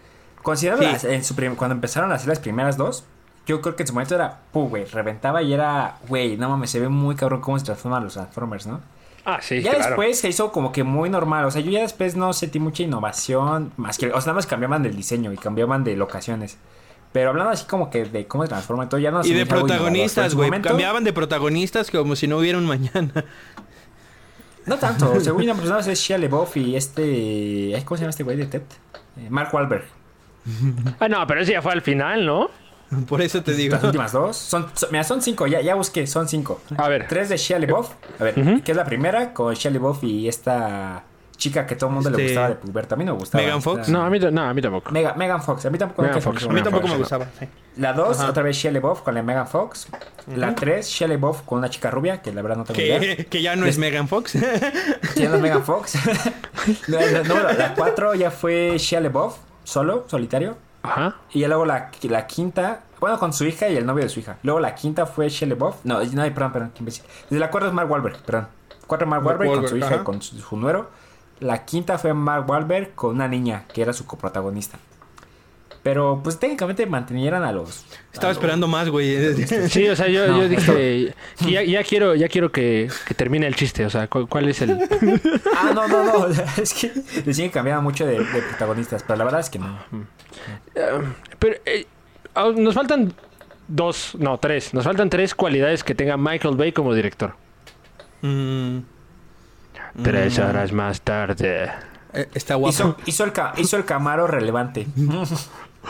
[0.46, 0.92] Considerando Sí.
[0.94, 3.04] las- en su cuando empezaron a hacer las primeras dos,
[3.48, 6.70] yo creo que en su momento era, puh, güey, reventaba y era, güey, no mames,
[6.70, 8.80] se ve muy cabrón cómo se transforman los Transformers, ¿no?
[9.26, 9.88] Ah, sí, ya claro.
[9.88, 11.46] después se hizo como que muy normal.
[11.46, 13.72] O sea, yo ya después no sentí mucha innovación.
[13.76, 14.06] Más que.
[14.10, 16.60] O sea, nada más cambiaban del diseño y cambiaban de locaciones.
[17.12, 19.34] Pero hablando así como que de cómo se transforma y todo, ya no se Y
[19.34, 20.50] de protagonistas, güey.
[20.50, 23.12] momento, Cambiaban de protagonistas como si no hubiera un mañana.
[24.68, 25.20] No tanto.
[25.20, 27.82] Según yo, nada más es Shia LaBeouf y este.
[27.86, 28.64] ¿Cómo se llama este güey de Ted?
[29.18, 29.86] Eh, Mark Wahlberg.
[31.00, 32.50] Ah, no, pero ese ya fue al final, ¿no?
[33.08, 33.74] Por eso te digo.
[33.76, 34.38] Las últimas dos.
[34.38, 35.48] Son, son- mira, son cinco.
[35.48, 36.62] Ya, ya busqué, son cinco.
[36.78, 37.08] A ver.
[37.08, 37.90] Tres de Shia LaBeouf.
[38.20, 38.62] A ver, Ujú.
[38.64, 41.04] que es la primera con Shia LaBeouf y esta
[41.36, 42.96] chica que todo el mundo le Este, gustaba de puberta.
[42.96, 43.44] A mí no me gustaba.
[43.44, 43.80] Megan Fox.
[43.82, 44.92] Esta- No, a mí, no, a mí tampoco.
[44.92, 45.66] Mega- Megan Fox.
[45.66, 46.44] A mí tampoco me Megan Fox.
[46.46, 47.26] A mí tampoco Fox, me gustaba.
[47.40, 47.48] sí.
[47.78, 48.30] La 2, Ajá.
[48.30, 49.88] otra vez Shelley Buff con la Megan Fox.
[50.36, 53.26] La 3, Shelley Buff con una chica rubia, que la verdad no tengo idea.
[53.30, 54.32] Que, ya no es Megan Fox.
[54.32, 55.96] Sí, no es Megan Fox.
[56.88, 59.36] no, no, no, la 4 ya fue Shelley Buff,
[59.66, 60.56] solo, solitario.
[60.84, 61.16] Ajá.
[61.32, 64.22] Y ya luego la, la quinta, bueno, con su hija y el novio de su
[64.22, 64.38] hija.
[64.44, 65.78] Luego la quinta fue Shelley Buff.
[65.84, 67.04] No, no, perdón, perdón, qué imbécil.
[67.24, 68.48] Desde la 4 es Mark Wahlberg, perdón.
[68.88, 69.96] 4 Mark Mark Wahlberg con su hija ajá.
[69.98, 70.90] y con su, su nuero.
[71.40, 74.78] La quinta fue Mark Wahlberg con una niña, que era su coprotagonista.
[75.86, 77.86] Pero, pues técnicamente mantenieran a los.
[78.12, 79.36] Estaba a los- esperando más, güey.
[79.70, 81.14] Sí, o sea, yo, No, yo dije
[81.48, 83.86] ya, ya quiero, ya quiero que, que termine el chiste.
[83.86, 84.72] O sea, ¿cuál, cuál es el.
[85.56, 86.28] Ah, no, no, no.
[86.58, 86.92] Es que
[87.24, 89.78] decían que cambiaban mucho de, de protagonistas, pero la verdad es que no.
[91.38, 91.86] Pero eh,
[92.58, 93.14] nos faltan
[93.68, 94.74] dos, no, tres.
[94.74, 97.36] Nos faltan tres cualidades que tenga Michael Bay como director.
[98.24, 98.80] Mm,
[100.02, 101.70] Tres horas más tarde.
[102.14, 102.72] eh, está guapo.
[102.74, 104.88] Hizo, hizo, el, hizo el Camaro relevante.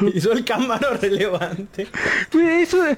[0.14, 1.88] Hizo el cámara relevante.
[2.32, 2.98] Güey, eso de-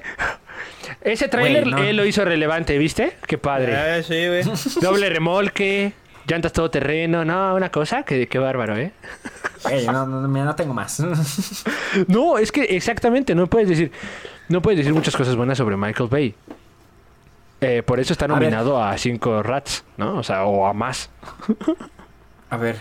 [1.02, 1.82] Ese tráiler Güey, no.
[1.82, 3.16] él lo hizo relevante, ¿viste?
[3.26, 3.76] Qué padre.
[3.76, 4.42] Ah, sí, güey.
[4.80, 5.92] Doble remolque,
[6.26, 8.92] llantas todo terreno, no, una cosa, que qué bárbaro, ¿eh?
[9.70, 11.00] Ey, no, no, no, mira, no tengo más.
[12.06, 13.90] No, es que exactamente, no puedes decir,
[14.48, 16.34] no puedes decir muchas cosas buenas sobre Michael Bay.
[17.60, 20.18] Eh, por eso está nominado a, cinco rats, ¿no?
[20.18, 21.10] O sea, o a más.
[22.50, 22.78] A ver,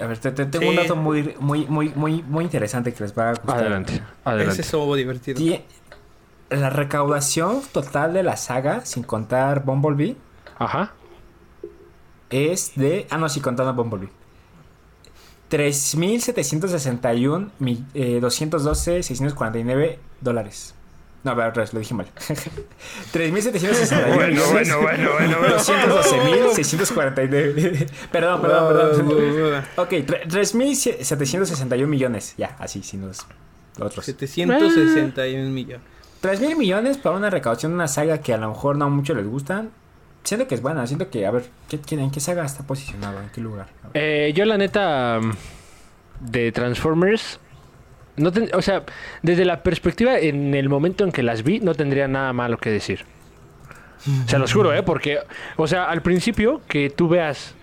[0.00, 0.68] a ver, te, te- tengo Sí.
[0.70, 3.58] un dato muy, muy, muy, muy, muy interesante que les va a gustar.
[3.58, 4.52] Adelante, adelante.
[4.52, 5.40] Ese estuvo divertido.
[5.40, 5.62] Tie-
[6.50, 10.16] La recaudación total de la saga, sin contar Bumblebee,
[10.58, 10.92] Ajá.
[12.30, 13.08] es de.
[13.10, 14.10] Ah, no, sí, contando Bumblebee.
[15.48, 19.02] 3.761, mi- eh, 212,
[20.20, 20.74] dólares.
[21.22, 22.06] No, a ver, otra vez, lo dije mal.
[23.12, 25.56] 3.761 Bueno, millones, bueno, bueno, bueno, bueno.
[25.58, 27.86] 212.649.
[28.10, 29.64] perdón, perdón, perdón.
[29.76, 32.34] Ok, tre- 3.761 millones.
[32.36, 33.26] Ya, así, sin los
[33.78, 34.04] otros.
[34.04, 35.86] 761 millones.
[36.22, 39.26] 3.000 millones para una recaudación de una saga que a lo mejor no mucho les
[39.26, 39.70] gustan.
[40.22, 43.20] Siento que es buena, siento que, a ver, ¿qué, qué- ¿en qué saga está posicionado?
[43.20, 43.68] ¿En qué lugar?
[43.94, 45.18] Eh, yo la neta
[46.20, 47.40] de Transformers,
[48.20, 48.84] no ten- o sea,
[49.22, 52.70] desde la perspectiva en el momento en que las vi, no tendría nada malo que
[52.70, 53.04] decir.
[54.26, 54.82] Se los juro, ¿eh?
[54.82, 55.18] Porque,
[55.56, 57.54] o sea, al principio que tú veas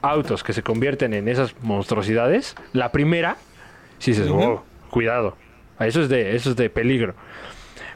[0.00, 3.36] autos que se convierten en esas monstruosidades, la primera,
[3.98, 4.28] si dices.
[4.30, 5.36] "Oh, cuidado,
[5.78, 7.14] eso es de, eso es de peligro.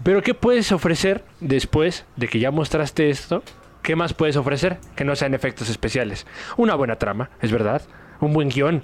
[0.03, 3.43] Pero ¿qué puedes ofrecer después de que ya mostraste esto?
[3.83, 6.27] ¿Qué más puedes ofrecer que no sean efectos especiales?
[6.59, 7.81] Una buena trama, es verdad.
[8.21, 8.83] Un buen guion.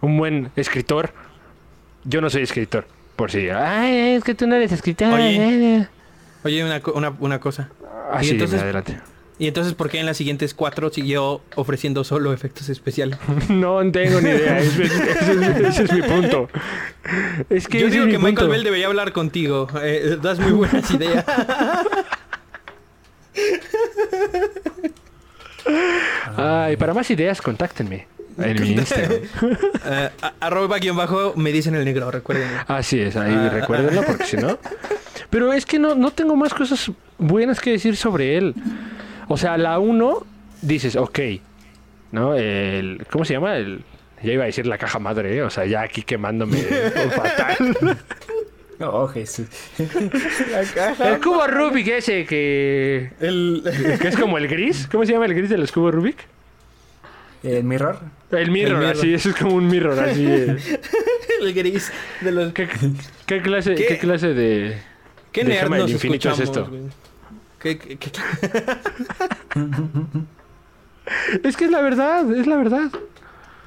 [0.00, 1.10] Un buen escritor.
[2.08, 2.86] Yo no soy escritor.
[3.16, 3.48] Por si.
[3.50, 5.12] Ay, es que tú no eres escritor.
[5.12, 5.36] Oye.
[5.36, 5.86] eh, eh".
[6.44, 7.68] Oye, una, co- una, una cosa.
[8.12, 8.98] Ah, Y sí, entonces- adelante.
[9.40, 13.18] Y entonces, ¿por qué en las siguientes cuatro siguió ofreciendo solo efectos especiales?
[13.48, 14.58] No tengo ni idea.
[14.58, 16.48] Ese es, ese es- ese es mi punto.
[17.50, 18.48] Es que Yo digo es que Michael punto.
[18.50, 19.68] Bell debería hablar contigo.
[19.82, 21.24] Eh, das muy buenas ideas.
[26.36, 28.06] Ay, para más ideas, contáctenme
[28.38, 29.20] en mi Instagram.
[29.90, 32.48] Eh, a- arroba guion bajo me dicen el negro, recuerden.
[32.66, 33.48] Así es, ahí Ah.
[33.52, 34.58] recuérdenlo porque si no.
[35.30, 38.54] Pero es que no, no tengo más cosas buenas que decir sobre él.
[39.28, 40.26] O sea, la 1
[40.62, 41.18] dices, ok,
[42.12, 42.34] ¿no?
[42.34, 43.56] El, ¿Cómo se llama?
[43.56, 43.82] El,
[44.22, 45.42] ya iba a decir la caja madre, ¿eh?
[45.42, 46.58] o sea, ya aquí quemándome
[47.14, 47.76] fatal.
[48.80, 49.46] Oh, Jesús.
[49.78, 53.62] El cubo Rubik ese que, El,
[54.00, 54.88] que es como el gris.
[54.90, 56.16] ¿Cómo se llama el gris del cubo Rubik?
[57.42, 57.98] ¿El mirror?
[58.30, 58.96] El mirror, mirror.
[58.96, 60.24] así, eso es como un mirror, así.
[60.26, 60.56] eh.
[61.40, 62.52] el gris de los...
[62.52, 62.68] ¿Qué,
[63.26, 63.86] qué clase, ¿Qué?
[63.86, 64.78] ¿Qué clase de,
[65.32, 66.66] ¿Qué de nerd nos infinito es esto?
[66.66, 66.82] güey?
[67.60, 68.10] ¿Qué, qué- qué-
[71.42, 72.90] Es que es la verdad, es la verdad.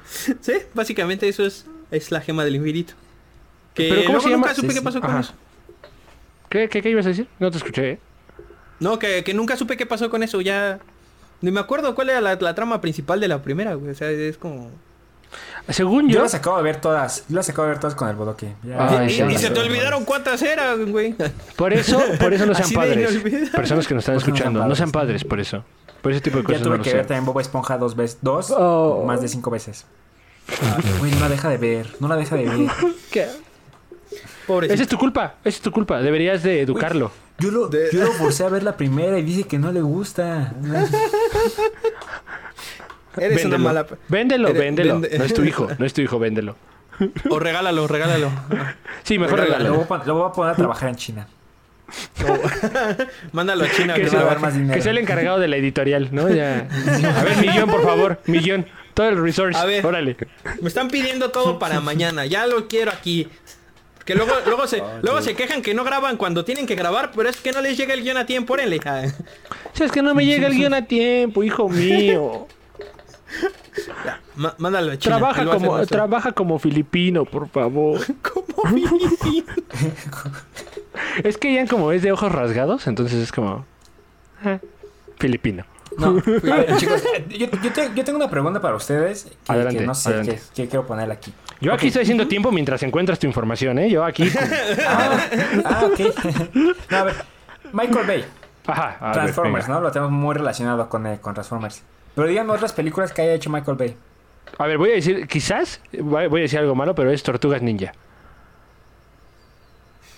[0.06, 2.94] Sí, básicamente eso es, es la gema del infinito.
[3.74, 4.38] Que ¿Pero cómo se llama?
[4.46, 4.84] nunca supe Sí, qué sí.
[4.84, 5.20] pasó con Ajá.
[5.20, 5.34] eso.
[6.48, 7.26] ¿Qué, qué, qué ibas a decir?
[7.38, 7.98] No te escuché, ¿eh?
[8.80, 10.40] No, que, que nunca supe qué pasó con eso.
[10.40, 10.80] Ya
[11.42, 13.90] ni me acuerdo cuál era la, la trama principal de la primera, güey.
[13.92, 14.70] O sea, es como...
[15.68, 17.24] Según Yo yo, las acabo de ver todas.
[17.28, 18.52] Yo las acabo de ver todas con el bodoque.
[18.64, 21.14] Ya- Ay, y, se te olvidaron cuántas eran, güey.
[21.56, 23.18] por eso, por eso no sean Así padres.
[23.50, 25.24] Personas que nos están no escuchando, no sean padres.
[25.24, 25.64] por eso.
[26.02, 27.94] Por ese tipo de Ya cosas tuve no lo que ver también Bob Esponja dos
[27.96, 28.18] veces.
[28.20, 29.04] Dos Oh.
[29.06, 29.86] más de cinco veces.
[30.98, 31.86] Güey, no la deja de ver.
[32.00, 32.58] No la deja de ver.
[33.12, 33.28] ¿Qué?
[34.46, 34.74] Pobrecito.
[34.74, 36.00] Esa es tu culpa, esa es tu culpa.
[36.02, 37.10] Deberías de educarlo.
[37.38, 39.80] Yo lo, De- yo lo forcé a ver la primera y dice que no le
[39.82, 40.52] gusta.
[43.16, 43.58] Eres una Véndelo.
[43.58, 43.86] mala...
[44.08, 45.00] Véndelo, Eres- véndelo.
[45.00, 46.56] vende- No es tu hijo, no es tu hijo, véndelo.
[47.30, 48.30] O regálalo, regálalo.
[49.02, 49.64] Sí, mejor Regálalo.
[49.70, 50.02] Lo voy, regálalo.
[50.02, 51.26] a lo voy a poner a trabajar en China.
[53.32, 53.94] Mándalo a China.
[53.94, 54.74] Que Que se va a no dar más dinero.
[54.74, 56.28] Que sea el encargado de la editorial, ¿no?
[56.30, 56.68] Ya.
[57.18, 58.66] A ver, millón, por favor, millón.
[58.94, 59.58] Todo el resource.
[59.58, 59.84] A ver.
[59.84, 60.16] Órale.
[60.60, 62.24] Me están pidiendo todo para mañana.
[62.26, 63.28] Ya lo quiero aquí.
[64.04, 67.28] Que luego, luego, se, luego se quejan que no graban cuando tienen que grabar, pero
[67.28, 68.80] es que no les llega el guion a tiempo, órenle.
[68.84, 69.02] Ah,
[69.72, 72.46] Si es que no me llega el guion a tiempo, hijo mío.
[74.04, 75.16] ya, má- mándalo a China.
[75.18, 78.00] Trabaja él a como, más- trabaja como filipino, por favor.
[78.22, 79.52] Como filipino.
[81.24, 83.64] Es que Ian como es de ojos rasgados, entonces es como...
[84.44, 84.58] eh,
[85.18, 85.64] filipino.
[85.98, 86.12] No, a
[86.56, 89.94] ver, chicos, yo, yo te- yo tengo una pregunta para ustedes que, Adelante, que no
[89.94, 91.32] sé qué, qué quiero poner aquí.
[91.62, 93.88] Yo aquí estoy haciendo tiempo mientras encuentras tu información, ¿eh?
[93.88, 94.28] Yo aquí...
[94.86, 95.20] Ah,
[95.64, 96.00] ah, ok.
[96.90, 97.14] No, a ver,
[97.72, 98.24] Michael Bay,
[98.66, 98.96] Ajá.
[99.00, 99.78] a ver, Transformers, venga.
[99.78, 99.84] ¿no?
[99.86, 101.82] Lo tenemos muy relacionado con, eh, con Transformers.
[102.14, 103.96] Pero díganme otras películas que haya hecho Michael Bay.
[104.58, 107.92] A ver, voy a decir, quizás, voy a decir algo malo, pero es Tortugas Ninja.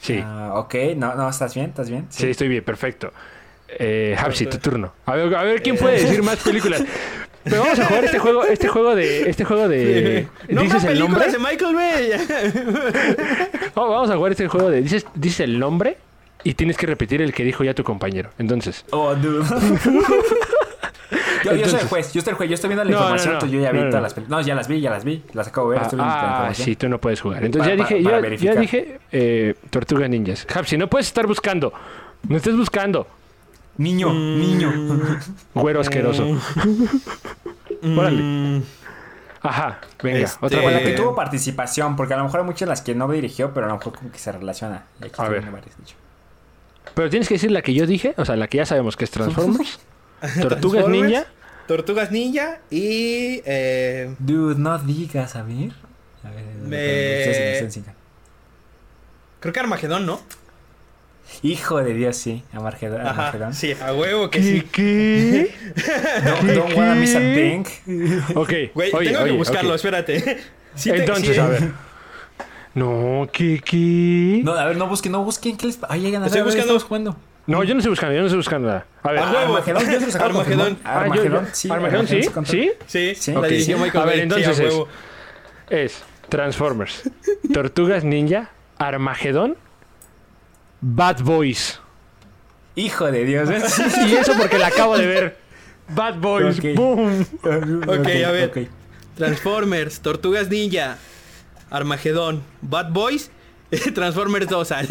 [0.01, 1.67] Sí, Ah, ok, no, no, ¿estás bien?
[1.71, 2.07] ¿Estás bien?
[2.09, 3.13] sí, estoy bien, perfecto.
[3.69, 4.93] Eh, Hapsi, tu turno.
[5.07, 6.85] A ver, a ver quién puede decir más películas.
[7.45, 10.27] Pero vamos a jugar este juego, este juego de, este juego de.
[10.49, 11.31] No más ¿Dices el nombre?
[11.31, 12.11] de Michael Bay.
[13.77, 14.83] Oh, vamos a jugar este juego de.
[14.83, 15.99] Dices, dices el nombre
[16.45, 18.31] y tienes que repetir el que dijo ya tu compañero.
[18.39, 18.85] Entonces.
[18.91, 19.45] Oh, dude.
[21.45, 22.97] Yo, yo soy Entonces- el juez, yo soy el juez, yo estoy viendo la No,
[22.97, 23.39] no, información, no.
[23.41, 24.05] tú yo ya vi No, no, todas no.
[24.07, 24.41] las películas.
[24.41, 26.75] No, ya las vi, ya las vi, las acabo de ver, estoy viendo Ah, sí,
[26.75, 27.45] tú no puedes jugar.
[27.45, 28.55] Entonces Para- ya dije, para yo- verificar.
[28.55, 30.47] ya dije eh, Tortugas Ninjas.
[30.53, 31.73] Hapsi, no puedes estar buscando.
[32.27, 33.07] No estés buscando.
[33.77, 34.73] Niño, niño.
[35.55, 36.27] Güero asqueroso.
[37.83, 38.23] Órale.
[38.23, 38.63] Mm,
[39.43, 42.67] Ajá, venga, Este- otra la que Eh, tuvo participación, porque a lo mejor hay muchas
[42.69, 44.85] las que no dirigió, pero a lo mejor como que se relaciona.
[45.03, 45.43] Y aquí A ver.
[45.51, 45.75] varias.
[46.95, 49.05] Pero tienes que decir la que yo dije, o sea, la que ya sabemos que
[49.05, 49.81] es Transformers.
[50.41, 51.27] Tortugas Ninja.
[51.67, 53.43] Tortugas Ninja y...
[53.45, 55.73] eh, Dude, no digas, a ver.
[56.23, 57.69] A ver, Me-
[59.41, 60.21] creo que Armagedón, ¿no?
[61.43, 63.01] Hijo de Dios, sí, Armagedón.
[63.01, 63.11] Ajá.
[63.29, 63.55] Armagedón.
[63.55, 64.63] Sí, a huevo que sí.
[64.73, 65.55] ¿Qué?
[66.25, 67.65] Don't, don't wanna miss a thing.
[68.35, 70.39] Ok, Güey, oye, tengo que buscarlo, espérate.
[70.77, 71.71] Sí Entonces, sí, a ver.
[72.75, 74.41] No, ¿qué, qué?
[74.43, 75.57] No, a ver, no busquen, no busquen.
[75.57, 77.17] ¿Qué les Ay, ya Estoy buscando- jugando.
[77.47, 78.87] No, yo no estoy buscando, yo no estoy buscando nada.
[79.03, 79.21] A ver.
[79.21, 79.57] A huevo.
[79.57, 80.79] Armagedón, yo se Armagedón.
[80.83, 81.71] Ah, Armagedón, yo- sí.
[81.71, 82.73] Armagedón, sí, sí.
[82.87, 83.83] Sí, Sí, la ok, dirigió sí.
[83.85, 84.75] Michael A ver, sí, entonces a es-.
[85.71, 87.11] Es Transformers,
[87.53, 89.57] Tortugas Ninja, Armagedón,
[90.87, 91.81] Bad Boys.
[92.75, 93.49] Hijo de Dios.
[93.49, 93.63] ¿eh?
[94.07, 95.39] Y eso porque la acabo de ver.
[95.89, 96.59] Bad Boys.
[96.59, 96.65] Ok.
[96.75, 97.27] Boom.
[97.87, 98.69] Ok, a ver.
[99.17, 100.99] Transformers, Tortugas Ninja,
[101.71, 103.31] Armagedón, Bad Boys,
[103.95, 104.75] Transformers 2.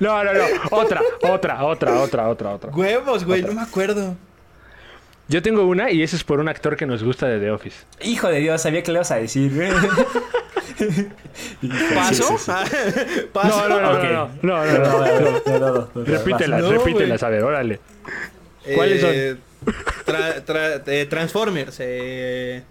[0.00, 0.40] No, no, no.
[0.70, 2.70] Otra, otra, otra, otra, otra, otra.
[2.70, 4.16] Huevos, güey, no me acuerdo.
[5.28, 7.84] Yo tengo una y ese es por un actor que nos gusta de The Office.
[8.02, 9.52] Hijo de Dios, sabía que le ibas a decir.
[11.94, 12.36] ¿Paso?
[13.32, 13.68] ¿Paso?
[13.68, 13.80] No, no,
[14.42, 14.64] no,
[15.58, 17.80] no, Repítelas, repítelas, a ver, órale.
[18.74, 19.10] ¿Cuáles son?
[19.12, 19.36] Eh,
[20.06, 21.76] tra- tra- eh, Transformers.
[21.80, 22.62] eh,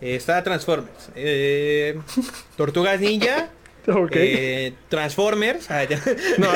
[0.00, 1.10] eh, está Transformers.
[1.14, 1.98] eh,
[2.56, 3.48] Tortugas Ninja.
[3.88, 4.12] Ok.
[4.14, 5.70] eh, Transformers.
[5.70, 6.00] ah, ya.
[6.38, 6.48] No,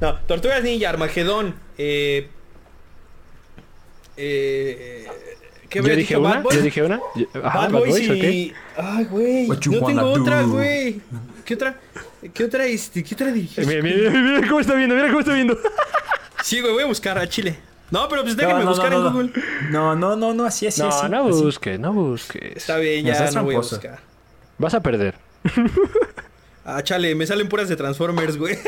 [0.00, 1.54] No, Tortugas Ninja, Armagedón.
[5.68, 6.56] ¿Qué yo dije una, Bad Boys.
[6.56, 7.00] yo dije una.
[7.14, 8.54] Yo- Ajá, Bad Bad Boys Boys, y...
[8.76, 9.48] Ay, güey.
[9.48, 11.00] No tengo otra, güey.
[11.44, 11.78] ¿Qué otra?
[12.34, 13.66] ¿Qué otra, este, ¿Qué otra dirigiste?
[13.66, 15.58] Mira, mira, mira, mira cómo está viendo, mira cómo está viendo.
[16.42, 17.58] Sí, güey, voy a buscar a Chile.
[17.90, 19.12] No, pero pues déjenme no, buscar no, en no.
[19.12, 19.32] Google.
[19.70, 21.08] No, no, no, no, así, así, No, así.
[21.08, 21.42] no así.
[21.42, 22.56] busques, no busques.
[22.56, 23.98] Está bien, ya no voy a buscar.
[24.58, 25.14] Vas a perder.
[26.70, 28.58] Ah, chale, me salen puras de Transformers, güey.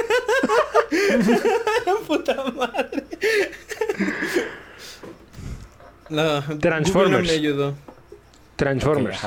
[2.06, 3.04] Puta madre.
[6.10, 6.92] No, Transformers.
[6.92, 7.74] Google no me ayudó.
[8.56, 9.20] Transformers.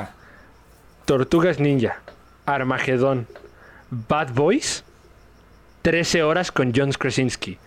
[1.05, 1.99] Tortugas Ninja,
[2.45, 3.27] Armagedón,
[3.89, 4.83] Bad Boys,
[5.81, 7.57] 13 horas con John Krasinski.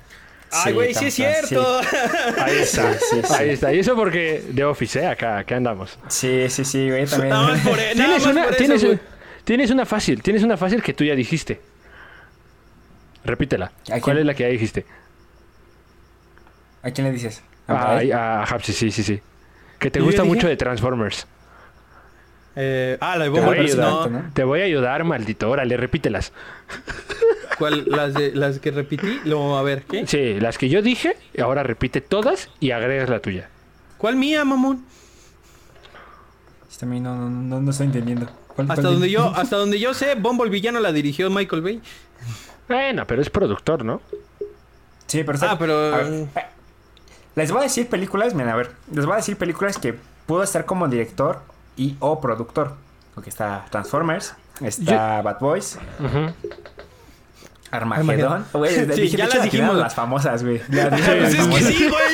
[0.51, 1.81] Ay, Sí, güey, sí es cierto.
[2.39, 3.73] Ahí está, Sí, sí, ahí está.
[3.75, 5.07] Y eso porque de Office, ¿eh?
[5.07, 5.99] Acá, acá andamos.
[6.09, 7.31] Sí, sí, sí, güey, también.
[7.31, 8.99] Nada más por, nada Tienes más una, por eso, tienes, güey.
[9.45, 11.61] tienes una fácil, tienes una fácil que tú ya dijiste.
[13.25, 13.73] Repítela.
[13.91, 14.87] ¿A ¿Cuál es la que ya dijiste?
[16.83, 17.43] ¿A quién le dices?
[17.69, 19.21] ¿A a Hapsi, sí, sí, sí.
[19.79, 21.27] Que te ¿Y yo gusta mucho de Transformers.
[22.59, 24.07] Eh, ah, la de Te voy, a Bumblebee, ayudar, no.
[24.09, 24.31] ¿no?
[24.33, 25.51] te voy a ayudar, maldito.
[25.51, 26.33] Órale, repítelas.
[27.59, 27.85] ¿Cuál?
[27.87, 29.21] Las, de, las que repetí.
[29.25, 30.07] Lo, a ver, ¿qué?
[30.07, 33.49] Sí, las que yo dije, ahora repite todas y agregas la tuya.
[33.99, 34.85] ¿Cuál mía, mamón?
[36.79, 38.27] También no, no, no, no estoy entendiendo.
[38.49, 41.63] ¿Cuál- Hasta cuál- donde yo, hasta donde yo sé, Bumblebee ya no la dirigió Michael
[41.63, 41.81] Bay.
[42.69, 44.03] Bueno, pero es productor, ¿no?
[45.07, 45.39] Sí, pero.
[45.43, 46.27] Ah, pero- a ver, eh,
[47.37, 48.73] les voy a decir películas, miren, a ver.
[48.93, 49.95] Les voy a decir películas que
[50.27, 51.41] pudo estar como director
[51.77, 52.73] y o productor.
[53.15, 56.33] Porque está Transformers, está Bad Boys, Ujú.
[57.71, 58.45] Armagedón.
[58.53, 59.77] Güey, Sí, dije, ya las dijimos.
[59.77, 60.61] las famosas, güey.
[60.71, 62.05] Ya dije Pues las es que sí, güey.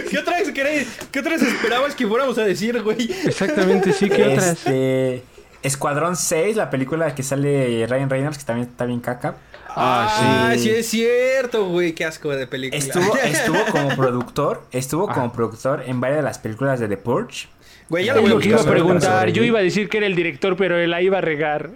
[0.10, 0.88] ¿Qué otras queréis?
[1.12, 3.10] ¿Qué otras esperabas que fuéramos a decir, güey?
[3.26, 4.46] Exactamente, sí, ¿qué otras?
[4.48, 5.22] Este,
[5.62, 9.34] Escuadrón 6, la película que sale Ryan Reynolds, que también está bien caca.
[9.76, 10.60] Ah, sí.
[10.60, 10.70] sí.
[10.70, 11.92] es cierto, güey.
[11.94, 12.78] Qué asco de película.
[12.78, 15.14] Estuvo, estuvo como productor, estuvo Ah.
[15.14, 17.48] como productor en varias de las películas de The Purge.
[17.88, 19.28] Güey, ya lo voy a lo que iba a preguntar.
[19.30, 21.70] Yo iba a decir que era el director, pero él la iba a regar.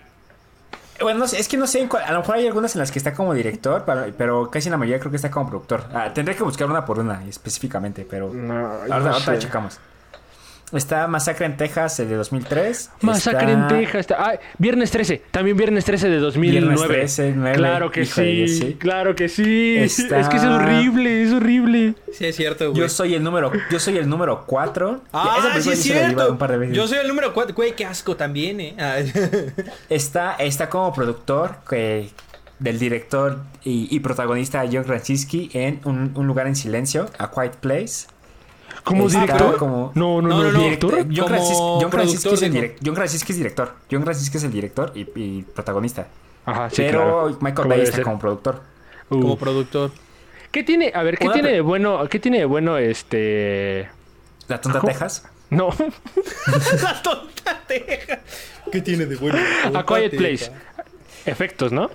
[1.00, 2.78] Bueno, no sé, es que no sé, en cuál- a lo mejor hay algunas en
[2.78, 5.84] las que está como director, pero, pero casi la mayoría creo que está como productor.
[5.92, 9.38] Ah, tendré que buscar una por una específicamente, pero No, ahorita, no ahorita sé.
[9.40, 9.80] checamos.
[10.74, 12.90] Está Masacre en Texas, el de 2003.
[13.00, 14.00] Masacre Está en Texas.
[14.00, 15.22] está- Ah, Viernes 13.
[15.30, 16.66] También Viernes 13 de 2009.
[16.74, 18.76] Viernes 13, 9, Claro que sí, sí.
[18.78, 19.76] Claro que sí.
[19.78, 21.94] Está- Es que es horrible, es horrible.
[22.12, 22.80] Sí, es cierto, güey.
[22.82, 25.02] Yo soy el número, yo soy el número 4.
[25.12, 26.38] Ah, sí es Un cierto.
[26.38, 26.76] par de veces.
[26.76, 27.54] Yo soy el número 4.
[27.54, 28.74] Güey, qué asco también, eh.
[28.78, 28.96] Ah,
[29.88, 32.10] Está, está como productor que,
[32.58, 37.56] del director y, y protagonista John Krasinski en un, Un lugar en silencio, A Quiet
[37.56, 38.06] Place.
[38.84, 39.56] ¿Como Está director?
[39.56, 40.92] como- No, no, No, no, no, director.
[40.92, 43.72] Direct- John, Krasinski, John Krasinski es el productor, direc- John Krasinski es director.
[43.90, 46.06] John Krasinski es el director y, y protagonista.
[46.44, 47.38] Ajá, sí, Pero claro.
[47.40, 48.60] Michael Bay está como productor.
[49.08, 49.20] Uh.
[49.20, 49.90] Como productor.
[50.52, 50.92] ¿Qué tiene?
[50.94, 52.06] A ver, ¿qué Una tiene de bueno?
[52.08, 53.88] ¿Qué tiene de bueno este?
[54.48, 54.92] La Tonta ¿Cómo?
[54.92, 55.24] Texas.
[55.50, 55.68] No,
[56.82, 58.20] La tonta teja.
[58.70, 59.38] ¿Qué tiene de bueno?
[59.74, 60.50] A Quiet Place.
[61.26, 61.90] Efectos, ¿no?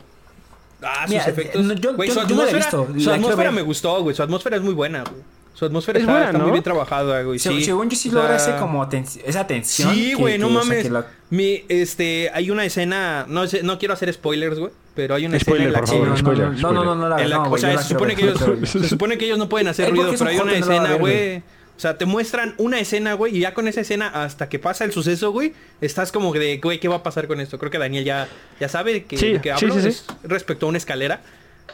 [0.81, 1.63] Ah, sus Mira, efectos.
[1.65, 4.15] no, yo- yo- su yo no la he atmósfera, visto, su atmósfera me gustó, güey.
[4.15, 5.21] Su atmósfera es muy buena, güey.
[5.53, 7.37] Su atmósfera Es está, buena, está muy bien trabajada, güey.
[7.37, 7.63] Se- Sí.
[7.65, 8.87] Según yo sí O logra sea, ese como
[9.25, 9.93] esa tensión.
[9.93, 10.87] Sí, que- güey, no que- o sea, mames.
[10.87, 15.25] que Mi, este, hay una escena, no sé, no quiero hacer spoilers, güey, pero hay
[15.25, 17.09] una Spoiler, escena en la por que- favor, no, no, spoiler, no, no, no, no,
[17.09, 19.49] la la- o sea, se supone, que ellos, ver, pero- se supone que ellos no
[19.49, 21.37] pueden hacer ruido, pero hay una escena, güey.
[21.77, 24.83] O sea, te muestran una escena, güey, y ya con esa escena, hasta que pasa
[24.83, 27.57] el suceso, güey, estás como de, güey, ¿qué va a pasar con esto?
[27.57, 28.27] Creo que Daniel ya,
[28.59, 29.87] ya sabe que, Sí, sí, hablo, sí, sí.
[29.87, 31.21] es respecto a una escalera.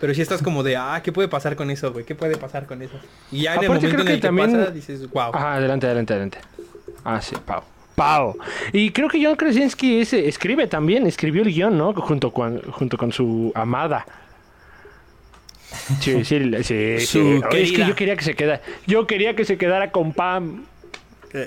[0.02, 2.06] Pero sí estás como de, ah, ¿qué puede pasar con eso, güey?
[2.06, 3.00] ¿Qué puede pasar con eso?
[3.32, 5.32] Y ya en el Aparte, momento creo en que el que también- pasa, dices, wow.
[5.34, 6.38] Ajá, adelante, adelante, adelante.
[7.04, 7.62] Ah, sí, Pau.
[7.96, 8.38] Pau.
[8.74, 11.94] Y creo que John Krasinski es- escribe también, escribió el guion, ¿no?
[11.94, 14.06] Junto con, junto con su amada.
[16.02, 17.00] Sí, sí, sí.
[17.06, 17.42] Su sí.
[17.50, 18.62] Oye, Es que yo quería que se quedara.
[18.88, 20.66] Yo quería que se quedara con Pam.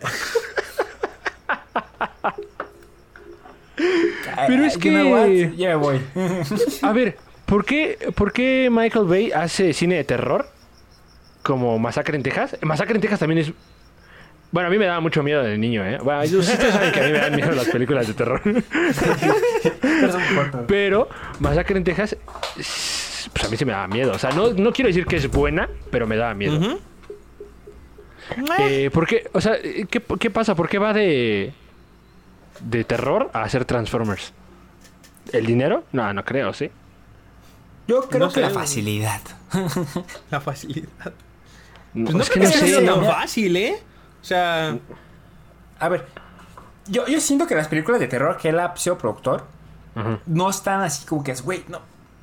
[4.47, 5.53] Pero es You know que-?
[5.57, 6.01] Ya me voy.
[6.83, 7.17] A ver,
[7.49, 10.47] ¿por qué, ¿por qué Michael Bay hace cine de terror?
[11.43, 12.57] Como Masacre en Texas.
[12.63, 13.53] Masacre en Texas también es.
[14.53, 15.99] Bueno, a mí me daba mucho miedo de niño, ¿eh?
[16.03, 18.41] Bueno, ustedes saben que a mí me dan miedo las películas de terror.
[20.67, 21.09] Pero
[21.41, 22.17] Masacre en Texas,
[22.59, 24.13] es- pues a mí se me daba miedo.
[24.13, 26.79] O sea, no, no quiero decir que es buena, pero me daba miedo.
[28.59, 29.29] Eh, ¿Por qué?
[29.33, 30.55] O sea, ¿qué, qué pasa?
[30.55, 31.53] ¿Por qué va de...?
[32.61, 34.33] de terror a hacer Transformers?
[35.33, 35.85] ¿El dinero?
[35.93, 36.71] No, no creo, ¿sí?
[37.89, 39.21] Yo creo No que la facilidad.
[40.31, 41.13] La facilidad.
[41.95, 42.83] No, Pues no es que no sé.
[42.85, 43.77] tan fácil, ¿eh?
[44.21, 44.77] O sea,
[45.81, 46.07] A ver,
[46.87, 49.45] yo, yo siento que las películas de terror que él ha sido productor
[50.27, 51.81] no están así como que es, güey, no.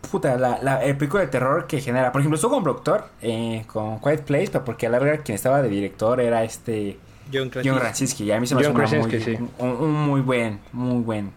[0.10, 2.12] Puta, la, la el película de terror que genera.
[2.12, 5.36] Por ejemplo, estuvo como productor eh, con Quiet Place, pero porque a la larga quien
[5.36, 7.00] estaba de director era este
[7.34, 7.70] John Krasinski.
[7.70, 8.24] John Krasinski.
[8.26, 9.38] Y a mí se me hace muy, sí.
[9.58, 11.32] un, un muy buen, muy buen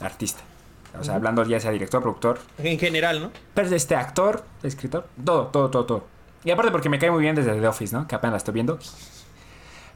[0.00, 0.40] artista.
[1.00, 3.30] O sea, hablando ya sea director, productor, En general, ¿no?
[3.54, 6.04] pero este actor, escritor, todo, todo, todo, todo.
[6.44, 8.06] Y aparte porque me cae muy bien desde The Office, ¿no?
[8.06, 8.78] Que apenas la estoy viendo.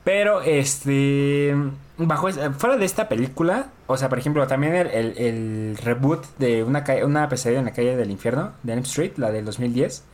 [0.04, 1.54] Pero, este...
[1.98, 6.62] Bajo fuera de esta película, o sea, por ejemplo, también el, el- el reboot de
[6.62, 10.04] una, una pesadilla en la calle del infierno, de Elm Street, la del 2010.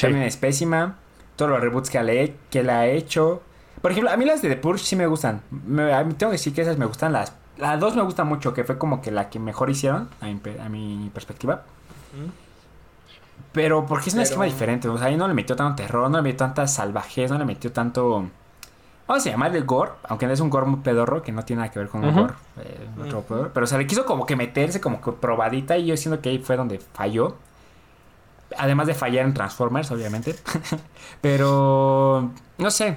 [0.00, 0.96] También es pésima.
[1.36, 3.42] Todos los reboots que, le, que la ha hecho.
[3.82, 5.42] Por ejemplo, a mí las de The Purge sí me gustan.
[5.50, 7.12] Me- a mí tengo que decir que esas me gustan.
[7.12, 10.26] Las, las dos me gustan mucho, que fue como que la que mejor hicieron, a
[10.26, 11.62] mi, a mi perspectiva.
[13.52, 14.88] Pero porque es un Pero- esquema diferente.
[14.88, 17.44] O sea, ahí no le metió tanto terror, no le metió tanta salvajez, no le
[17.44, 18.28] metió tanto.
[19.08, 21.70] Vamos a llamarle gore, aunque no es un gore muy pedorro, que no tiene nada
[21.72, 22.34] que ver con gore.
[22.58, 23.50] eh, otro pedorro.
[23.54, 26.30] Pero o sea, le quiso como que meterse, como que probadita, y yo siento que
[26.30, 27.36] ahí fue donde falló.
[28.58, 30.36] Además de fallar en Transformers, obviamente.
[31.20, 32.30] Pero.
[32.58, 32.96] No sé.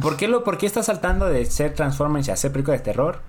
[0.00, 3.20] ¿Por qué, lo, ¿Por qué está saltando de ser Transformers y hacer películas de terror?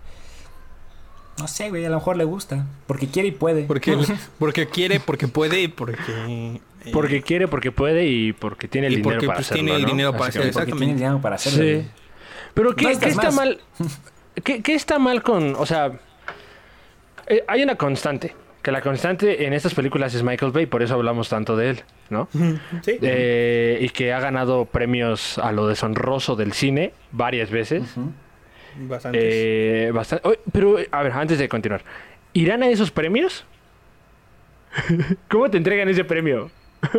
[1.40, 2.66] No sé, güey, a lo mejor le gusta.
[2.88, 3.64] Porque quiere y puede.
[3.64, 3.98] Porque,
[4.40, 6.02] porque quiere, porque puede y porque...
[6.28, 6.60] eh,
[6.92, 9.64] Porque quiere, porque puede y porque tiene el Y dinero porque, para pues, hacerlo.
[9.64, 9.88] tiene el ¿no?
[9.90, 11.82] dinero para Porque tiene el dinero para hacerlo.
[11.82, 11.88] Sí.
[12.54, 13.60] Pero ¿qué, No qué está mal?
[14.44, 15.92] ¿Qué, qué está mal con, o sea,
[17.28, 20.96] eh, hay una constante, que la constante en estas películas es Michael Bay, por eso
[20.96, 22.28] hablamos tanto de él, ¿no?
[22.84, 22.98] Sí.
[23.02, 27.84] Eh, y que ha ganado premios a lo deshonroso del cine varias veces.
[28.78, 29.22] Bastantes.
[29.24, 29.94] Eh,
[30.52, 31.84] pero, a ver, antes de continuar,
[32.34, 33.46] ¿irán a esos premios?
[35.30, 36.52] ¿Cómo te entregan ese premio?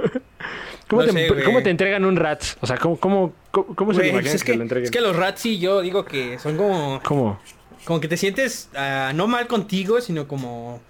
[0.88, 1.44] ¿Cómo, No te, sé, güey.
[1.44, 2.56] cómo te entregan un Rats?
[2.60, 4.84] O sea, ¿cómo, cómo, cómo, se imagina pues es, que, que, lo entreguen?
[4.84, 7.00] es que los rats y yo digo que son como...
[7.02, 7.40] ¿Cómo?
[7.84, 10.80] Como que te sientes ah, no mal contigo, sino como...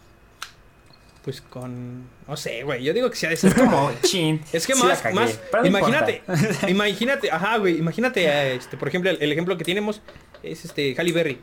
[1.25, 2.07] Pues con...
[2.29, 2.85] No sé, güey.
[2.85, 4.43] Yo digo que sea de Es como chin.
[4.53, 6.68] Es que sí más, más, no imagínate, importa.
[6.70, 10.03] imagínate, ajá, güey, imagínate, eh, este, por ejemplo, el, el ejemplo que tenemos
[10.43, 11.41] es este Halle Berry,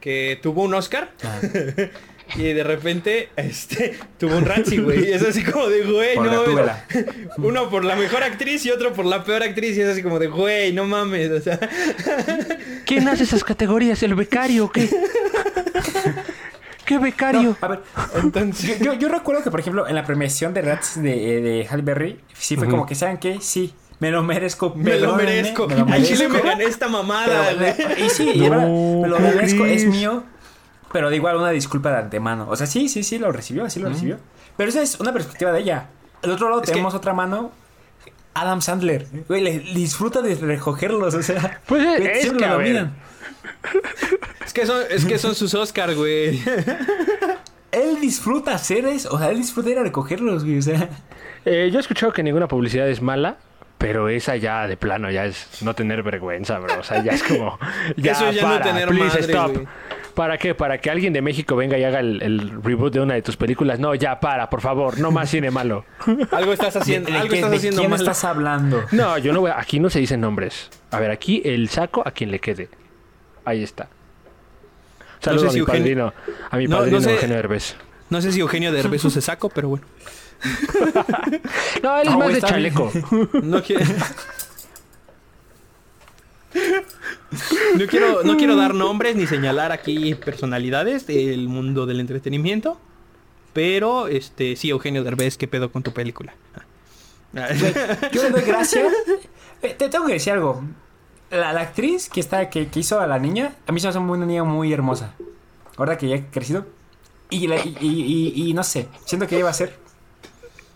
[0.00, 1.40] que tuvo un Oscar Ah,
[2.36, 6.26] y de repente, este, tuvo un Razzie, güey, y es así como de, güey, por
[6.26, 6.44] no,
[7.38, 10.18] uno por la mejor actriz y otro por la peor actriz y es así como
[10.18, 11.58] de, güey, no mames, o sea,
[12.84, 14.02] ¿Quién hace esas categorías?
[14.02, 14.90] ¿El becario o qué?
[16.88, 17.50] ¿Qué becario?
[17.50, 17.80] No, a ver,
[18.22, 21.40] entonces, yo, yo, yo recuerdo que, por ejemplo, en la premiación de Rats de, eh,
[21.42, 23.38] de Halle Berry, sí fue como que, ¿saben qué?
[23.42, 24.72] Sí, me lo merezco.
[24.74, 26.46] me lo merezco, me lo al chile me merezco.
[26.48, 28.06] gané esta mamada, Pero, güey.
[28.06, 30.24] y sí, y No, verdad, me lo ¿cómo merezco, es mío.
[30.90, 32.46] Pero de igual una disculpa de antemano.
[32.48, 34.16] O sea, sí, sí, sí, lo recibió, sí lo recibió.
[34.56, 35.88] Pero esa es una perspectiva de ella.
[36.22, 37.52] Al otro lado Es que- tenemos otra mano.
[38.32, 39.06] Adam Sandler.
[39.28, 41.60] Güey, le- disfruta de recogerlos, o sea.
[41.66, 42.96] Pues es- es siempre que, lo nominan.
[44.44, 46.40] Es que son, es que son sus Oscar, güey.
[47.72, 49.10] Él disfruta hacer eso.
[49.14, 50.58] O sea, él disfruta ir a recogerlos, güey.
[50.58, 50.88] O sea.
[51.44, 53.36] Eh, yo he escuchado que ninguna publicidad es mala,
[53.76, 56.80] pero esa ya de plano ya es no tener vergüenza, bro.
[56.80, 57.58] O sea, ya es como.
[57.96, 59.52] Ya Eso ya no para, tener please madre, stop.
[59.52, 59.66] güey.
[60.14, 60.52] ¿Para qué?
[60.54, 63.36] ¿Para que alguien de México venga y haga el, el reboot de una de tus
[63.36, 63.78] películas?
[63.78, 64.98] No, ya, para, por favor.
[64.98, 65.84] No más cine malo.
[66.32, 68.00] Algo estás haciendo, ¿De, de algo de quién mal.
[68.00, 68.82] estás hablando?
[68.90, 69.50] No, yo no voy.
[69.52, 70.70] a- Aquí no se dicen nombres.
[70.90, 72.68] A ver, aquí el saco a quien le quede.
[73.48, 73.88] Ahí está.
[75.20, 76.12] Saludo sé a si mi Eugenio- padrino.
[76.50, 77.76] A mi No, no padrino sé- Eugenio Derbez.
[78.10, 79.84] No sé si Eugenio de Herbes use saco, pero bueno.
[81.82, 82.90] No, él es No, más de chaleco.
[83.42, 83.84] No quiero.
[87.78, 92.80] No quiero, no quiero dar nombres ni señalar aquí personalidades del mundo del entretenimiento.
[93.52, 96.34] Pero, este, sí, Eugenio Derbez, ¿qué pedo con tu película?
[98.12, 98.92] Yo le doy gracias.
[99.60, 100.62] Eh, te tengo que decir algo.
[101.30, 103.90] La, la actriz que está que, que hizo a la niña, a mí se me
[103.90, 105.14] hace una niña muy hermosa.
[105.76, 106.66] Ahora que ya ha crecido.
[107.30, 109.74] Y, la- y, y- y- y no sé, siento que ella va a ser.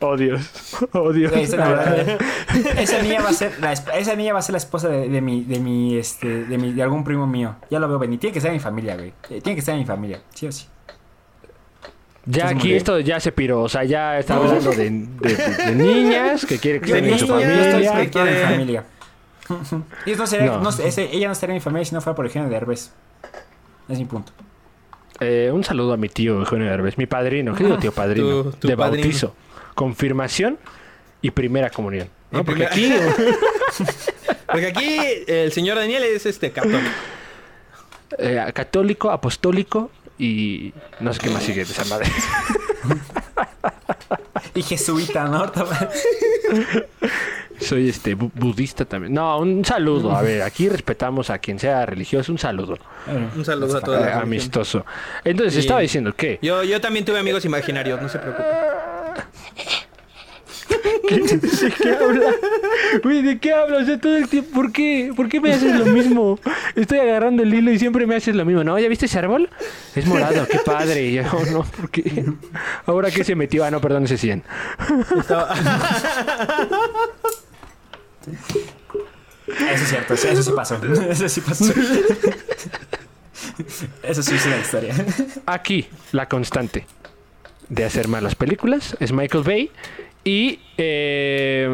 [0.00, 0.50] Oh, Dios.
[0.92, 1.32] Oh, Dios.
[1.32, 2.18] Esa, la verdad,
[2.78, 5.20] esa niña va a ser la, esa niña va a ser la esposa de, de
[5.20, 7.54] mi, de mi, este, de mi, de algún primo mío.
[7.70, 8.18] Ya lo veo venir.
[8.20, 9.14] Tiene que ser en mi familia, güey.
[9.30, 10.66] Eh, Tiene que ser en mi familia, sí o sí.
[12.26, 13.62] Ya aquí esto ya se piró.
[13.62, 15.34] O sea, ya está hablando de, de-
[15.66, 18.84] de niñas que quiere que estén en su que quiere- familia.
[20.06, 20.60] Y no sería- No.
[20.60, 22.56] no sé, ese- ella no estaría en mi familia si no fuera por Eugenio de
[22.56, 22.92] Herbes.
[23.88, 24.32] Es mi punto.
[25.20, 28.68] Eh, un saludo a mi tío Eugenio Derbez, mi padrino, querido tío padrino, Tu- tu
[28.68, 29.04] de padrino.
[29.04, 29.34] bautizo,
[29.74, 30.58] confirmación
[31.20, 32.08] y primera comunión.
[32.30, 32.40] ¿no?
[32.40, 33.22] Y Porque primera- aquí
[34.46, 36.80] Porque aquí el señor Daniel es este católico.
[38.18, 42.10] eh, católico, apostólico y no sé qué más sigue de esa madre.
[44.54, 45.50] Y jesuita, ¿no?
[47.62, 49.14] Soy este bu- budista también.
[49.14, 50.14] No, un saludo.
[50.14, 52.32] A ver, aquí respetamos a quien sea religioso.
[52.32, 52.78] Un saludo.
[53.36, 54.22] Un saludo a toda la Eh, religión.
[54.28, 54.86] amistoso.
[55.24, 56.38] Entonces, estaba diciendo que.
[56.42, 58.44] Yo, yo también tuve amigos imaginarios, no se preocupe.
[61.12, 62.34] ¿De qué hablas?
[63.02, 63.52] Güey, ¿de qué?
[63.54, 64.50] O sea, todo el tiempo.
[64.54, 65.12] ¿Por qué?
[65.14, 66.38] ¿Por qué me haces lo mismo?
[66.74, 68.64] Estoy agarrando el hilo y siempre me haces lo mismo.
[68.64, 68.78] ¿No?
[68.78, 69.50] ¿Ya viste ese árbol?
[69.94, 71.02] Es morado, qué padre.
[71.06, 72.24] Y yo, no, ¿por qué?
[72.86, 73.64] ¿Ahora qué se metió?
[73.64, 74.42] Ah, no, perdón, ese 100.
[75.18, 75.54] Estaba-
[79.46, 80.76] Eso es cierto, eso sí pasó.
[81.10, 81.64] Eso sí pasó.
[84.02, 84.94] Eso sí es una historia.
[85.46, 86.86] Aquí, la constante
[87.68, 89.70] de hacer malas películas es Michael Bay.
[90.24, 90.60] Y.
[90.78, 91.68] Eh,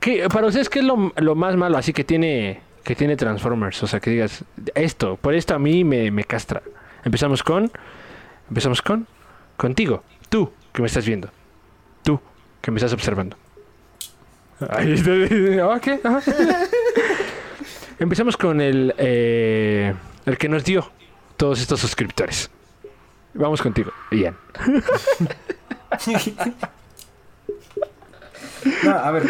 [0.00, 1.76] ¿qué- para ustedes, ¿qué es lo, lo más malo?
[1.76, 2.60] Así que tiene.
[2.82, 3.82] Que tiene Transformers.
[3.82, 4.44] O sea, que digas.
[4.74, 6.62] Esto, por esto a mí me, me castra.
[7.04, 7.70] Empezamos con.
[8.48, 9.06] Empezamos con.
[9.56, 10.02] Contigo.
[10.30, 11.28] Tú, que me estás viendo.
[12.02, 12.18] Tú,
[12.62, 13.36] que me estás observando.
[14.70, 15.66] Ahí está.
[15.68, 16.22] Ok, ajá.
[17.98, 18.94] Empezamos con el.
[18.98, 19.94] eh,
[20.26, 20.90] el que nos dio
[21.36, 22.50] todos estos suscriptores.
[23.34, 24.36] Vamos contigo, Ian.
[28.82, 29.22] No, a ver.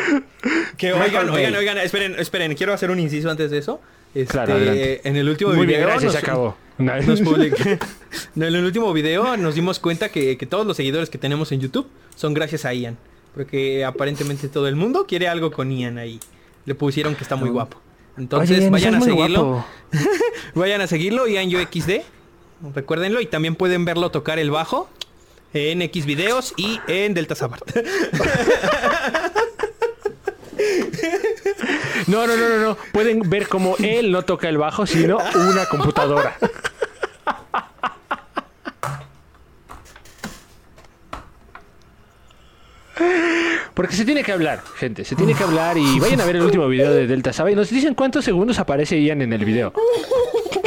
[0.79, 3.81] Que oigan, oigan, oigan, esperen, esperen, quiero hacer un inciso antes de eso.
[4.15, 5.07] Este, Claro, adelante.
[5.07, 6.57] En el último Muy video bien, gracias, nos- se acabó.
[6.79, 7.21] nos
[8.37, 11.61] en el último video nos dimos cuenta que, que todos los seguidores que tenemos en
[11.61, 12.97] YouTube son gracias a Ian.
[13.37, 16.19] Porque aparentemente todo el mundo quiere algo con Ian ahí.
[16.65, 17.79] Le pusieron que está muy guapo.
[18.17, 19.65] Entonces Oye, vayan a seguirlo.
[20.55, 22.01] Vayan a seguirlo, Ian Yo XD.
[22.75, 24.89] Recuérdenlo y también pueden verlo tocar el bajo
[25.53, 27.71] en X videos y en Delta Sabart.
[32.07, 32.77] No, no, no, no, no.
[32.93, 36.37] Pueden ver cómo él no toca el bajo, sino una computadora.
[43.75, 45.05] Porque se tiene que hablar, gente.
[45.05, 47.55] Se tiene que hablar y vayan a ver el último video de Delta Saba y
[47.55, 49.73] nos dicen cuántos segundos aparece Ian en el video.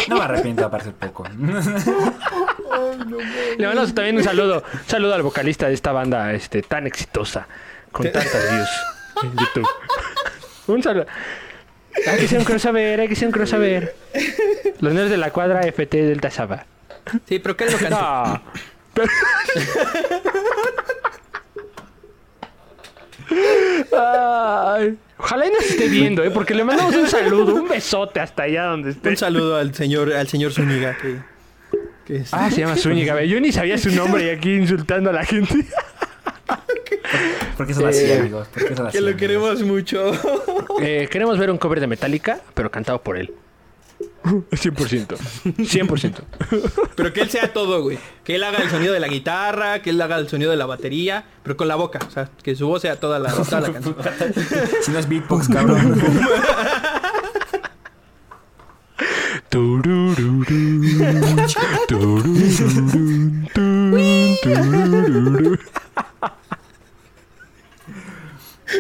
[0.08, 1.26] No me arrepiento, aparte poco.
[3.58, 7.48] Le mandamos también un saludo, un saludo al vocalista de esta banda este, tan exitosa,
[7.92, 8.70] con tantas views
[9.24, 9.68] en YouTube.
[10.68, 11.08] Un saludo.
[12.08, 13.96] Hay que ser un crossover, hay que ser un crossover.
[14.80, 16.66] Los nerds de la cuadra FT Delta Saba.
[17.28, 17.96] Sí, pero que él lo cante.
[17.96, 18.42] No.
[23.98, 26.32] Ay, ojalá y nos esté viendo, ¿eh?
[26.32, 29.10] porque le mandamos un saludo, un besote hasta allá donde esté.
[29.10, 31.18] Un saludo al señor, al señor Zúñiga que,
[32.06, 33.22] que es- Ah, se llama Zúñiga.
[33.24, 35.66] Yo ni sabía su nombre y aquí insultando a la gente.
[37.58, 38.48] ¿Por qué son así, Eh, amigos?
[38.50, 39.16] Que lo amigos?
[39.20, 40.12] queremos mucho.
[40.82, 43.34] Eh, queremos ver un cover de Metallica, pero cantado por él.
[44.24, 45.18] 100%.
[45.44, 46.14] 100%.
[46.96, 47.98] Pero que él sea todo, güey.
[48.24, 50.66] Que él haga el sonido de la guitarra, que él haga el sonido de la
[50.66, 52.00] batería, pero con la boca.
[52.08, 53.96] O sea, que su voz sea toda la, toda la canción.
[54.82, 56.00] Si no es beatbox, cabrón.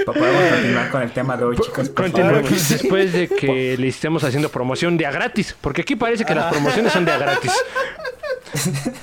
[0.06, 1.92] Poder continuar con el tema de hoy, chicos.
[1.96, 2.44] favor.
[2.44, 5.56] después de que le estemos haciendo promoción de a gratis.
[5.60, 7.52] Porque aquí parece que las promociones son de a gratis.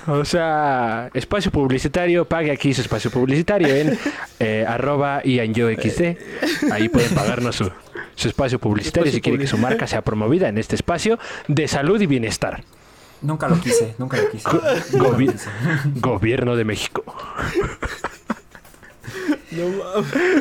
[0.09, 3.97] O sea, espacio publicitario, pague aquí su espacio publicitario en
[4.41, 6.17] eh, arroba ianyoxd.
[6.73, 7.71] Ahí pueden pagarnos su,
[8.17, 12.01] su espacio publicitario si quiere que su marca sea promovida en este espacio de salud
[12.01, 12.65] y bienestar.
[13.23, 14.49] Nunca lo quise, nunca lo quise.
[14.53, 15.49] Nunca lo Gobi- quise.
[16.01, 17.05] Gobierno de México.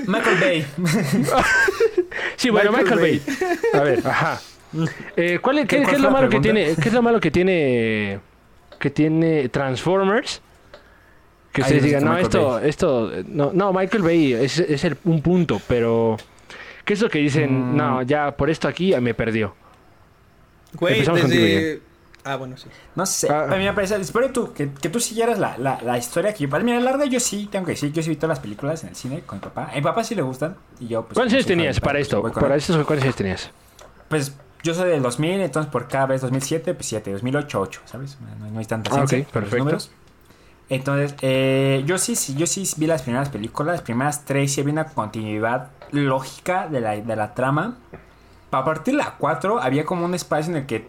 [0.07, 0.65] Michael Bay.
[2.37, 3.79] Sí, bueno, Michael, Michael Bay.
[3.79, 4.41] A ver, ajá.
[5.15, 6.75] Eh, ¿cuál es, qué, ¿Cuál qué es lo malo que tiene?
[6.75, 8.19] ¿Qué es lo malo que tiene
[8.79, 10.41] que tiene Transformers?
[11.51, 15.21] Que ustedes digan, no, Michael esto, esto, no, no, Michael Bay es, es el, un
[15.21, 16.17] punto, pero
[16.83, 17.71] ¿qué es lo que dicen?
[17.71, 17.77] Mm.
[17.77, 19.55] No, ya por esto aquí me perdió.
[20.73, 21.81] Güey, desde...
[22.27, 22.67] Ah, bueno, sí.
[22.95, 23.43] No sé, Ah.
[23.43, 26.43] a mí me parece, espero tú, que, que tú siguieras la, la, la historia que
[26.43, 28.39] yo, para mira, la larga yo sí, tengo que decir, yo sí vi todas las
[28.39, 31.03] películas en el cine con mi papá, a mi papá sí le gustan, y yo
[31.03, 31.13] pues...
[31.13, 32.21] ¿Cuántos años tenías para esto?
[32.33, 33.51] Para esto, ¿cuántos años tenías?
[34.09, 38.17] Pues yo soy del 2000, entonces por cada vez 2007, pues 7, 2008, 8, ¿sabes?
[38.39, 39.57] No, no hay tanta Ah, perfecto.
[39.59, 39.91] números.
[40.67, 44.61] Entonces, eh, yo sí, sí, yo sí vi las primeras películas, las primeras tres sí
[44.61, 47.77] había una continuidad lógica de la, de la trama.
[48.49, 50.87] A partir de la 4 había como un espacio en el que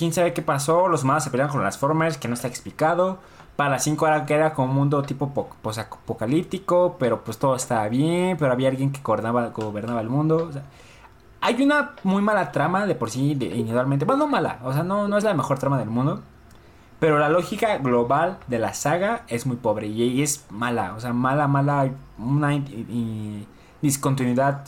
[0.00, 3.18] quién sabe qué pasó, los humanos se pelearon con los Transformers, que no está explicado.
[3.56, 7.54] Para la 5 era que era como un mundo tipo po- posapocalíptico, pero pues todo
[7.56, 10.46] estaba bien, pero había alguien que gobernaba, gobernaba el mundo.
[10.48, 10.62] o sea,
[11.42, 14.04] hay una muy mala trama de por sí, de- individualmente.
[14.06, 16.22] Bueno, no mala, o sea, no, no es la mejor trama del mundo.
[17.00, 21.00] Pero la lógica global de la saga es muy pobre y, y es mala, o
[21.00, 23.46] sea, mala, mala, una y-
[23.82, 24.64] discontinuidad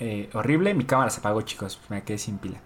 [0.00, 0.74] eh, horrible.
[0.74, 2.58] Mi cámara se apagó, chicos, me quedé sin pila.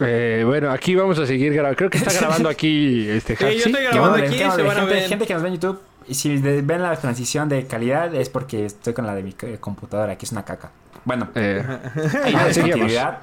[0.00, 1.76] Eh, bueno, aquí vamos a seguir grabando.
[1.76, 4.94] Creo que está grabando aquí este Sí, yo estoy grabando aquí, se van a gente,
[4.94, 5.08] ver.
[5.08, 8.66] gente que nos ve en YouTube, y si ven la transición de calidad es porque
[8.66, 10.70] estoy con la de mi eh, computadora, que es una caca.
[11.04, 11.64] Bueno, Eh,
[12.24, 13.18] hay una discontinuidad.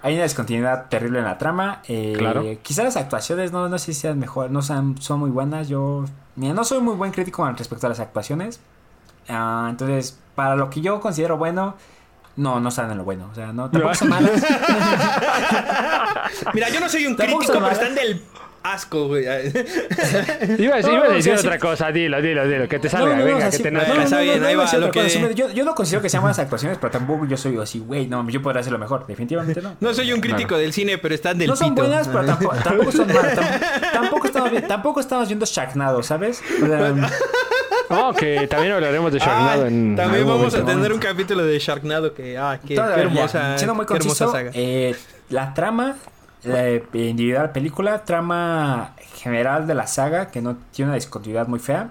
[0.00, 1.82] Hay una discontinuidad terrible en la trama.
[1.88, 2.44] eh, Claro.
[2.62, 5.68] Quizá las actuaciones no, no sé si sean mejor, no sean, son muy buenas.
[5.68, 6.04] Yo
[6.36, 8.60] mira, no soy muy buen crítico con respecto a las actuaciones.
[9.28, 11.76] Ah, entonces, para lo que yo considero bueno,
[12.38, 13.28] no, no están en lo bueno.
[13.30, 14.32] O sea, no, tampoco son malas.
[16.54, 17.78] Mira, yo no soy un Tampoco crítico, pero malas.
[17.78, 18.22] están del
[18.62, 19.24] asco, güey.
[20.58, 21.90] Iba a decir, No, iba a o decir sea, sí- otra cosa.
[21.92, 22.68] Dilo, dilo, dilo.
[22.68, 23.06] Que te salga.
[23.10, 25.30] No, no, no, Venga, que te nazca.
[25.34, 28.28] yo, yo no considero que sean buenas actuaciones, pero tampoco yo soy así, güey, no,
[28.28, 29.76] yo podría hacerlo mejor, definitivamente no.
[29.80, 31.82] No soy un crítico del cine, pero están del No son pito.
[31.86, 33.38] buenas, pero tampoco, tampoco son malas.
[33.38, 36.42] Tam- tampoco, estamos, tampoco estamos viendo Sharknado, ¿sabes?
[36.62, 36.94] O sea,
[37.90, 39.96] No, que también hablaremos de Ah, Sharknado en.
[39.96, 40.72] también algún vamos a momento.
[40.76, 44.24] tener un capítulo de Sharknado que, ah, qué, qué todavía, hermosa, siendo muy qué hermosa
[44.26, 44.50] conciso, saga.
[44.54, 44.94] eh,
[45.30, 45.96] la trama
[46.44, 51.90] la individual película, trama general de la saga, que no tiene una discontinuidad muy fea.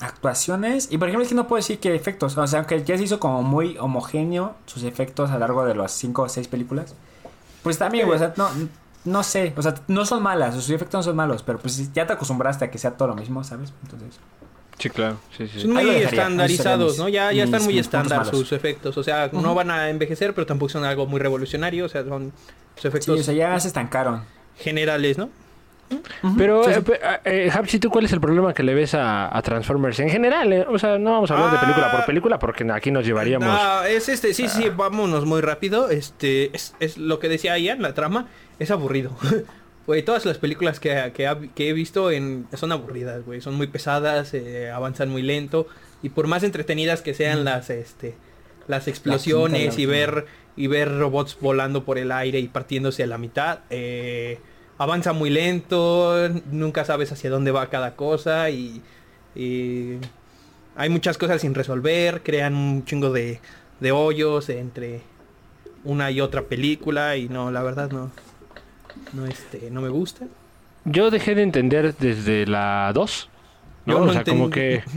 [0.00, 2.96] Actuaciones, y por ejemplo, es que no puedo decir que efectos, o sea, aunque ya
[2.96, 6.48] se hizo como muy homogéneo sus efectos a lo largo de las 5 o 6
[6.48, 6.94] películas,
[7.62, 8.48] pues también, güey, o sea, no,
[9.04, 12.06] no sé, o sea, no son malas, sus efectos no son malos, pero pues ya
[12.06, 13.74] te acostumbraste a que sea todo lo mismo, ¿sabes?
[13.82, 14.18] Entonces,
[14.80, 15.18] Sí, claro.
[15.36, 15.60] Sí, sí.
[15.60, 17.08] Son muy dejaría, estandarizados, ¿no?
[17.08, 18.96] Ya, mis- ya están muy estándar sus efectos.
[18.96, 21.84] O sea, no van a envejecer, pero tampoco son algo muy revolucionario.
[21.84, 22.32] O sea, son
[22.74, 24.22] sus sí, efectos o sea, ya se estancaron.
[24.58, 25.30] generales, ¿no?
[26.38, 26.78] Pero, Sí, sí.
[26.78, 27.00] eh, pe-
[27.46, 30.52] eh, Hapsi, ¿tú cuál es el problema que le ves a, a Transformers en general?
[30.52, 30.64] eh?
[30.68, 31.60] O sea, no vamos a hablar de Ah.
[31.60, 33.48] película por película porque aquí nos llevaríamos.
[33.50, 35.90] Ah, es este, sí, sí, vámonos muy rápido.
[35.90, 38.28] Este, es, es lo que decía Ian, la trama
[38.58, 39.10] es aburrido.
[39.90, 43.40] Güey, todas las películas que, que, he visto en, son aburridas, güey.
[43.40, 45.66] Son muy pesadas, eh, avanzan muy lento.
[46.00, 48.14] Y por más entretenidas que sean las, este,
[48.68, 53.18] las explosiones y ver, y ver robots volando por el aire y partiéndose a la
[53.18, 54.38] mitad, eh,
[54.78, 58.82] avanza muy lento, nunca sabes hacia dónde va cada cosa y,
[59.34, 59.96] y
[60.76, 63.40] hay muchas cosas sin resolver, crean un chingo de,
[63.80, 65.00] de hoyos entre
[65.82, 68.12] una y otra película y no, la verdad no,
[69.12, 70.26] no este, no me gusta.
[70.84, 73.28] Yo dejé de entender desde la 2.
[73.86, 73.92] ¿no?
[73.94, 74.82] Yo no o sea, como que.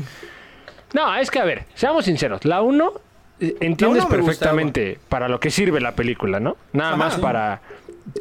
[0.93, 2.45] No, es que a ver, seamos sinceros.
[2.45, 2.93] La 1
[3.39, 6.55] eh, entiendes perfectamente para lo que sirve la película, ¿no?
[6.71, 6.97] Nada Ajá.
[6.97, 7.21] más Sí.
[7.21, 7.61] para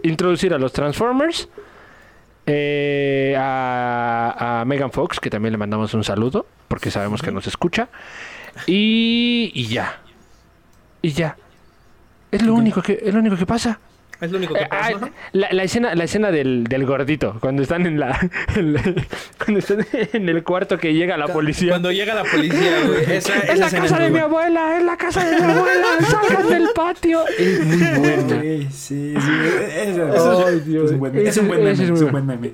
[0.02, 1.48] introducir a los Transformers.
[2.46, 7.46] eh, a, a Megan Fox, que también le mandamos un saludo, porque sabemos que nos
[7.46, 7.88] escucha.
[8.66, 10.00] Y, y ya.
[11.02, 11.36] Y ya.
[12.30, 13.78] Es lo único que, es lo único que pasa.
[14.22, 14.98] Es lo único que Eh, pasa.
[15.02, 18.18] ah, la, la escena, la escena del, del gordito, cuando están en la,
[18.56, 18.82] en la-
[19.38, 21.70] cuando están en el cuarto que llega la policía.
[21.72, 23.02] Cuando llega la policía, güey.
[23.16, 24.24] Esa, es esa la casa de mi buena.
[24.26, 27.24] abuela, es la casa de mi abuela, salgan del patio.
[27.38, 28.40] Es muy buena.
[28.42, 29.30] Sí, sí, sí.
[29.76, 30.84] Es, Ay, es- Dios.
[30.86, 31.28] es un buen meme.
[31.28, 31.90] Es un buen meme.
[31.90, 32.52] un buen meme.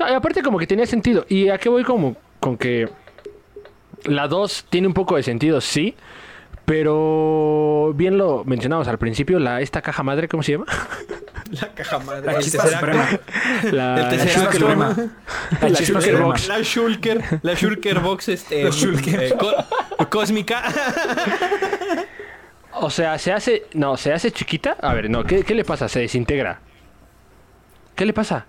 [0.00, 1.26] No, y aparte como que tenía sentido.
[1.28, 2.88] ¿Y a qué voy como con que
[4.04, 5.94] la 2 tiene un poco de sentido, sí?
[6.68, 10.66] Pero bien lo mencionamos al principio, la esta caja madre, ¿cómo se llama?
[11.50, 12.26] La caja madre.
[12.26, 13.08] La el chispa suprema.
[13.72, 14.94] La, El La chispa suprema.
[15.62, 16.24] La La chispa Shulker suprema.
[16.26, 16.48] Box.
[16.48, 19.22] La Shulker, la Shulker Box este, La Shulker.
[19.22, 20.62] eh, co- cósmica.
[22.80, 23.64] O sea, se hace.
[23.72, 24.76] No, se hace chiquita.
[24.80, 25.88] A ver, no, ¿qué, qué le pasa?
[25.88, 26.60] Se desintegra.
[27.96, 28.46] ¿Qué le pasa?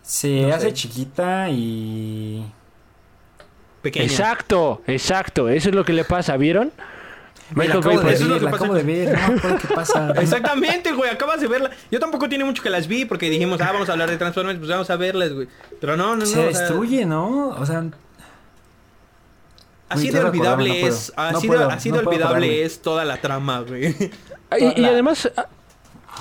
[0.00, 0.72] Se No hace sé.
[0.74, 2.46] chiquita y.
[3.82, 4.06] Pequeña.
[4.06, 5.48] Exacto, exacto.
[5.50, 6.72] Eso es lo que le pasa, ¿vieron?
[7.54, 8.64] Michael Bay, de eso es la pasa.
[8.64, 9.18] acabo de ver.
[9.44, 10.12] No qué pasa.
[10.20, 11.70] Exactamente, güey, acabas de verla.
[11.90, 14.58] Yo tampoco tiene mucho que las vi porque dijimos, ah, vamos a hablar de Transformers,
[14.58, 15.46] pues vamos a verlas, güey.
[15.80, 16.26] Pero no, no, no.
[16.26, 17.48] Se o sea, destruye, ¿no?
[17.50, 17.84] O sea,
[19.88, 21.12] así de olvidable es.
[21.16, 23.94] No así, puedo, de, así no de puedo olvidable es toda la trama, güey.
[24.58, 25.46] Y, y La- además, a-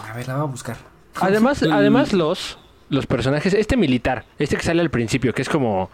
[0.10, 0.78] a ver, la voy a buscar.
[1.16, 2.58] además, además los,
[2.90, 5.90] los personajes, este militar, este que sale al principio, que es como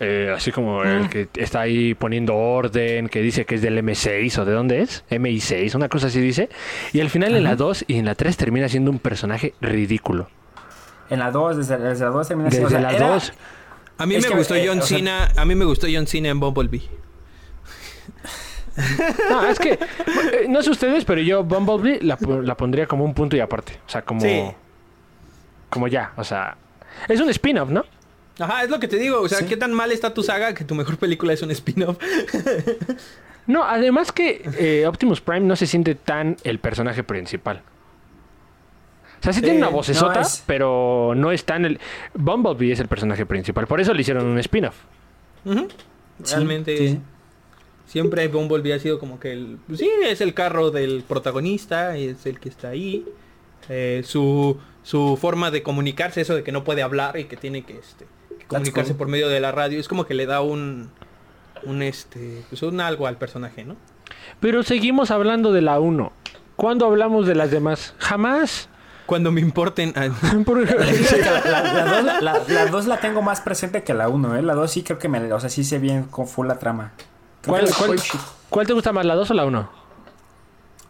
[0.00, 4.38] eh, así como el que está ahí poniendo orden, que dice que es del M6
[4.38, 6.48] o de dónde es, MI6, una cosa así dice,
[6.92, 10.28] y al final en la 2 y en la 3 termina siendo un personaje ridículo.
[11.10, 13.32] En la 2, desde, desde la 2 termina así, Desde o sea, la era- 2.
[13.96, 15.86] A mí Es me que, gustó eh, John o sea- Cena, a mí me gustó
[15.92, 16.82] John Cena en Bumblebee.
[19.30, 19.78] No, es que, eh,
[20.48, 23.74] no sé ustedes, pero yo Bumblebee la, po- la pondría como un punto y aparte.
[23.86, 24.20] O sea, como...
[24.20, 24.42] Sí.
[25.70, 26.56] Como ya, o sea...
[27.08, 27.84] Es un spin-off, ¿no?
[28.38, 29.46] Ajá, es lo que te digo, o sea, Sí.
[29.46, 31.98] qué tan mal está tu saga que tu mejor película es un spin-off.
[33.46, 37.60] No, además que eh, Optimus Prime no se siente tan el personaje principal.
[39.20, 41.78] O sea, sí tiene Eh, una vocesota, no, es- pero no es tan el...
[42.14, 44.76] Bumblebee es el personaje principal, por eso le hicieron un spin-off.
[46.30, 47.00] Realmente sí.
[47.86, 49.58] siempre Bumblebee ha sido como que el...
[49.66, 53.04] pues sí, es el carro del protagonista, es el que está ahí.
[53.68, 57.62] Eh, su, su forma de comunicarse, eso de que no puede hablar y que tiene
[57.62, 58.13] que, este, que
[58.48, 58.98] comunicarse cool.
[58.98, 60.90] por medio de la radio, es como que le da un...
[61.64, 62.44] Un este...
[62.50, 63.76] Pues un algo al personaje, ¿no?
[64.40, 66.12] Pero seguimos hablando de la 1.
[66.56, 67.94] ¿Cuándo hablamos de las demás?
[67.98, 68.68] Jamás.
[69.06, 69.92] Cuando me importen...
[69.96, 70.08] ah,
[70.44, 74.08] Por- Sí, la, la- la dos, la- la dos la tengo más presente que la
[74.08, 74.42] 1, ¿eh?
[74.42, 75.32] La 2 sí creo que me...
[75.32, 76.92] O sea, sí sé bien con full la trama.
[77.46, 77.68] ¿Cuál,
[78.50, 79.84] cuál te gusta más, la 2 o la 1?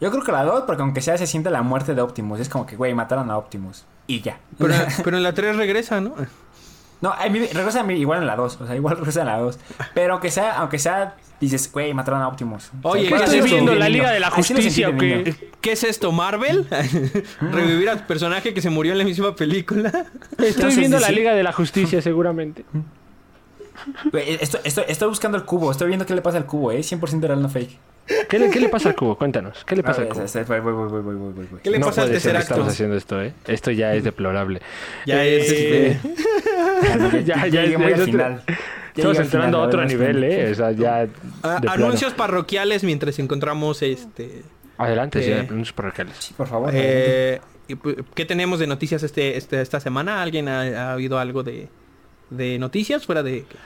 [0.01, 2.41] Yo creo que la 2, porque aunque sea se siente la muerte de Optimus.
[2.41, 3.85] Es como que, güey, mataron a Optimus.
[4.07, 4.39] Y ya.
[4.59, 4.75] pero,
[5.05, 6.15] pero en la 3 regresa, ¿no?
[7.01, 8.61] No, a mí, regresa a mí igual en la 2.
[8.61, 9.59] O sea, igual regresa en la 2.
[9.95, 12.71] Pero aunque sea, aunque sea, dices, güey, mataron a Optimus.
[12.83, 13.75] Oye, ¿qué ¿cuál estoy es viendo?
[13.75, 13.89] ¿La?
[13.89, 15.51] Liga de la Justicia o qué?
[15.61, 16.67] ¿Qué es esto, Marvel?
[17.41, 20.07] ¿Revivir al personaje que se murió en la misma película?
[20.39, 21.11] Estoy viendo la.
[21.11, 22.65] Liga de la Justicia, seguramente.
[24.05, 26.81] Estoy, e-, estoy, estoy, buscando el cubo, estoy viendo qué le pasa al cubo, ¿eh?
[26.81, 27.79] 100% era una fake.
[28.29, 29.17] ¿Qué le, ¿Qué le, pasa al cubo?
[29.17, 29.65] Cuéntanos.
[29.65, 30.25] ¿Qué le pasa ver, al cubo?
[30.25, 32.53] Es, es, voy, voy, voy, ¿Qué le no pasa al tercer acto?
[32.55, 33.33] Estamos haciendo esto, ¿eh?
[33.47, 34.61] Esto ya es deplorable.
[35.07, 35.53] Ya eh, es.
[35.53, 36.01] Eh...
[37.25, 38.43] ya, ya, ya, ya es, al final.
[38.95, 40.51] Estamos entrando a otro a nivel, ¿eh?
[40.51, 41.07] O sea, ya.
[41.43, 44.43] Ah, anuncios parroquiales mientras encontramos este.
[44.77, 45.23] Adelante, eh...
[45.23, 46.17] sí, anuncios parroquiales.
[46.19, 46.71] Sí, por favor.
[46.73, 47.41] Eh...
[47.81, 50.21] Pues, ¿Qué tenemos de noticias este, este, esta semana?
[50.21, 51.69] ¿Alguien ha, ha oído algo de.?
[52.31, 53.57] De noticias fuera de que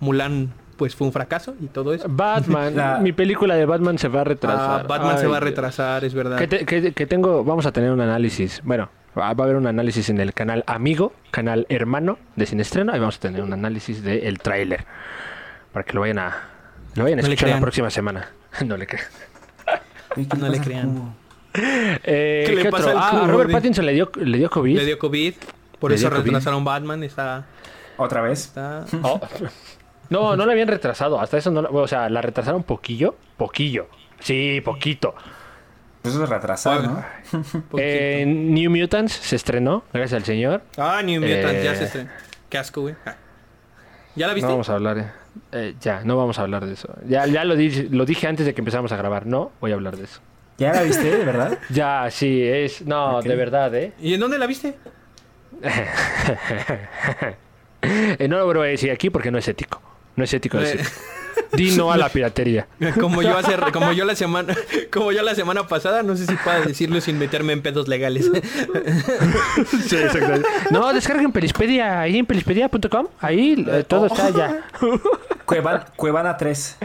[0.00, 2.06] Mulan pues fue un fracaso y todo eso?
[2.08, 4.80] Batman, La- mi película de Batman se va a retrasar.
[4.80, 6.36] Ah, Batman se va a retrasar, es verdad.
[6.38, 8.60] Que, te- que- que tengo, vamos a tener un análisis.
[8.62, 12.92] Bueno, va a haber un análisis en el canal Amigo, canal hermano de Sin Estreno.
[12.92, 14.84] Ahí vamos a tener un análisis del tráiler.
[15.72, 16.36] Para que lo vayan a,
[16.94, 18.28] lo vayan a No escuchar la próxima semana.
[18.66, 19.06] no le crean.
[20.14, 20.94] ¿qué no le crean.
[20.94, 21.14] cubo?
[21.54, 22.98] Eh, ¿Qué le ¿qué pasa otro?
[23.00, 23.50] al Ah, Robert?
[23.50, 24.76] Pattinson le dio, le dio COVID.
[24.76, 25.34] Le dio COVID,
[25.80, 26.22] por Le eso COVID.
[26.22, 27.46] retrasaron Batman, está...
[27.96, 28.40] ¿Otra vez?
[28.46, 28.84] está...
[29.02, 29.20] Oh.
[30.10, 31.20] No, no la habían retrasado.
[31.20, 33.16] Hasta eso no la- O sea, la retrasaron poquillo.
[33.36, 33.88] Poquillo.
[34.20, 35.14] Sí, poquito.
[36.02, 37.04] Pues eso es retrasar, ¿no?
[37.76, 40.62] Eh, New Mutants se estrenó, gracias al señor.
[40.78, 42.10] Ah, New Mutants, ya eh, se estrenó.
[42.48, 42.94] Qué asco, güey.
[43.04, 43.16] Ah.
[44.14, 44.46] ¿Ya la viste?
[44.46, 44.98] No vamos a hablar.
[44.98, 45.10] eh.
[45.52, 46.88] Eh, ya, no vamos a hablar de eso.
[47.08, 49.26] Ya, ya lo, dije, lo dije antes de que empezamos a grabar.
[49.26, 50.20] No voy a hablar de eso.
[50.58, 51.58] ¿Ya la viste, de verdad?
[51.70, 52.86] Ya, sí, es.
[52.86, 53.92] No, de verdad, ¿eh?
[54.00, 54.76] ¿Y en dónde la viste?
[58.18, 59.80] Eh, No lo voy a decir aquí porque no es ético.
[60.16, 60.62] No es ético Eh.
[60.62, 60.80] decir.
[61.52, 62.66] Di no a la piratería.
[63.00, 64.56] Como yo hace, como yo la semana,
[64.90, 68.30] como yo la semana pasada, no sé si puedo decirlo sin meterme en pedos legales.
[69.86, 70.48] Sí, exacto.
[70.70, 73.08] No, descarguen Pelispedia ahí en pelispedia.com.
[73.20, 74.64] Ahí eh, todo está ya.
[75.46, 76.76] Cuevan- Cuevana 3.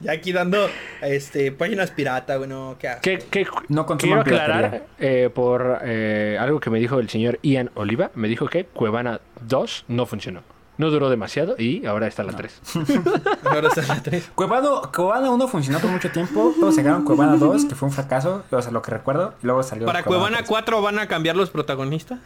[0.00, 0.68] Ya aquí dando
[1.02, 2.92] este páginas pirata, bueno, qué.
[3.02, 7.70] Que, que- No quiero aclarar eh, por eh, algo que me dijo el señor Ian
[7.74, 8.10] Oliva.
[8.14, 10.42] Me dijo que Cuevana 2 no funcionó.
[10.78, 12.60] No duró demasiado y ahora está la 3.
[13.44, 14.30] Ahora está la tres.
[14.34, 16.52] Cuevano, Cuevana 1 funcionó por mucho tiempo.
[16.58, 18.44] Luego sacaron Cuevana 2, que fue un fracaso.
[18.50, 19.32] O sea, lo que recuerdo.
[19.42, 19.86] Y luego salió.
[19.86, 20.48] Para Cuevana 3.
[20.50, 22.18] 4 van a cambiar los protagonistas.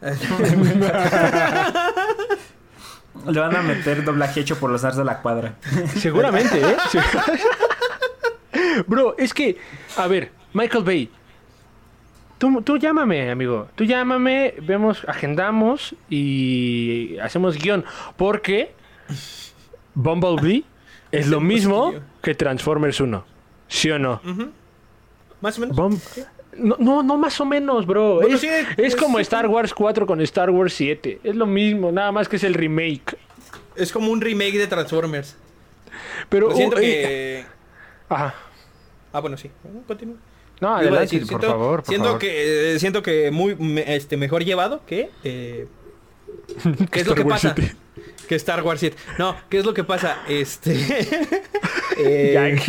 [3.26, 5.54] Le van a meter doblaje hecho por los nerds de la cuadra.
[5.96, 6.76] Seguramente, ¿eh?
[8.86, 9.56] Bro, es que,
[9.96, 11.10] a ver, Michael Bay.
[12.38, 13.68] Tú, tú llámame, amigo.
[13.74, 17.84] Tú llámame, vemos, agendamos y hacemos guion.
[18.16, 18.72] Porque
[19.94, 20.64] Bumblebee
[21.10, 23.24] es lo mismo que Transformers 1.
[23.66, 24.20] ¿Sí o no?
[25.40, 25.76] Más o menos.
[25.76, 26.00] Bum-
[26.58, 28.16] No, no, no más o menos, bro.
[28.16, 31.20] Bueno, es, sí, es es- como Star Wars 4 con Star Wars 7.
[31.24, 33.16] Es lo mismo, nada más que es el remake.
[33.76, 35.36] Es como un remake de Transformers.
[36.28, 36.48] Pero...
[36.48, 37.44] Lo siento oh, eh, que...
[38.08, 38.34] Ajá.
[39.12, 39.50] Ah, bueno, sí.
[39.86, 40.16] Continúa.
[40.60, 42.18] No, adelante, decir, por siento, favor, por siento favor.
[42.20, 45.68] que eh, siento que muy me- este mejor llevado que eh,
[46.90, 47.54] ¿Qué es lo que Wars pasa?
[47.56, 47.76] 7.
[48.28, 48.96] Que Star Wars 7.
[49.18, 50.18] No, ¿qué es lo que pasa?
[50.28, 50.76] Este
[51.98, 52.66] eh,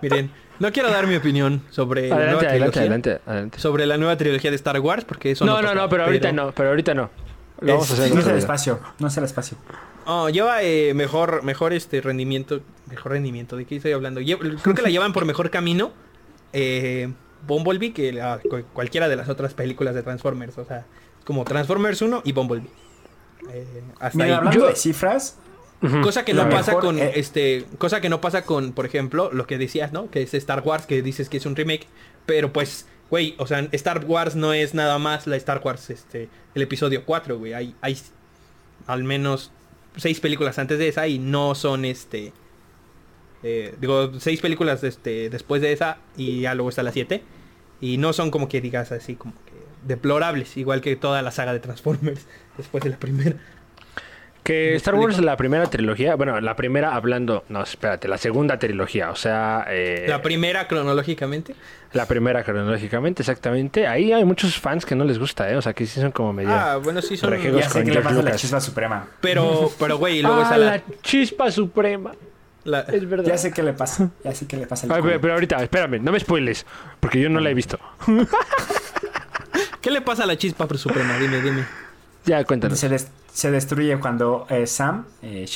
[0.00, 3.58] miren, no quiero dar mi opinión sobre la Adelante, nueva adelante, trilogía, adelante, adelante.
[3.58, 6.04] sobre la nueva trilogía de Star Wars porque eso No, no no, toca, no, pero
[6.04, 7.10] ahorita no, pero ahorita no.
[7.60, 8.80] Lo vamos a hacer No es el espacio.
[8.98, 9.56] No es el espacio.
[10.04, 12.60] Oh, lleva eh, mejor, mejor este rendimiento.
[12.90, 14.20] Mejor rendimiento, ¿de qué estoy hablando?
[14.20, 15.92] Creo que la llevan por mejor camino.
[16.52, 17.12] Eh,
[17.46, 20.58] Bumblebee que la- cu- cualquiera de las otras películas de Transformers.
[20.58, 20.86] O sea,
[21.24, 22.68] como Transformers 1 y Bumblebee.
[23.50, 24.32] Eh, hasta Mira, ahí.
[24.34, 25.38] hablando Yo- de cifras,
[26.02, 27.66] Cosa que no pasa mejor, con eh, este.
[27.78, 30.10] Cosa que no pasa con, por ejemplo, lo que decías, ¿no?
[30.10, 31.88] Que es Star Wars, que dices que es un remake.
[32.24, 36.28] Pero pues, güey, o sea, Star Wars no es nada más la Star Wars, este,
[36.54, 37.52] el episodio 4, güey.
[37.52, 37.98] Hay, hay
[38.86, 39.50] al menos
[39.96, 42.32] seis películas antes de esa y no son este.
[43.42, 47.22] eh, digo, seis películas este, después de esa y ya luego está la siete.
[47.80, 49.52] Y no son como que digas así, como que
[49.84, 52.26] deplorables, igual que toda la saga de Transformers
[52.56, 53.36] después de la primera.
[54.42, 55.26] Que Star Wars, explico.
[55.26, 60.06] la primera trilogía, bueno, la primera hablando, no, espérate, la segunda trilogía, o sea, eh,
[60.08, 61.54] La primera cronológicamente.
[61.92, 63.86] la primera cronológicamente, exactamente.
[63.86, 65.56] Ahí hay muchos fans que no les gusta, ¿eh?
[65.56, 66.50] O sea, que sí son como medio...
[66.52, 67.30] Ah, bueno, sí son.
[67.40, 69.06] Ya sé que le pasa la chispa suprema.
[69.20, 72.10] Pero, pero güey, y luego ah, está la, la chispa suprema.
[72.64, 73.26] la- Es verdad.
[73.28, 74.10] Ya sé qué le pasa.
[74.24, 76.66] Ya sé qué le pasa Ay, pero, pero ahorita, espérame, no me spoiles,
[76.98, 77.78] porque yo no la he visto.
[79.80, 81.16] ¿Qué le pasa a la chispa suprema?
[81.18, 81.64] Dime, dime.
[82.24, 82.78] Ya, cuéntanos.
[82.78, 85.46] Se, des- se destruye cuando eh, Sam, eh,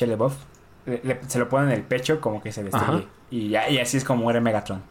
[0.86, 2.84] le- se lo pone en el pecho como que se destruye.
[2.98, 3.04] Ajá.
[3.30, 4.82] Y, ya- y así es como muere Megatron.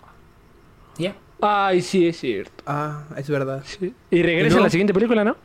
[0.97, 1.15] Ya.
[1.41, 2.63] Ay, sí, es cierto.
[2.65, 3.61] Ah, es verdad.
[3.65, 3.93] Sí.
[4.09, 4.57] Y regresa ¿Y no?
[4.57, 5.35] en la siguiente película, ¿no?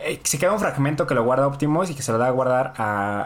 [0.00, 2.30] Eh, se queda un fragmento que lo guarda Optimus y que se lo da a
[2.30, 3.22] guardar a,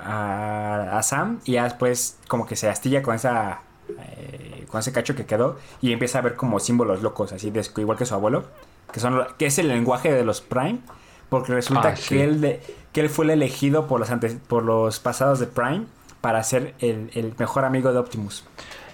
[0.93, 1.41] a- a Sam.
[1.45, 3.61] Y ya después como que se astilla con esa...
[3.99, 7.67] eh, con ese cacho que quedó y empieza a ver como símbolos locos, así de,
[7.79, 8.45] igual que su abuelo,
[8.93, 10.81] que son que es el lenguaje de los Prime,
[11.29, 12.09] porque resulta Ah, sí.
[12.17, 12.61] que él de-
[12.93, 15.85] que él fue el elegido por los antes, por los pasados de Prime
[16.21, 18.45] para ser el, el mejor amigo de Optimus.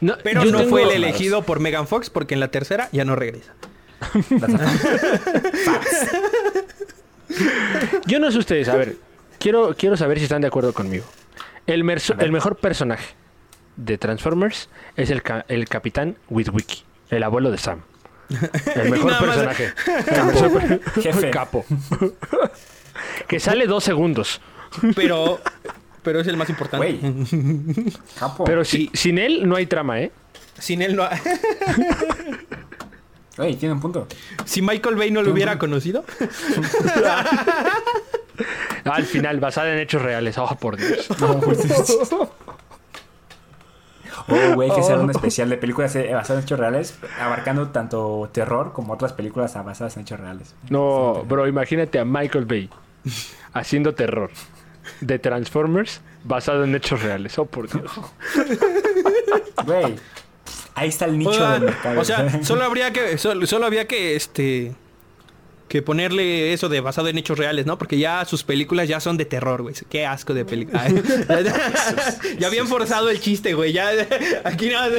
[0.01, 3.17] No, Pero no fue el elegido por Megan Fox porque en la tercera ya no
[3.17, 3.53] regresa.
[8.07, 8.97] Yo no sé ustedes, a ver,
[9.39, 11.05] quiero, quiero saber si están de acuerdo conmigo.
[11.67, 13.15] El mejor personaje
[13.77, 17.81] de Transformers es el, ca- el capitán Witwicky, el abuelo de Sam.
[18.75, 19.73] El mejor personaje.
[20.07, 21.31] El mejor- Jefe.
[21.31, 21.65] Capo.
[23.29, 24.41] que sale dos segundos.
[24.97, 25.41] Pero,
[26.03, 26.99] pero es el más importante.
[26.99, 27.93] Güey.
[28.19, 28.45] Capo.
[28.45, 30.11] Pero si- sin él no hay trama, ¿eh?
[30.59, 31.09] Sin él no.
[33.37, 34.07] Güey, tiene un punto.
[34.45, 36.05] si Michael Bay no lo hubiera conocido.
[38.85, 40.37] Al final, basada en hechos reales.
[40.39, 41.09] Oh, por Dios.
[44.29, 48.29] Oh, güey, que hacer un especial de películas eh, basadas en hechos reales, abarcando tanto
[48.33, 50.55] terror como otras películas basadas en hechos reales.
[50.71, 52.71] No, bro, imagínate a Michael Bay
[53.53, 54.31] haciendo terror
[55.01, 57.39] de Transformers basado en hechos reales.
[57.39, 57.91] Oh, por Dios.
[59.67, 59.97] Güey,
[60.75, 62.01] ahí está el nicho o sea, del mercado.
[62.01, 63.19] o sea, solo habría que.
[63.19, 64.75] Solo, solo había que este.
[65.69, 67.79] Que ponerle eso de basado en hechos reales, ¿no?
[67.79, 69.75] Porque ya sus películas ya son de terror, güey.
[69.89, 70.85] Qué asco de película.
[72.39, 73.73] ya habían forzado el chiste, güey.
[73.73, 73.91] Ya
[74.45, 74.91] aquí nada.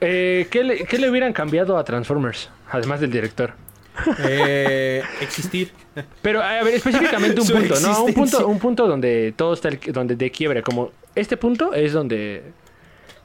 [0.00, 2.50] Eh, ¿qué, le, qué le hubieran cambiado a Transformers?
[2.70, 3.54] Además del director.
[4.28, 5.72] Eh, existir.
[6.20, 8.04] Pero, a ver, específicamente un Su punto, ¿no?
[8.04, 10.62] Un punto, un punto donde todo está el- donde de quiebre.
[10.62, 12.42] Como este punto es donde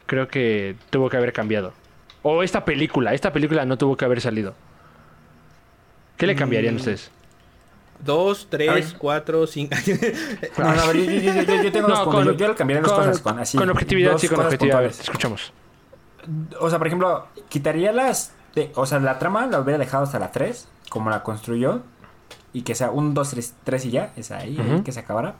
[0.06, 1.74] creo que tuvo que haber cambiado.
[2.22, 4.56] O esta película, esta película no tuvo que haber salido.
[6.22, 6.78] ¿Qué le cambiarían Mm.
[6.78, 7.12] ustedes?
[8.00, 9.76] Dos, tres, cuatro, cinco.
[10.58, 12.24] No, no, a ver, yo, yo- yo- yo- yo tengo dos No, puntos.
[12.26, 13.58] con- Yo, yo le cambiaría dos con- cosas con así.
[13.58, 14.78] con objetividad, dos sí, con objetividad.
[14.78, 15.52] A ver, escuchamos.
[16.60, 18.34] O sea, por ejemplo, quitaría las.
[18.56, 21.82] de- o sea, la trama la hubiera dejado hasta la 3, como la construyó.
[22.54, 24.12] Y que sea un 2, 3, 3 y ya.
[24.18, 25.36] Es ahí, ahí, que se acabara.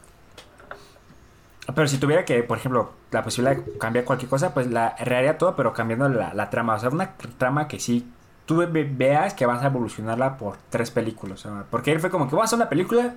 [1.76, 5.38] Pero si tuviera que, por ejemplo, la posibilidad de cambiar cualquier cosa, pues la reharía
[5.38, 6.76] todo, pero cambiando la, la trama.
[6.76, 8.08] O sea, una trama que sí
[8.52, 11.46] tú ve- veas que vas a evolucionarla por tres películas.
[11.46, 13.14] o sea, porque él fue como que vas a hacer una película,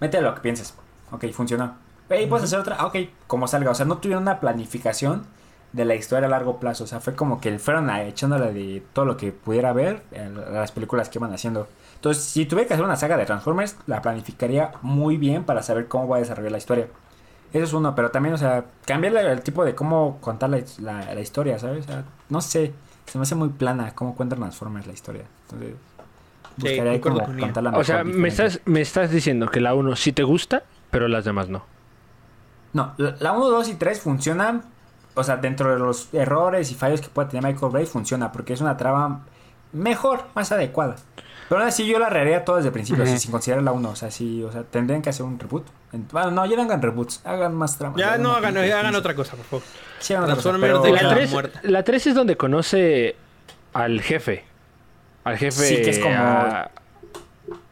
[0.00, 0.74] mete lo que pienses.
[1.10, 1.74] Ok, funcionó.
[2.08, 2.76] Hey, puedes hacer otra.
[2.78, 2.96] Ah, ok,
[3.26, 3.70] como salga.
[3.70, 5.26] O sea, no tuvieron una planificación
[5.74, 6.84] de la historia a largo plazo.
[6.84, 10.02] O sea, fue como que fueron echándole de todo lo que pudiera ver
[10.50, 11.68] las películas que iban haciendo.
[11.96, 15.86] Entonces, si tuviera que hacer una saga de Transformers, la planificaría muy bien para saber
[15.88, 16.86] cómo va a desarrollar la historia.
[17.52, 21.14] Eso es uno, pero también, o sea, cambiar el tipo de cómo contar la, la-
[21.14, 21.84] la historia, ¿sabes?
[21.84, 22.72] O sea, no sé,
[23.10, 25.24] se me hace muy plana cómo cuenta Transformers la historia.
[25.44, 25.76] Entonces,
[26.56, 29.74] buscaría ahí concuerdo como contarla O mejor, sea, me estás, me estás diciendo que la
[29.74, 31.64] 1 sí te gusta, pero las demás no.
[32.72, 34.62] No, la la 1, 2 y 3 funcionan,
[35.14, 38.52] o sea, dentro de los errores y fallos que puede tener Michael Bay, funciona, porque
[38.52, 39.24] es una trama
[39.72, 40.96] mejor, más adecuada.
[41.48, 43.88] Pero aún así yo la reharía todo desde el principio, así, sin considerar la 1,
[43.90, 45.66] o sea, sí, o sea, tendrían que hacer un reboot.
[45.92, 47.96] En- Bueno, no, ya no hagan reboots, hagan más trama.
[47.96, 49.64] Ya no hagan, hagan otra cosa, por favor.
[49.98, 51.58] Sí, hagan otra cosa, Transformers pero- de La la 3, muerte.
[51.62, 53.16] la 3 es donde conoce
[53.72, 54.44] al jefe.
[55.24, 55.62] Al jefe.
[55.66, 56.70] Sí, que es como- a-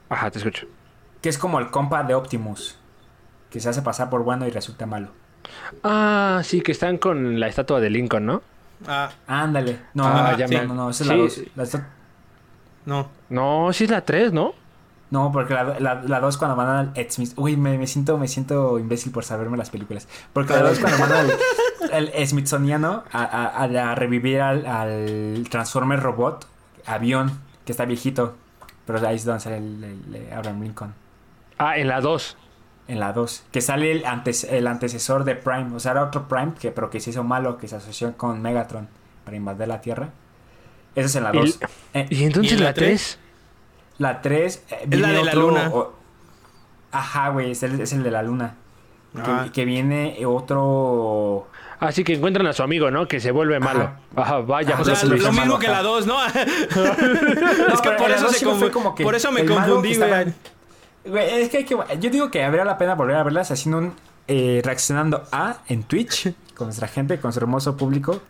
[0.09, 0.67] Ajá, te escucho.
[1.21, 2.79] Que es como el compa de Optimus,
[3.51, 5.09] que se hace pasar por bueno y resulta malo.
[5.83, 8.43] Ah, sí, que están con la estatua de Lincoln, ¿no?
[8.87, 9.79] Ah, Ándale.
[9.95, 11.51] No, Ah, no, ya no, me- no, no, esa es sí.
[11.55, 11.81] la 2.
[12.87, 13.09] La no.
[13.29, 14.55] No, sí es la 3, ¿no?
[15.11, 17.33] No, porque la, la, la dos cuando mandan al Smith.
[17.37, 20.09] Uy, me, me siento, me siento imbécil por saberme las películas.
[20.33, 21.27] Porque la dos cuando mandan
[21.93, 26.47] al el Smithsoniano a, a, a- a revivir al, al Transformer Robot
[26.87, 28.35] avión, que está viejito.
[28.85, 30.95] Pero ahí es donde sale el, el- el Abraham Lincoln.
[31.59, 32.37] Ah, en la 2.
[32.89, 33.45] En la 2.
[33.53, 35.75] Que sale el, antes, el antecesor de Prime.
[35.77, 38.43] O sea, era otro Prime, que, pero que se hizo malo, que se asoció con
[38.43, 38.89] Megatron
[39.25, 40.09] para invadir la Tierra.
[40.97, 41.59] Esa es en la Y- 2.
[41.95, 43.19] Eh, Y entonces ¿Y en la la 3.
[43.99, 45.73] la 3 Es la de la luna.
[46.93, 48.55] Ajá, güey, es el, es el de la luna.
[49.15, 49.49] Que- Ah.
[49.53, 51.49] Que, viene otro...
[51.81, 53.07] Así que encuentran a su amigo, ¿no?
[53.09, 53.91] Que se vuelve malo.
[54.15, 54.75] Ajá, vaya.
[54.75, 56.17] Ajá, O sea, Pues lo, mismo malo, que la 2, ¿no?
[56.27, 60.35] No, es que por eso, se confu- como que por eso me confundí, estaba- güey.
[61.05, 61.77] Güey, es que hay que...
[62.01, 63.95] Yo digo que habría la pena volver a verlas haciendo un...
[64.29, 68.21] eh, reaccionando a en Twitch con nuestra gente, con su hermoso público,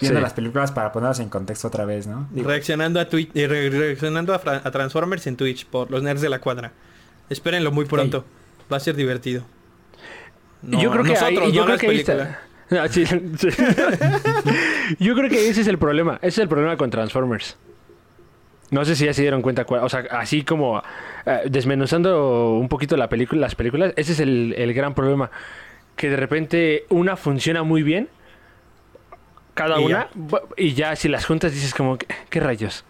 [0.00, 0.22] viendo Sí.
[0.22, 2.26] las películas para ponerlas en contexto otra vez, ¿no?
[2.32, 4.38] Digo, Reaccionando a Twitch, eh, re- reaccionando a,
[4.70, 6.72] Transformers en Twitch por los nerds de la cuadra.
[7.30, 8.24] Espérenlo muy pronto.
[8.72, 9.44] Va a ser divertido.
[10.62, 12.38] No, yo creo que nosotros, yo no creo las que ahí está- películas.
[12.70, 13.48] Ah, sí, sí.
[14.98, 16.16] yo creo que ese es el problema.
[16.16, 17.56] Ese es el problema con Transformers.
[18.70, 19.64] No sé si ya se dieron cuenta.
[19.64, 20.82] cuál- O sea, así como
[21.26, 25.30] eh, desmenuzando un poquito la película, las películas, ese es el, el gran problema.
[25.96, 28.08] Que de repente una funciona muy bien,
[29.54, 30.14] cada Y una, ya.
[30.56, 32.84] y ya si las juntas dices como, ¿qué, qué rayos?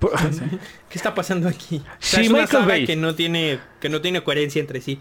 [0.88, 1.84] ¿Qué está pasando aquí?
[2.02, 2.84] O sea, Sí, es una Michael saga Bay.
[2.84, 5.00] que no tiene que no tiene coherencia entre sí.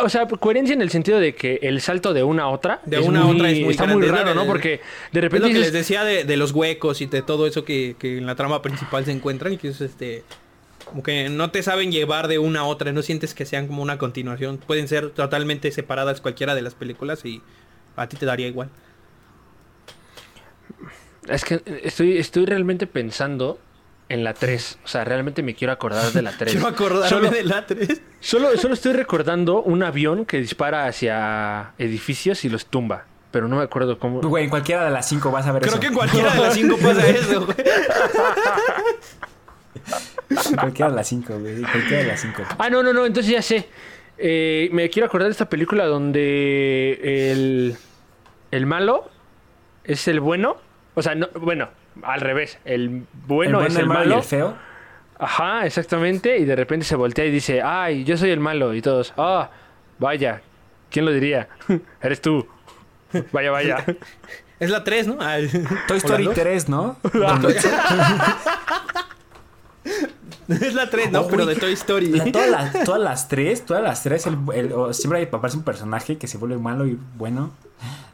[0.00, 3.00] O sea, coherencia en el sentido de que el salto de una a otra De
[3.00, 4.46] una a otra es muy está grande, muy es raro, ¿no?
[4.46, 4.80] Porque
[5.12, 7.46] de Es repente lo que dices, les decía de, de los huecos y de todo
[7.46, 10.24] eso que, que en la trama principal se encuentran y que es este
[10.84, 13.82] como que no te saben llevar de una a otra, no sientes que sean como
[13.82, 17.42] una continuación, pueden ser totalmente separadas cualquiera de las películas y
[17.96, 18.70] a ti te daría igual.
[21.28, 23.58] Es que estoy, estoy realmente pensando
[24.08, 24.78] en la 3.
[24.84, 26.52] O sea, realmente me quiero acordar de la 3.
[26.52, 28.00] Quiero acordarme Solo, de la 3.
[28.20, 33.04] solo, solo estoy recordando un avión que dispara hacia edificios y los tumba.
[33.32, 34.20] Pero no me acuerdo cómo.
[34.20, 35.80] Güey, en cualquiera de las 5 vas a ver Creo eso.
[35.80, 37.56] que en cualquiera de las cinco pasa eso, güey.
[40.30, 41.54] En cualquiera de las 5, güey.
[41.56, 42.42] En cualquiera de las 5.
[42.58, 43.04] Ah, no, no, no.
[43.06, 43.68] Entonces ya sé.
[44.18, 47.76] Eh, me quiero acordar de esta película donde el,
[48.50, 49.10] el malo
[49.86, 50.56] es el bueno.
[50.94, 51.68] O sea, no, bueno,
[52.02, 52.58] al revés.
[52.64, 54.56] El bueno, el es el el malo y el feo.
[55.18, 56.38] Ajá, exactamente.
[56.38, 58.74] Y de repente se voltea y dice, ay, yo soy el malo.
[58.74, 59.50] Y todos, ah,
[59.98, 60.42] vaya,
[60.90, 61.48] ¿quién lo diría?
[62.02, 62.46] Eres tú.
[63.32, 63.84] Vaya, vaya.
[64.58, 65.16] Es la 3, ¿no?
[65.20, 65.36] Ah,
[65.86, 66.42] Toy Story ¿o la dos?
[66.42, 66.96] 3, ¿no?
[70.48, 71.20] Es la 3, ¿no?
[71.20, 72.08] Oh, Pero de Toy Story.
[72.08, 76.16] La- todas, las, todas las tres, todas las tres, el, el- siempre aparece un personaje
[76.18, 77.50] que se vuelve malo y bueno.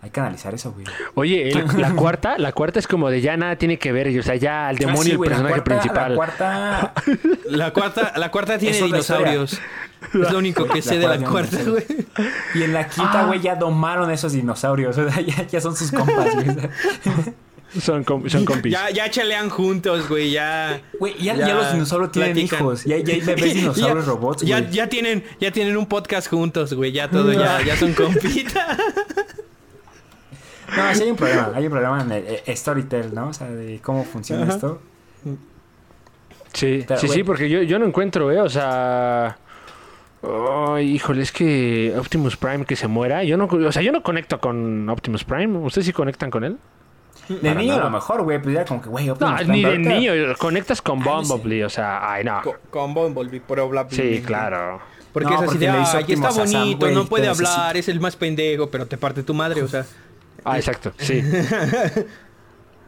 [0.02, 0.84] Hay que analizar eso, güey.
[1.14, 4.08] Oye, el- la cuarta, la cuarta es como de ya nada tiene que ver.
[4.18, 6.10] O sea, ya el demonio Ah, sí, el güey, la personaje cuarta- principal.
[6.10, 6.92] La cuarta.
[7.52, 9.52] La cuarta, la cuarta tiene Es dinosaurios.
[10.14, 11.84] Es lo único que La sé de la cuarta güey.
[12.54, 14.96] Y en la quinta, güey, ya domaron esos dinosaurios.
[15.02, 16.46] O sea, ya, ya son sus compas, güey.
[17.80, 18.72] Son, com- son compis.
[18.72, 20.80] Ya, ya chalean juntos, güey, ya.
[20.98, 22.58] Güey, ya, ya los dinosaurios tienen platican.
[22.60, 22.84] hijos.
[22.84, 24.72] Ya, ya hay bebés dinosaurios Ya- robots, Ya, güey.
[24.72, 26.90] ya tienen, ya tienen un podcast juntos, güey.
[26.92, 28.76] Ya todo, ya, ya son compitas.
[30.76, 31.50] No, sí hay un problema.
[31.54, 33.28] Hay un problema en el eh, Storytel, ¿no?
[33.28, 34.54] O sea, de cómo funciona Ajá.
[34.54, 34.80] esto.
[36.52, 38.40] Sí, Pero, sí, sí, porque yo, yo no encuentro, ¿eh?
[38.40, 39.36] O sea...
[40.22, 44.02] Ay, híjole, es que Optimus Prime que se muera, yo no, o sea, yo no
[44.04, 45.58] conecto con Optimus Prime.
[45.58, 46.58] ¿Ustedes sí conectan con él?
[47.28, 49.64] De Para niño a lo mejor, güey, pues ya como que, güey, No, Optimus ni
[49.64, 51.32] Prime, de niño, conectas con Ay, no sé.
[51.32, 52.40] Bumblebee, o sea, ay, no.
[52.42, 53.96] Co- Con Bumblebee, probablemente.
[53.96, 54.80] Sí, claro.
[55.12, 57.78] Porque No, es así porque de, está Sam, bonito, no puede hablar, necesito".
[57.78, 59.84] es el más pendejo, pero te parte tu madre, o sea.
[60.44, 61.22] Ah, exacto, sí.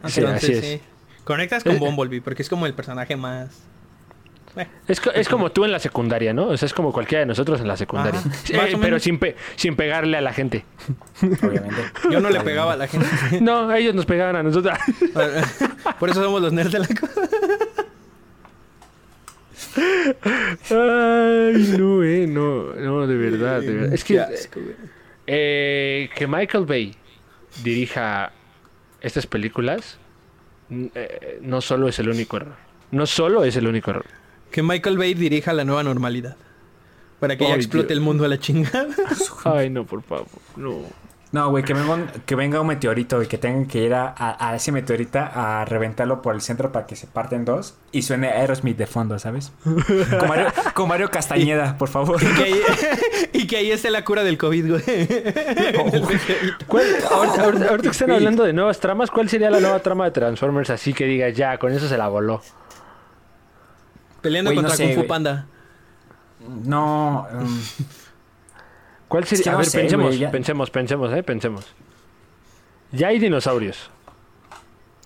[0.06, 0.64] Sí, entonces, así es.
[0.64, 0.80] sí.
[1.24, 3.62] Conectas con Eh, Bumblebee, porque es como el personaje más...
[4.56, 6.48] Eh, Es, co- es como tú en la secundaria, ¿no?
[6.48, 8.20] O sea, es como cualquiera de nosotros en la secundaria.
[8.20, 10.64] Ajá, o pero sin, pe- sin pegarle a la gente.
[11.22, 11.76] Obviamente.
[12.10, 13.06] Yo no le pegaba a la gente.
[13.40, 14.76] No, ellos nos pegaban a nosotros.
[15.98, 17.22] Por eso somos los nerds de la cosa.
[20.70, 23.92] Ay, no, eh, no, no, de verdad, de verdad.
[23.94, 24.22] Es que,
[25.26, 26.94] eh, que Michael Bay
[27.62, 28.32] dirija
[29.00, 29.98] estas películas
[30.70, 32.54] eh, no solo es el único error.
[32.90, 34.06] No solo es el único error.
[34.50, 36.36] Que Michael Bay dirija la nueva normalidad.
[37.20, 37.98] Para que ya explote Dios.
[37.98, 38.94] el mundo a la chingada.
[39.44, 40.26] Ay, no, por favor,
[40.56, 40.82] no.
[41.34, 44.14] No, güey, que venga, un, que venga un meteorito y que tengan que ir a,
[44.16, 47.74] a- a ese meteorita a reventarlo por el centro para que se parte en dos
[47.90, 49.50] y suene Aerosmith de fondo, ¿sabes?
[49.64, 52.22] Con Mario, con Mario Castañeda, por favor.
[52.22, 52.60] y, que ahí,
[53.32, 54.82] y que ahí esté la cura del COVID, güey.
[56.68, 60.04] ¿Cuál- ahorita, ahorita- ahorita que están hablando de nuevas tramas, ¿cuál sería la nueva trama
[60.04, 60.70] de Transformers?
[60.70, 62.42] Así que diga, ya, con eso se la voló.
[64.20, 65.06] Peleando no contra sé, Kung Fu.
[65.08, 65.46] Panda.
[66.64, 67.60] No, um,
[69.14, 69.44] ¿Cuál sería?
[69.44, 71.66] que a no ver, sé, pensemos, pensemos, pensemos, eh, pensemos.
[72.90, 73.90] Ya hay dinosaurios.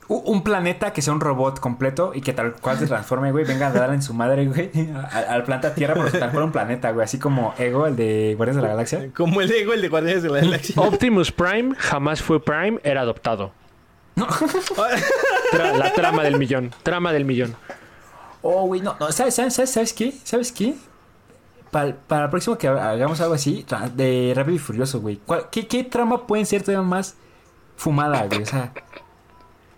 [0.09, 3.67] Un planeta que sea un robot completo y que tal cual se transforme, güey, venga
[3.67, 4.71] a dar en su madre, güey,
[5.13, 8.33] a- al planeta Tierra, pero tal cual un planeta, güey, así como Ego, el de
[8.35, 9.11] Guardianes de la Galaxia.
[9.15, 10.81] Como el ego, el de Guardianes de la Galaxia.
[10.81, 13.53] Optimus Prime jamás fue Prime, era adoptado.
[14.17, 16.73] Tra- la trama del millón.
[16.83, 17.55] Trama del millón.
[18.41, 20.15] Oh, güey, no, no, ¿sabes, sabes, sabes, sabes qué?
[20.25, 20.75] ¿Sabes qué?
[21.70, 23.65] Para, para el próximo que hagamos algo así,
[23.95, 25.20] de Rápido y Furioso, güey.
[25.27, 27.16] ¿cuál- ¿Qué, ¿Qué trama pueden ser todavía más
[27.77, 28.43] fumada, güey?
[28.43, 28.73] O sea,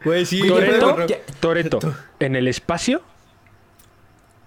[0.04, 0.46] Güey, sí.
[0.46, 1.78] Toreto, ya- Toreto,
[2.20, 3.02] en el espacio.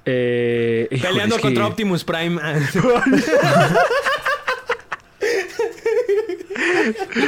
[0.05, 2.41] Eh, híjole, Peleando es que- contra Optimus Prime.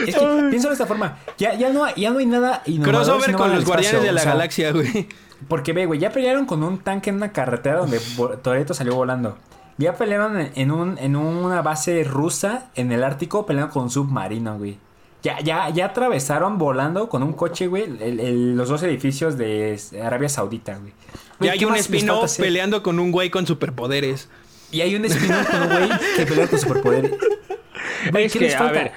[0.07, 1.17] es que pienso de esta forma.
[1.37, 3.05] Ya, ya, no, ya no hay nada innovador.
[3.05, 5.07] Crossover con los Guardianes espacio, de la o sea, Galaxia, güey.
[5.47, 7.99] Porque ve, güey, ya pelearon con un tanque en una carretera donde
[8.41, 9.37] Toretto salió volando.
[9.77, 14.57] Ya pelearon en, un, en una base rusa en el Ártico peleando con un submarino,
[14.57, 14.77] güey.
[15.21, 19.77] Ya, ya, ya atravesaron volando con un coche, güey, el- el- los dos edificios de
[20.03, 20.93] Arabia Saudita, güey.
[21.39, 22.45] Güey, Y hay ¿qué un hacer?
[22.45, 24.29] peleando con un güey con superpoderes.
[24.71, 27.11] Y hay un espino con un güey que pelea con superpoderes.
[28.11, 28.91] Güey, Es ¿qué que, les a ver,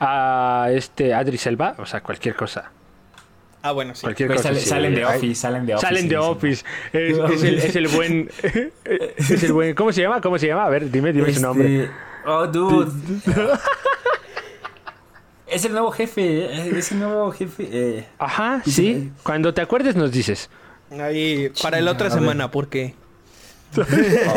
[0.00, 2.70] a este Adri Selva, o sea, cualquier cosa.
[3.66, 4.02] Ah, bueno, sí.
[4.02, 4.50] Cualquier Güey, cosa.
[4.50, 5.86] sale- sí, salen de Office, salen de Office.
[5.86, 6.16] Salen de.
[6.18, 6.64] Office.
[6.92, 8.30] Es, es el, es el buen.
[9.16, 9.74] Es el buen.
[9.74, 10.20] ¿Cómo se llama?
[10.20, 10.66] ¿Cómo se llama?
[10.66, 11.84] A ver, dime, dime su nombre.
[11.84, 11.90] Este,
[12.26, 12.90] Oh, dude.
[15.46, 16.44] es el nuevo jefe.
[16.44, 17.68] eh, Es el nuevo jefe.
[17.70, 18.06] eh.
[18.18, 19.12] Ajá, sí.
[19.22, 20.50] Cuando te acuerdes nos dices.
[21.00, 22.94] Ahí, para la otra semana, ¿por qué?
[23.76, 23.82] Oh,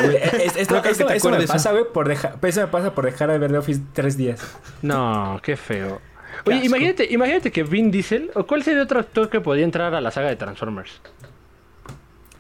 [0.02, 3.38] güey, es- esto, esto- que eso me por dejar, eso me pasa por dejar de
[3.38, 4.40] ver The Office tres días.
[4.82, 6.02] No, qué feo.
[6.48, 10.02] Oye, imagínate, imagínate que Vin Diesel, o cuál sería otro actor que podía entrar a
[10.02, 11.02] la saga de Transformers.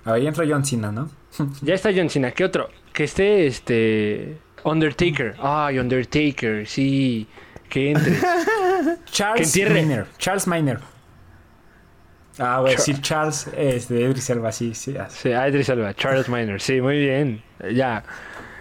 [0.05, 1.09] A ya entró John Cena, ¿no?
[1.61, 2.69] Ya está John Cena, ¿qué otro?
[2.93, 5.35] Que esté este Undertaker.
[5.39, 7.27] Ay, Undertaker, sí.
[7.69, 8.15] Que entre.
[9.05, 9.55] Charles.
[9.55, 10.05] Miner.
[10.17, 10.79] Charles Miner.
[12.39, 14.95] Ah, güey, Char- sí, Charles, este, de Idris Elba, sí, sí.
[14.95, 15.17] así.
[15.23, 16.61] Sí, Idris Elba, Charles Minor.
[16.61, 17.41] Sí, muy bien.
[17.73, 18.03] Ya.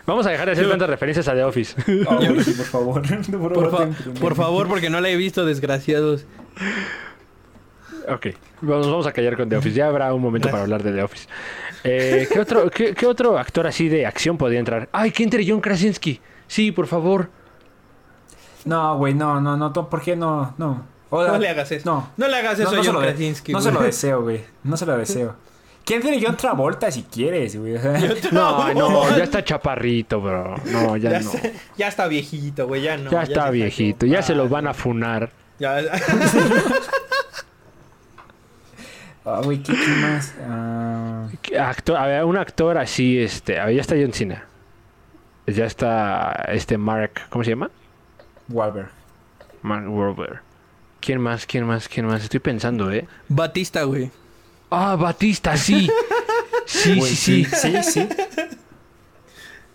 [0.06, 1.74] Vamos a dejar de hacer tantas referencias a The Office.
[2.06, 3.02] Oh, sí, por favor.
[3.40, 6.26] por, Por, fa- ten- por favor, porque no la he visto, desgraciados.
[8.08, 8.26] ok,
[8.60, 9.74] vamos, vamos a callar con The Office.
[9.74, 11.28] Ya habrá un momento para hablar de The Office.
[11.84, 14.88] Eh, ¿qué, otro, qué, qué otro actor así de acción podría entrar?
[14.92, 16.20] ¡Ay, que entre John Krasinski!
[16.46, 17.28] Sí, por favor.
[18.64, 20.54] No, güey, no, no, no, ¿por qué no?
[20.58, 20.84] No.
[21.10, 21.32] Hola.
[21.32, 21.88] No le hagas eso.
[21.88, 22.10] No.
[22.16, 24.44] No le hagas eso no, no a se John Krasinski, No se lo deseo, güey.
[24.64, 25.36] No se lo deseo.
[25.86, 27.76] ¿Quién tiene John Travolta si quieres, güey?
[27.76, 27.92] O sea,
[28.32, 30.56] No, no, ya está chaparrito, bro.
[30.66, 31.30] No, ya, Ya, no.
[31.32, 33.10] está, ya está viejito, güey, ya no.
[33.10, 35.30] ya está viejito, ya se lo Ah, van a funar.
[35.60, 35.78] Ya,
[39.24, 40.34] Ah, güey, ¿qué, qué más?
[40.48, 44.44] Ah, ¿Qué Actor, a ver, un actor así, este, a ver, ya está John Cena.
[45.48, 47.70] Ya está este Mark, ¿cómo se llama?
[48.48, 48.90] Wahlberg.
[49.62, 50.40] Mark Wahlberg.
[51.00, 51.46] ¿Quién más?
[51.46, 51.88] ¿Quién más?
[51.88, 52.22] ¿Quién más?
[52.22, 53.06] Estoy pensando, ¿eh?
[53.28, 54.10] Batista, güey.
[54.70, 55.88] Ah, Batista, sí.
[56.66, 57.56] Sí, Güey, sí, sí.
[57.56, 58.08] Sí, sí.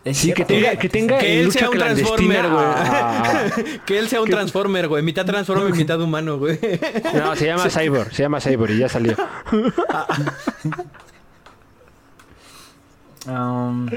[0.04, 2.66] Es Sí, que tenga, que tenga Que él lucha sea un Transformer, güey.
[2.66, 3.52] a-
[3.86, 4.32] Que él sea un ¿Qué?
[4.34, 5.04] Transformer, güey.
[5.04, 6.60] Mitad Transformer, mitad humano, güey.
[7.14, 9.16] No, se llama Cyborg, se llama Cyborg y ya salió.
[13.28, 13.88] Um,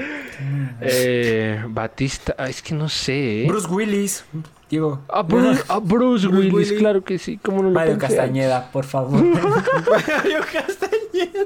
[0.81, 3.47] Eh, Batista, ah, es que no sé, ¿eh?
[3.47, 4.23] Bruce Willis.
[4.69, 5.01] Digo.
[5.09, 6.73] Ah, Bruce, ah, Bruce Bruce Willis, Willis.
[6.79, 8.15] claro que sí, ¿cómo no lo Mario pensé?
[8.15, 9.21] Castañeda, por favor.
[9.23, 11.45] Mario Castañeda.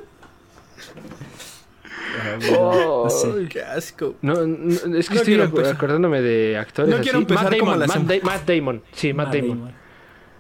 [2.58, 3.48] Oh, No sé.
[3.50, 4.16] Qué asco.
[4.22, 5.76] No, no, es que No estoy empezar.
[5.76, 7.04] acordándome de actores No así.
[7.04, 9.74] quiero empezar Matt como Damon, la Matt, sem- Da- Matt Damon, sí, Matt, Damon.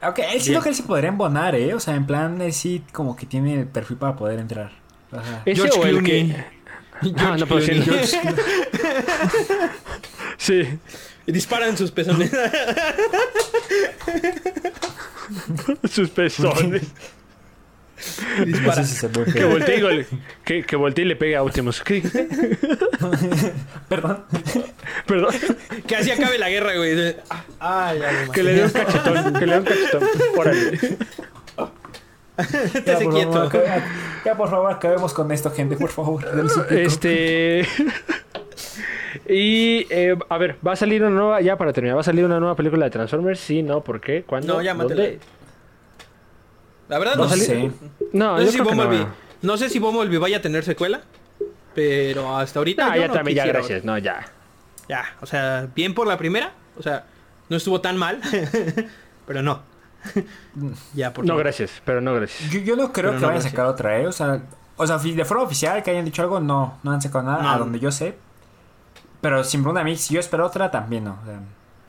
[0.02, 1.74] Ok, él siento que él se podría embonar, ¿eh?
[1.74, 4.72] O sea, en plan, eh, sí, como que tiene el perfil para poder entrar.
[5.12, 5.42] Ajá.
[5.46, 6.36] Ese George o el Clooney.
[7.02, 7.12] que...
[7.22, 7.84] No, no puedo Clooney.
[10.40, 10.64] Sí.
[11.28, 12.32] Y disparan sus pezones.
[15.92, 16.82] Sus pezones.
[18.46, 18.84] Dispara.
[18.84, 20.06] Sí que voltee y
[20.44, 21.82] que, que voltee y le pegue a Optimus.
[21.82, 22.02] ¿Qué?
[23.90, 24.24] Perdón.
[25.06, 25.36] Perdón.
[25.86, 27.16] Que así acabe la guerra, güey.
[27.60, 29.34] Ah, ya lo Que le dé un cachetón.
[29.34, 30.04] Que le dé un cachetón.
[30.38, 30.80] Órale.
[32.38, 33.32] Estate Ya, por quieto.
[33.34, 33.64] favor,
[34.26, 36.26] ya, por favor, acabemos con esto, gente, por favor.
[36.72, 37.68] Este.
[39.28, 42.26] Y, eh, a ver, va a salir una nueva, ya para terminar, va a salir
[42.26, 43.40] una nueva película de Transformers.
[43.40, 44.24] Sí, no, ¿por qué?
[44.24, 44.54] ¿Cuándo?
[44.56, 44.74] No, ya.
[46.88, 47.72] La verdad No no, ¿Va a sé.
[48.14, 48.84] No, No yo sé si creo que no.
[48.84, 49.08] Bumblebee.
[49.42, 51.02] No sé si Bumblebee vaya a tener secuela.
[51.76, 52.88] Pero hasta ahorita.
[52.88, 53.84] No, yo ya no también, ya gracias.
[53.84, 54.26] No, ya.
[54.88, 56.52] Ya, o sea, bien por la primera.
[56.78, 57.06] O sea,
[57.48, 58.20] no estuvo tan mal.
[59.28, 59.62] pero no.
[60.96, 61.44] ya, por No, favor.
[61.44, 62.50] gracias, pero no gracias.
[62.52, 64.08] Yo, yo no creo Pero que no, vayan a sacar otra, ¿eh?
[64.08, 64.42] O sea,
[64.78, 67.50] o sea, de forma oficial que hayan dicho algo, no, no han sacado nada, No.
[67.52, 68.16] a donde yo sé.
[69.22, 71.18] Pero sin pregunta a mí, si yo espero otra, también no.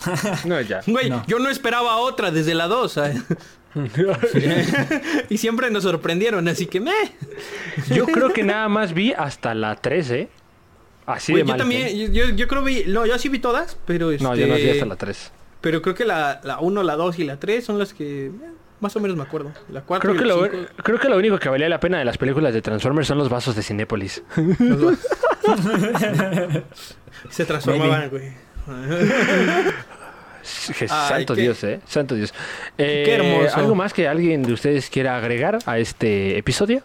[0.45, 0.81] No, ya.
[0.87, 1.23] Güey, No.
[1.27, 2.93] yo no esperaba otra desde la 2.
[2.93, 3.23] ¿sabes?
[5.29, 6.93] y siempre nos sorprendieron, así que me.
[7.89, 10.29] Yo creo que nada más vi hasta la 3, ¿eh?
[11.07, 11.59] Así Güey, de yo mal.
[11.59, 12.11] también, ¿eh?
[12.13, 14.71] yo, yo creo vi, no, yo sí vi todas, pero este, No, yo no vi
[14.71, 15.33] hasta la 3.
[15.61, 18.31] Pero creo que la, la 1, la 2 y la 3 son las que
[18.81, 19.53] más o menos me acuerdo.
[19.71, 20.49] La 4 Creo que, lo,
[20.83, 23.29] creo que lo único que valía la pena de las películas de Transformers son los
[23.29, 24.23] vasos de Cinépolis.
[27.31, 28.29] se transformaban, güey.
[28.69, 29.73] Ay,
[31.09, 31.81] Santo qué- Dios, ¿eh?
[31.87, 32.33] Santo Dios.
[32.79, 33.57] Eh, Qué hermoso.
[33.57, 36.83] ¿Algo más que alguien de ustedes quiera agregar a este episodio?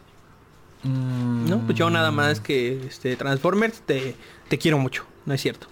[0.83, 4.15] Mm, No, pues yo nada más que este Transformers te,
[4.49, 5.67] te quiero mucho, no es cierto.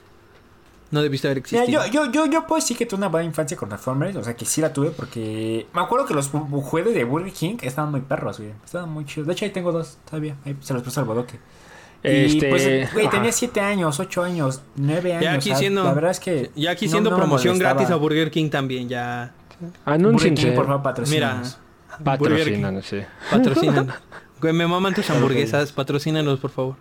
[0.93, 1.85] No debiste haber Mira, existido.
[1.87, 4.35] yo, yo, yo, yo puedo decir que tuve una buena infancia con Transformers, o sea
[4.35, 8.01] que sí la tuve porque me acuerdo que los juegos de Burger King estaban muy
[8.01, 8.51] perros, güey.
[8.63, 9.25] Estaban muy chidos.
[9.25, 10.35] De hecho, ahí tengo dos todavía.
[10.45, 11.39] Ahí se los puse al bodoque.
[12.03, 15.23] Este, Y pues, güey, tenía 7 años, 8 años, 9 años.
[15.23, 16.51] Ya aquí o sea, siendo- La verdad es que.
[16.55, 19.33] Ya aquí no- siendo no me promoción gratis a Burger King también, ya.
[19.59, 20.43] Burger Anúnciense.
[20.49, 21.57] King, por favor, Mira, patrocínanos.
[21.99, 22.99] Burger King, Patrocinan, sí.
[23.31, 23.93] patrocinan.
[24.41, 26.75] Güey, me maman tus hamburguesas, patrocínanos, por favor.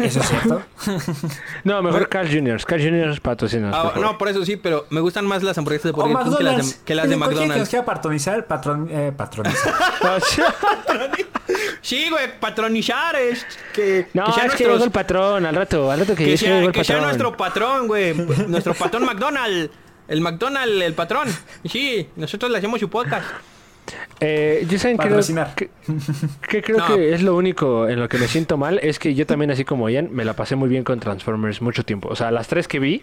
[0.00, 0.62] ¿Eso es cierto?
[1.64, 2.62] No, mejor Carl Jr.
[2.64, 3.20] Carl Jr.
[3.20, 3.72] patrocinan.
[3.74, 6.44] Ah, no, por eso sí, pero me gustan más las hamburguesas de Burger King que
[6.44, 6.78] las McDonald's.
[6.78, 7.70] de, que las de Cualquiera que nos McDonald's.
[7.70, 9.74] quiera patronizar, patron, eh, patronizar.
[11.80, 15.54] Sí, güey, patronizar es que, No, que sea es que nuestros- llegó el patrón, al
[15.54, 18.12] rato, al rato que, que sea, que nuestro patrón, güey.
[18.48, 19.70] nuestro patrón McDonald.
[20.08, 21.28] El McDonald, el patrón.
[21.64, 23.24] Sí, nosotros le hacemos su podcast.
[24.20, 25.20] Eh, yo saben creo
[25.54, 25.70] que,
[26.48, 26.96] que creo No.
[26.96, 29.64] que es lo único en lo que me siento mal es que yo también así
[29.64, 32.08] como Ian me la pasé muy bien con Transformers mucho tiempo.
[32.08, 33.02] O sea, las tres que vi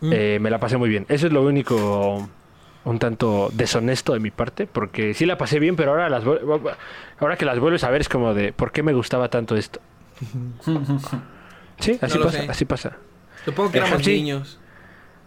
[0.00, 0.10] Mm.
[0.12, 1.06] eh, me la pasé muy bien.
[1.08, 2.28] Eso es lo único
[2.84, 6.22] un tanto deshonesto de mi parte porque sí la pasé bien, pero ahora las
[7.18, 9.80] ahora que las vuelves a ver es como de ¿por qué me gustaba tanto esto?
[11.80, 12.46] Sí, así No pasa, sé.
[12.50, 12.96] así pasa.
[13.44, 14.12] Supongo que Eh, éramos sí.
[14.14, 14.58] niños.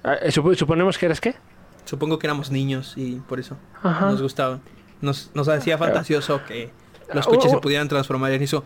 [0.03, 1.35] Ah, eh, supo- suponemos que eras qué?
[1.85, 4.09] Supongo que éramos niños y por eso Ajá.
[4.11, 4.61] nos gustaban.
[5.01, 6.71] Nos, nos hacía fantasioso que
[7.13, 7.61] los Ah, coches oh, se oh.
[7.61, 8.63] pudieran transformar en eso.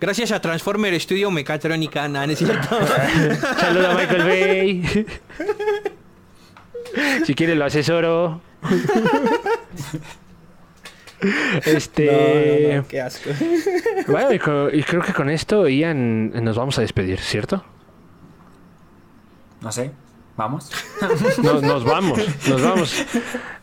[0.00, 2.68] Gracias a Transformer Studio Mecatrónica, nada, ¿no es cierto?
[3.58, 5.06] Saluda a Michael Bay.
[7.24, 8.40] si quiere lo asesoro.
[11.64, 12.06] este.
[12.06, 13.30] No, no, no, qué asco.
[14.08, 17.64] Bueno, y, y creo que con esto, Ian, nos vamos a despedir, ¿cierto?
[19.60, 19.90] No sé.
[20.38, 20.70] Vamos.
[21.42, 23.04] Nos, nos vamos, nos vamos.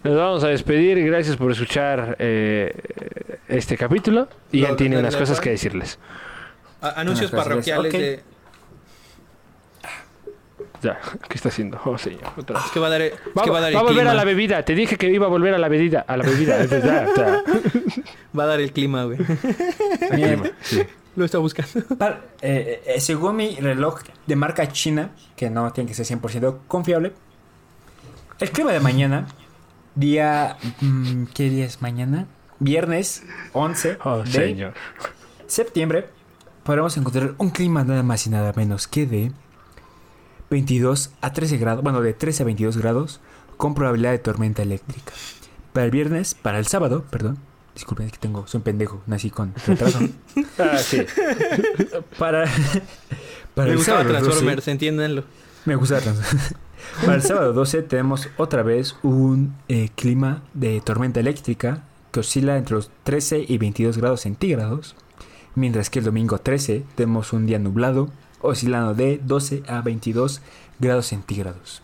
[0.03, 1.01] Nos vamos a despedir.
[1.05, 2.75] Gracias por escuchar eh,
[3.47, 4.27] este capítulo.
[4.51, 5.97] Ian Lo- tiene unas cosas que decirles.
[6.81, 8.23] A- anuncios Unas parroquiales de...
[10.81, 10.99] Ya,
[11.29, 11.79] ¿qué está haciendo?
[11.85, 12.23] Oh, señor.
[12.37, 12.65] otra vez.
[12.65, 14.03] Es que va a dar, es Va, que va a dar va a el volver
[14.03, 14.11] clima.
[14.11, 14.63] a la bebida.
[14.63, 16.03] Te dije que iba a volver a la bebida.
[16.07, 16.63] A la bebida.
[16.65, 17.43] Ya, ya.
[18.37, 19.17] Va a dar el clima, güey.
[20.13, 20.51] Bien.
[20.61, 20.83] Sí.
[21.15, 21.71] Lo está buscando.
[22.41, 27.13] Eh, eh, según mi reloj de marca china, que no tiene que ser 100% confiable,
[28.39, 29.27] el clima de mañana,
[29.95, 30.57] día...
[30.81, 32.27] mm, ¿Qué día es mañana?
[32.59, 33.23] Viernes
[33.53, 34.73] 11 Oh, de señor.
[35.47, 36.07] septiembre,
[36.63, 39.31] podremos encontrar un clima nada más y nada menos que de
[40.51, 43.19] 22 a 13 grados, bueno, de 13 a 22 grados,
[43.57, 45.13] con probabilidad de tormenta eléctrica.
[45.73, 47.37] Para el viernes, para el sábado, perdón,
[47.75, 49.99] disculpen, es que tengo, soy un pendejo, nací con retraso.
[50.57, 51.01] Ah, sí.
[52.17, 52.45] para,
[53.53, 55.23] para Me gustaba 12, Transformers, entiéndanlo.
[55.65, 56.55] me gusta Transformers.
[57.01, 62.57] Para el sábado 12 tenemos otra vez un eh, clima de tormenta eléctrica que oscila
[62.57, 64.95] entre los 13 y 22 grados centígrados.
[65.55, 70.41] Mientras que el domingo 13 tenemos un día nublado oscilando de 12 a 22
[70.79, 71.81] grados centígrados.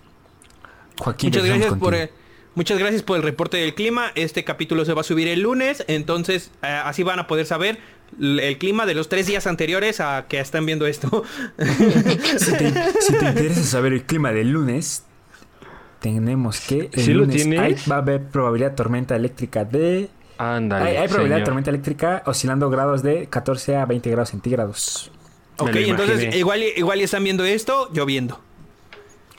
[0.99, 2.09] Joaquín, Muchas gracias por el,
[2.56, 4.11] muchas gracias por el reporte del clima.
[4.15, 7.80] Este capítulo se va a subir el lunes, entonces eh, así van a poder saber
[8.19, 11.23] el clima de los tres días anteriores a que están viendo esto.
[12.38, 15.03] Si te, si te interesa saber el clima del lunes,
[15.99, 17.60] tenemos que el ¿Sí lo lunes tienes?
[17.60, 20.90] hay- va a haber probabilidad de tormenta eléctrica de Ándale.
[20.90, 25.11] Hay, hay probabilidad de tormenta eléctrica oscilando grados de 14 a 20 grados centígrados.
[25.64, 28.41] Me ok, entonces igual, y- igual y están viendo esto lloviendo.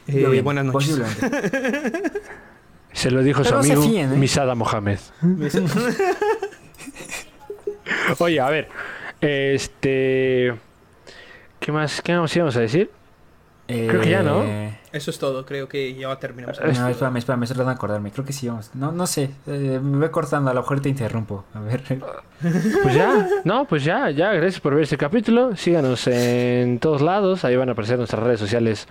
[0.07, 0.91] Eh, Lloviendo, buenas noches.
[0.91, 2.13] posiblemente.
[2.93, 4.17] Se lo dijo su Pero se amigo fíen, ¿eh?
[4.17, 4.99] Misada Mohamed.
[8.19, 8.69] Oye, a ver.
[9.21, 10.55] Este.
[11.61, 12.03] ¿Qué más?
[12.03, 12.91] ¿Qué más íbamos a decir?
[13.67, 14.43] Creo que ya, ¿no?
[14.45, 16.61] Eh, Eso es todo, creo que ya terminamos.
[16.61, 18.11] No, espérame, espérame, estoy tratando de acordarme.
[18.11, 18.71] Creo que sí vamos.
[18.75, 19.31] No, no sé.
[19.47, 21.45] eh, me voy cortando, a lo mejor te interrumpo.
[21.55, 21.83] A ver.
[22.83, 25.55] Pues ya, no, pues ya, ya, gracias por ver este capítulo.
[25.57, 28.89] Síganos en todos lados, ahí van a aparecer nuestras redes sociales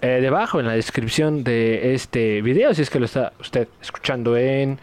[0.00, 4.36] eh, debajo en la descripción de este video, si es que lo está usted escuchando
[4.36, 4.78] en,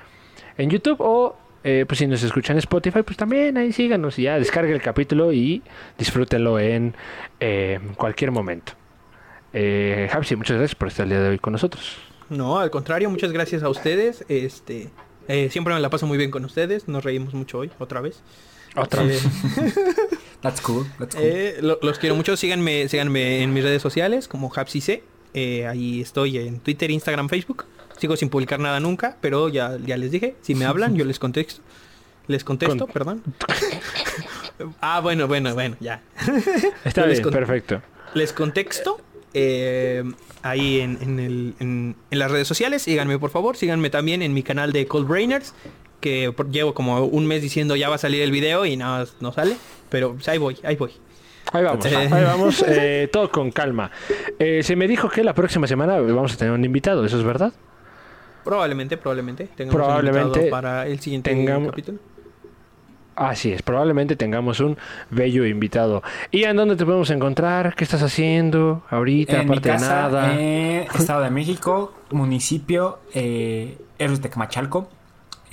[0.58, 4.24] en YouTube o eh, pues si nos escuchan en Spotify, pues también ahí síganos y
[4.24, 5.62] ya descargue el capítulo y
[5.98, 6.94] disfrútenlo en
[7.40, 8.74] eh, cualquier momento.
[9.54, 11.98] Eh, Japsi, muchas gracias por estar el día de hoy con nosotros.
[12.30, 14.24] No, al contrario, muchas gracias a ustedes.
[14.30, 14.90] Este,
[15.28, 16.88] Eh, siempre me la paso muy bien con ustedes.
[16.88, 18.22] Nos reímos mucho hoy, otra vez.
[18.76, 19.24] Otra Eh, vez.
[20.42, 21.24] That's cool, that's cool.
[21.26, 22.36] eh, lo- los quiero mucho.
[22.36, 25.04] Síganme, síganme en mis redes sociales como Hapsice.
[25.36, 27.66] Eh, ahí estoy en Twitter, Instagram, Facebook.
[28.00, 30.36] Sigo sin publicar nada nunca, pero ya, ya les dije.
[30.42, 31.62] Si me hablan, yo les contesto.
[32.28, 33.24] Les contesto, Con- perdón.
[34.82, 36.02] ah, bueno, bueno, bueno, ya.
[36.84, 37.82] Está bien, con- perfecto.
[38.16, 39.00] Les contexto
[39.34, 40.04] eh,
[40.44, 42.82] ahí en, en el- en- en las redes sociales.
[42.82, 43.56] Síganme, por favor.
[43.58, 45.54] Síganme también en mi canal de Cold Brainers.
[46.00, 49.32] Que llevo como un mes diciendo ya va a salir el video y no, no
[49.32, 49.56] sale.
[49.90, 50.92] Pero pues, ahí voy, ahí voy.
[51.54, 51.96] Ahí vamos, Eh.
[51.96, 53.92] ahí vamos, eh, todo con calma.
[54.40, 57.24] Eh, se me dijo que la próxima semana vamos a tener un invitado, ¿eso es
[57.24, 57.54] verdad?
[58.44, 59.48] Probablemente, probablemente.
[59.56, 62.00] Tengamos Probablemente para el siguiente tengamos- capítulo.
[63.30, 64.78] Así es, probablemente tengamos un
[65.10, 66.02] bello invitado.
[66.32, 67.76] ¿Y en dónde te podemos encontrar?
[67.76, 69.34] ¿Qué estás haciendo ahorita?
[69.34, 70.34] en mi aparte de casa, nada.
[70.40, 74.90] eh, Estado de México, municipio, eh, Héroes de Camachalco.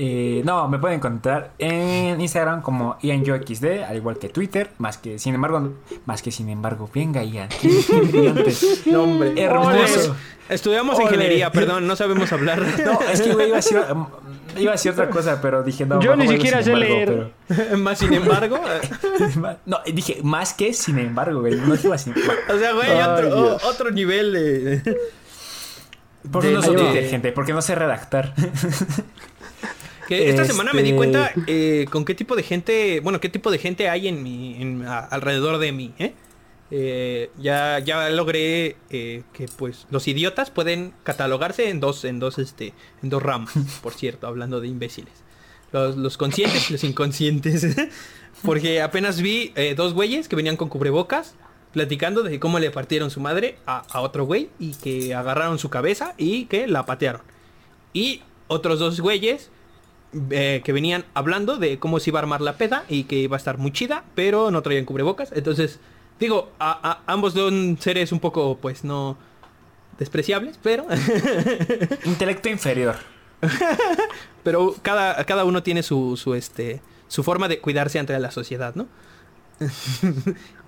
[0.00, 5.18] Eh, no, me pueden encontrar en Instagram como IanYoXD, al igual que Twitter, más que
[5.18, 5.72] sin embargo,
[6.06, 7.48] más que sin embargo, venga Ian.
[8.86, 9.34] No, hombre.
[9.36, 9.72] Hermoso.
[9.74, 10.16] Estudiamos,
[10.48, 11.04] estudiamos Ole.
[11.04, 12.60] ingeniería, perdón, no sabemos hablar.
[12.84, 14.06] No, es que güey, iba a decir, um,
[14.56, 16.00] iba a decir otra cosa, pero dije no.
[16.00, 17.30] Yo ni siquiera sin sé embargo,
[17.78, 18.56] Más sin embargo.
[18.56, 18.88] eh,
[19.34, 22.40] pero- No, dije más que sin embargo, güey, no iba sin embargo.
[22.54, 23.64] o sea, güey, Ay, otro, o- Dios.
[23.64, 24.96] otro nivel de.
[26.30, 26.90] Porque de- no soy ahí va.
[26.92, 28.32] Twitter, gente, porque no sé redactar.
[30.08, 33.28] Que esta semana me di Este- cuenta eh, con qué tipo de gente, bueno, qué
[33.28, 36.14] tipo de gente hay en mi, en, a- alrededor de mí, ¿eh?
[36.70, 39.22] Eh, ya, ya logré que
[39.56, 43.52] pues los idiotas pueden catalogarse en dos, en dos, este, en dos ramas,
[43.82, 45.12] por cierto, hablando de imbéciles.
[45.72, 47.66] Los, los conscientes y los inconscientes.
[48.42, 51.34] Porque apenas vi dos güeyes que venían con cubrebocas
[51.72, 55.68] platicando de cómo le partieron su madre a, a otro güey y que agarraron su
[55.70, 57.20] cabeza y que la patearon.
[57.92, 59.50] Y otros dos güeyes
[60.30, 63.36] eh, que venían hablando de cómo se iba a armar la peda y que iba
[63.36, 65.30] a estar muy chida, pero no traían cubrebocas.
[65.32, 65.80] Entonces,
[66.20, 69.16] digo, a, a- ambos son seres un poco, pues, no
[69.98, 70.86] despreciables, pero,
[72.04, 72.96] Intelecto inferior.
[74.42, 78.74] pero cada, cada uno tiene su, su, este, su forma de cuidarse ante la sociedad,
[78.74, 78.86] ¿no?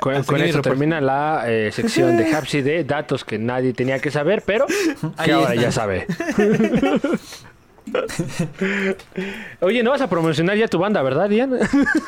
[0.01, 0.62] Con, con reporte.
[0.71, 4.67] termina la eh, sección de Hapsi de datos que nadie tenía que saber, pero
[5.25, 6.07] que ahora ya sabe.
[9.61, 11.53] Oye, no vas a promocionar ya tu banda, ¿verdad, Ian?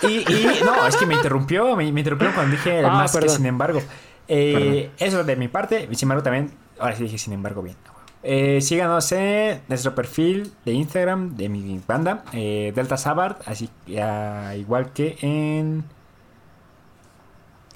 [0.02, 3.18] Y, y- no, es que me interrumpió, me, me interrumpió cuando dije Ah, más que
[3.20, 3.36] perdón.
[3.36, 3.82] sin embargo.
[4.28, 7.76] Eh, eso de mi parte, sin embargo también, ahora sí dije sin embargo bien.
[8.24, 13.68] Eh, síganos en nuestro perfil de Instagram de mi banda, eh, Delta Sabard, así
[14.00, 15.82] ah, igual que en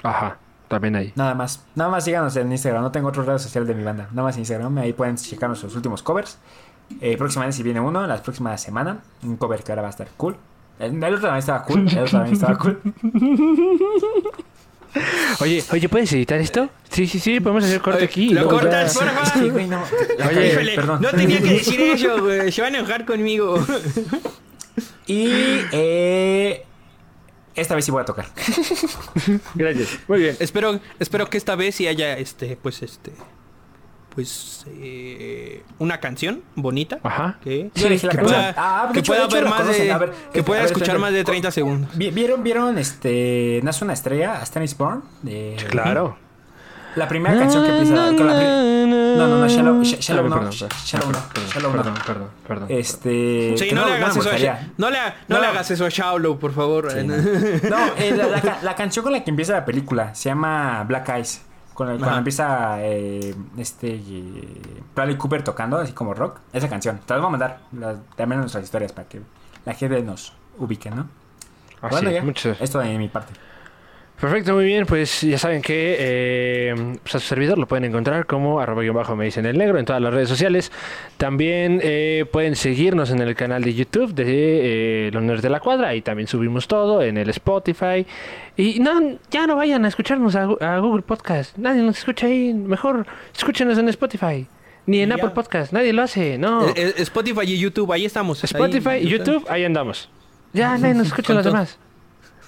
[0.04, 0.38] Ajá,
[0.68, 1.12] también ahí.
[1.16, 4.06] nada más, nada más síganos en Instagram, no tengo otra red social de mi banda,
[4.12, 6.38] nada más en Instagram, ahí pueden checar nuestros últimos covers.
[7.00, 10.08] Eh, próximamente si viene uno, la próxima semana, un cover que ahora va a estar
[10.16, 10.36] cool.
[10.78, 12.80] El, el otro también estaba cool, el otro también estaba cool.
[15.40, 16.70] Oye, oye, ¿puedes editar esto?
[16.88, 18.24] Sí, sí, sí, podemos hacer corte Oye, aquí.
[18.30, 19.26] y lo luego cortas, ya- porfa.
[19.38, 19.82] Sí, güey, no.
[19.82, 21.02] Oye, cagué, Híjole, perdón.
[21.02, 22.50] no tenía que decir eso, güey.
[22.50, 23.56] Se van a enojar conmigo.
[25.08, 25.28] Y
[25.70, 26.64] eh,
[27.54, 28.26] esta vez sí voy a tocar.
[29.54, 30.00] Gracias.
[30.08, 30.36] Muy bien.
[30.40, 33.12] espero, espero que esta vez sí haya este, pues este.
[34.16, 36.98] Pues eh, una canción bonita.
[37.02, 37.38] Ajá.
[37.44, 38.40] Que, Yo elegí la que canción.
[38.40, 39.84] pueda, Ah, que hecho- pueda hecho ver más conocen.
[39.84, 39.92] de.
[39.92, 41.90] A ver, que pueda ver, escuchar más de 30 segundos.
[41.96, 45.02] Vi- ¿Vieron, vieron este Nace una estrella, A Star is Born?
[45.22, 46.16] De- Claro.
[46.96, 50.34] La primera canción que empieza con la No, no, no, Shallow, Sh- Shallow Ah, no,
[50.36, 51.76] perdón, Sh- perdón, Shallow no, perdón, Shallow no.
[51.82, 52.66] Perdón, perdón, perdón.
[52.70, 54.32] Este, Sí, que no, le hagas eso a
[54.78, 55.40] no le, no No.
[55.40, 56.90] le hagas eso a Shaolo, por favor.
[56.90, 60.30] Sí, no, No, eh, la, la la canción con la que empieza la película se
[60.30, 61.42] llama Black Eyes.
[61.76, 66.38] Con el- cuando empieza eh, este eh, Bradley Cooper tocando, así como rock.
[66.52, 66.98] Esa canción.
[67.04, 67.60] Te las voy a mandar.
[68.16, 69.20] También nuestras historias para que
[69.64, 71.06] la gente nos ubique, ¿no?
[71.82, 72.22] Así, bueno, ya.
[72.22, 73.34] muchas- Esto de mi parte.
[74.20, 74.86] Perfecto, muy bien.
[74.86, 78.94] Pues ya saben que eh, pues a su servidor lo pueden encontrar como arroba guion
[78.94, 80.72] bajo me dicen el negro en todas las redes sociales.
[81.18, 85.60] También eh, pueden seguirnos en el canal de YouTube de eh, Los Nerds de la
[85.60, 85.88] Cuadra.
[85.88, 88.06] Ahí también subimos todo en el Spotify.
[88.56, 90.46] Y no, ya no vayan a escucharnos a,
[90.78, 91.56] Google Podcast.
[91.58, 92.54] Nadie nos escucha ahí.
[92.54, 93.06] Mejor
[93.36, 94.46] escúchenos en Spotify.
[94.86, 95.16] Ni en ya.
[95.16, 95.74] Apple Podcast.
[95.74, 96.38] Nadie lo hace.
[96.38, 96.66] No.
[96.68, 98.42] Eh, eh, Spotify y YouTube, ahí estamos.
[98.42, 100.08] Spotify y YouTube, ahí andamos.
[100.54, 101.78] Ya nadie nos escucha los demás.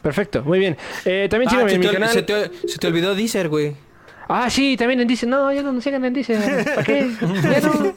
[0.02, 0.76] Perfecto, muy bien.
[1.04, 2.08] Eh, también Ah, síganme se, en mi canal.
[2.10, 3.74] se te- se te olvidó Deezer, güey.
[4.28, 5.28] Ah, sí, también en Deezer.
[5.28, 6.64] No, ya no nos sigan en Deezer.
[6.64, 7.10] ¿Para qué?
[7.20, 7.94] Ya no.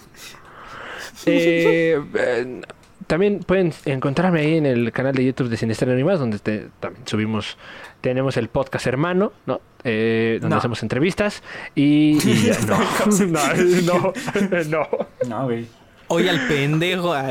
[1.26, 2.62] Eh, eh,
[3.08, 7.06] también pueden encontrarme ahí en el canal de YouTube de Sinister Animas, donde te- también
[7.06, 7.58] subimos,
[8.00, 9.60] tenemos el podcast hermano, ¿no?
[9.84, 10.60] Eh, donde No.
[10.60, 11.44] hacemos entrevistas
[11.76, 12.78] y, y ya, no,
[13.28, 14.14] no,
[14.50, 14.88] no, no.
[15.28, 15.68] No, güey.
[16.08, 17.14] Oye al pendejo.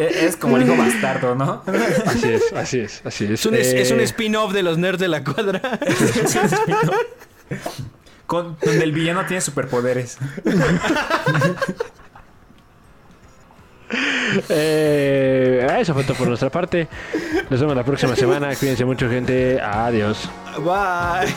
[0.00, 0.06] ay.
[0.06, 1.62] E- Es como el hijo bastardo, ¿no?
[2.06, 3.30] Así es, así es, así es.
[3.32, 5.60] Es un, es- es un Eh, spin-off de los nerds de la cuadra.
[8.26, 10.16] Con, donde el villano tiene superpoderes.
[14.48, 16.88] eh, eso fue todo por nuestra parte.
[17.48, 18.54] Nos vemos la próxima semana.
[18.54, 19.60] Cuídense mucho, gente.
[19.60, 20.28] Adiós.
[20.58, 21.34] Bye.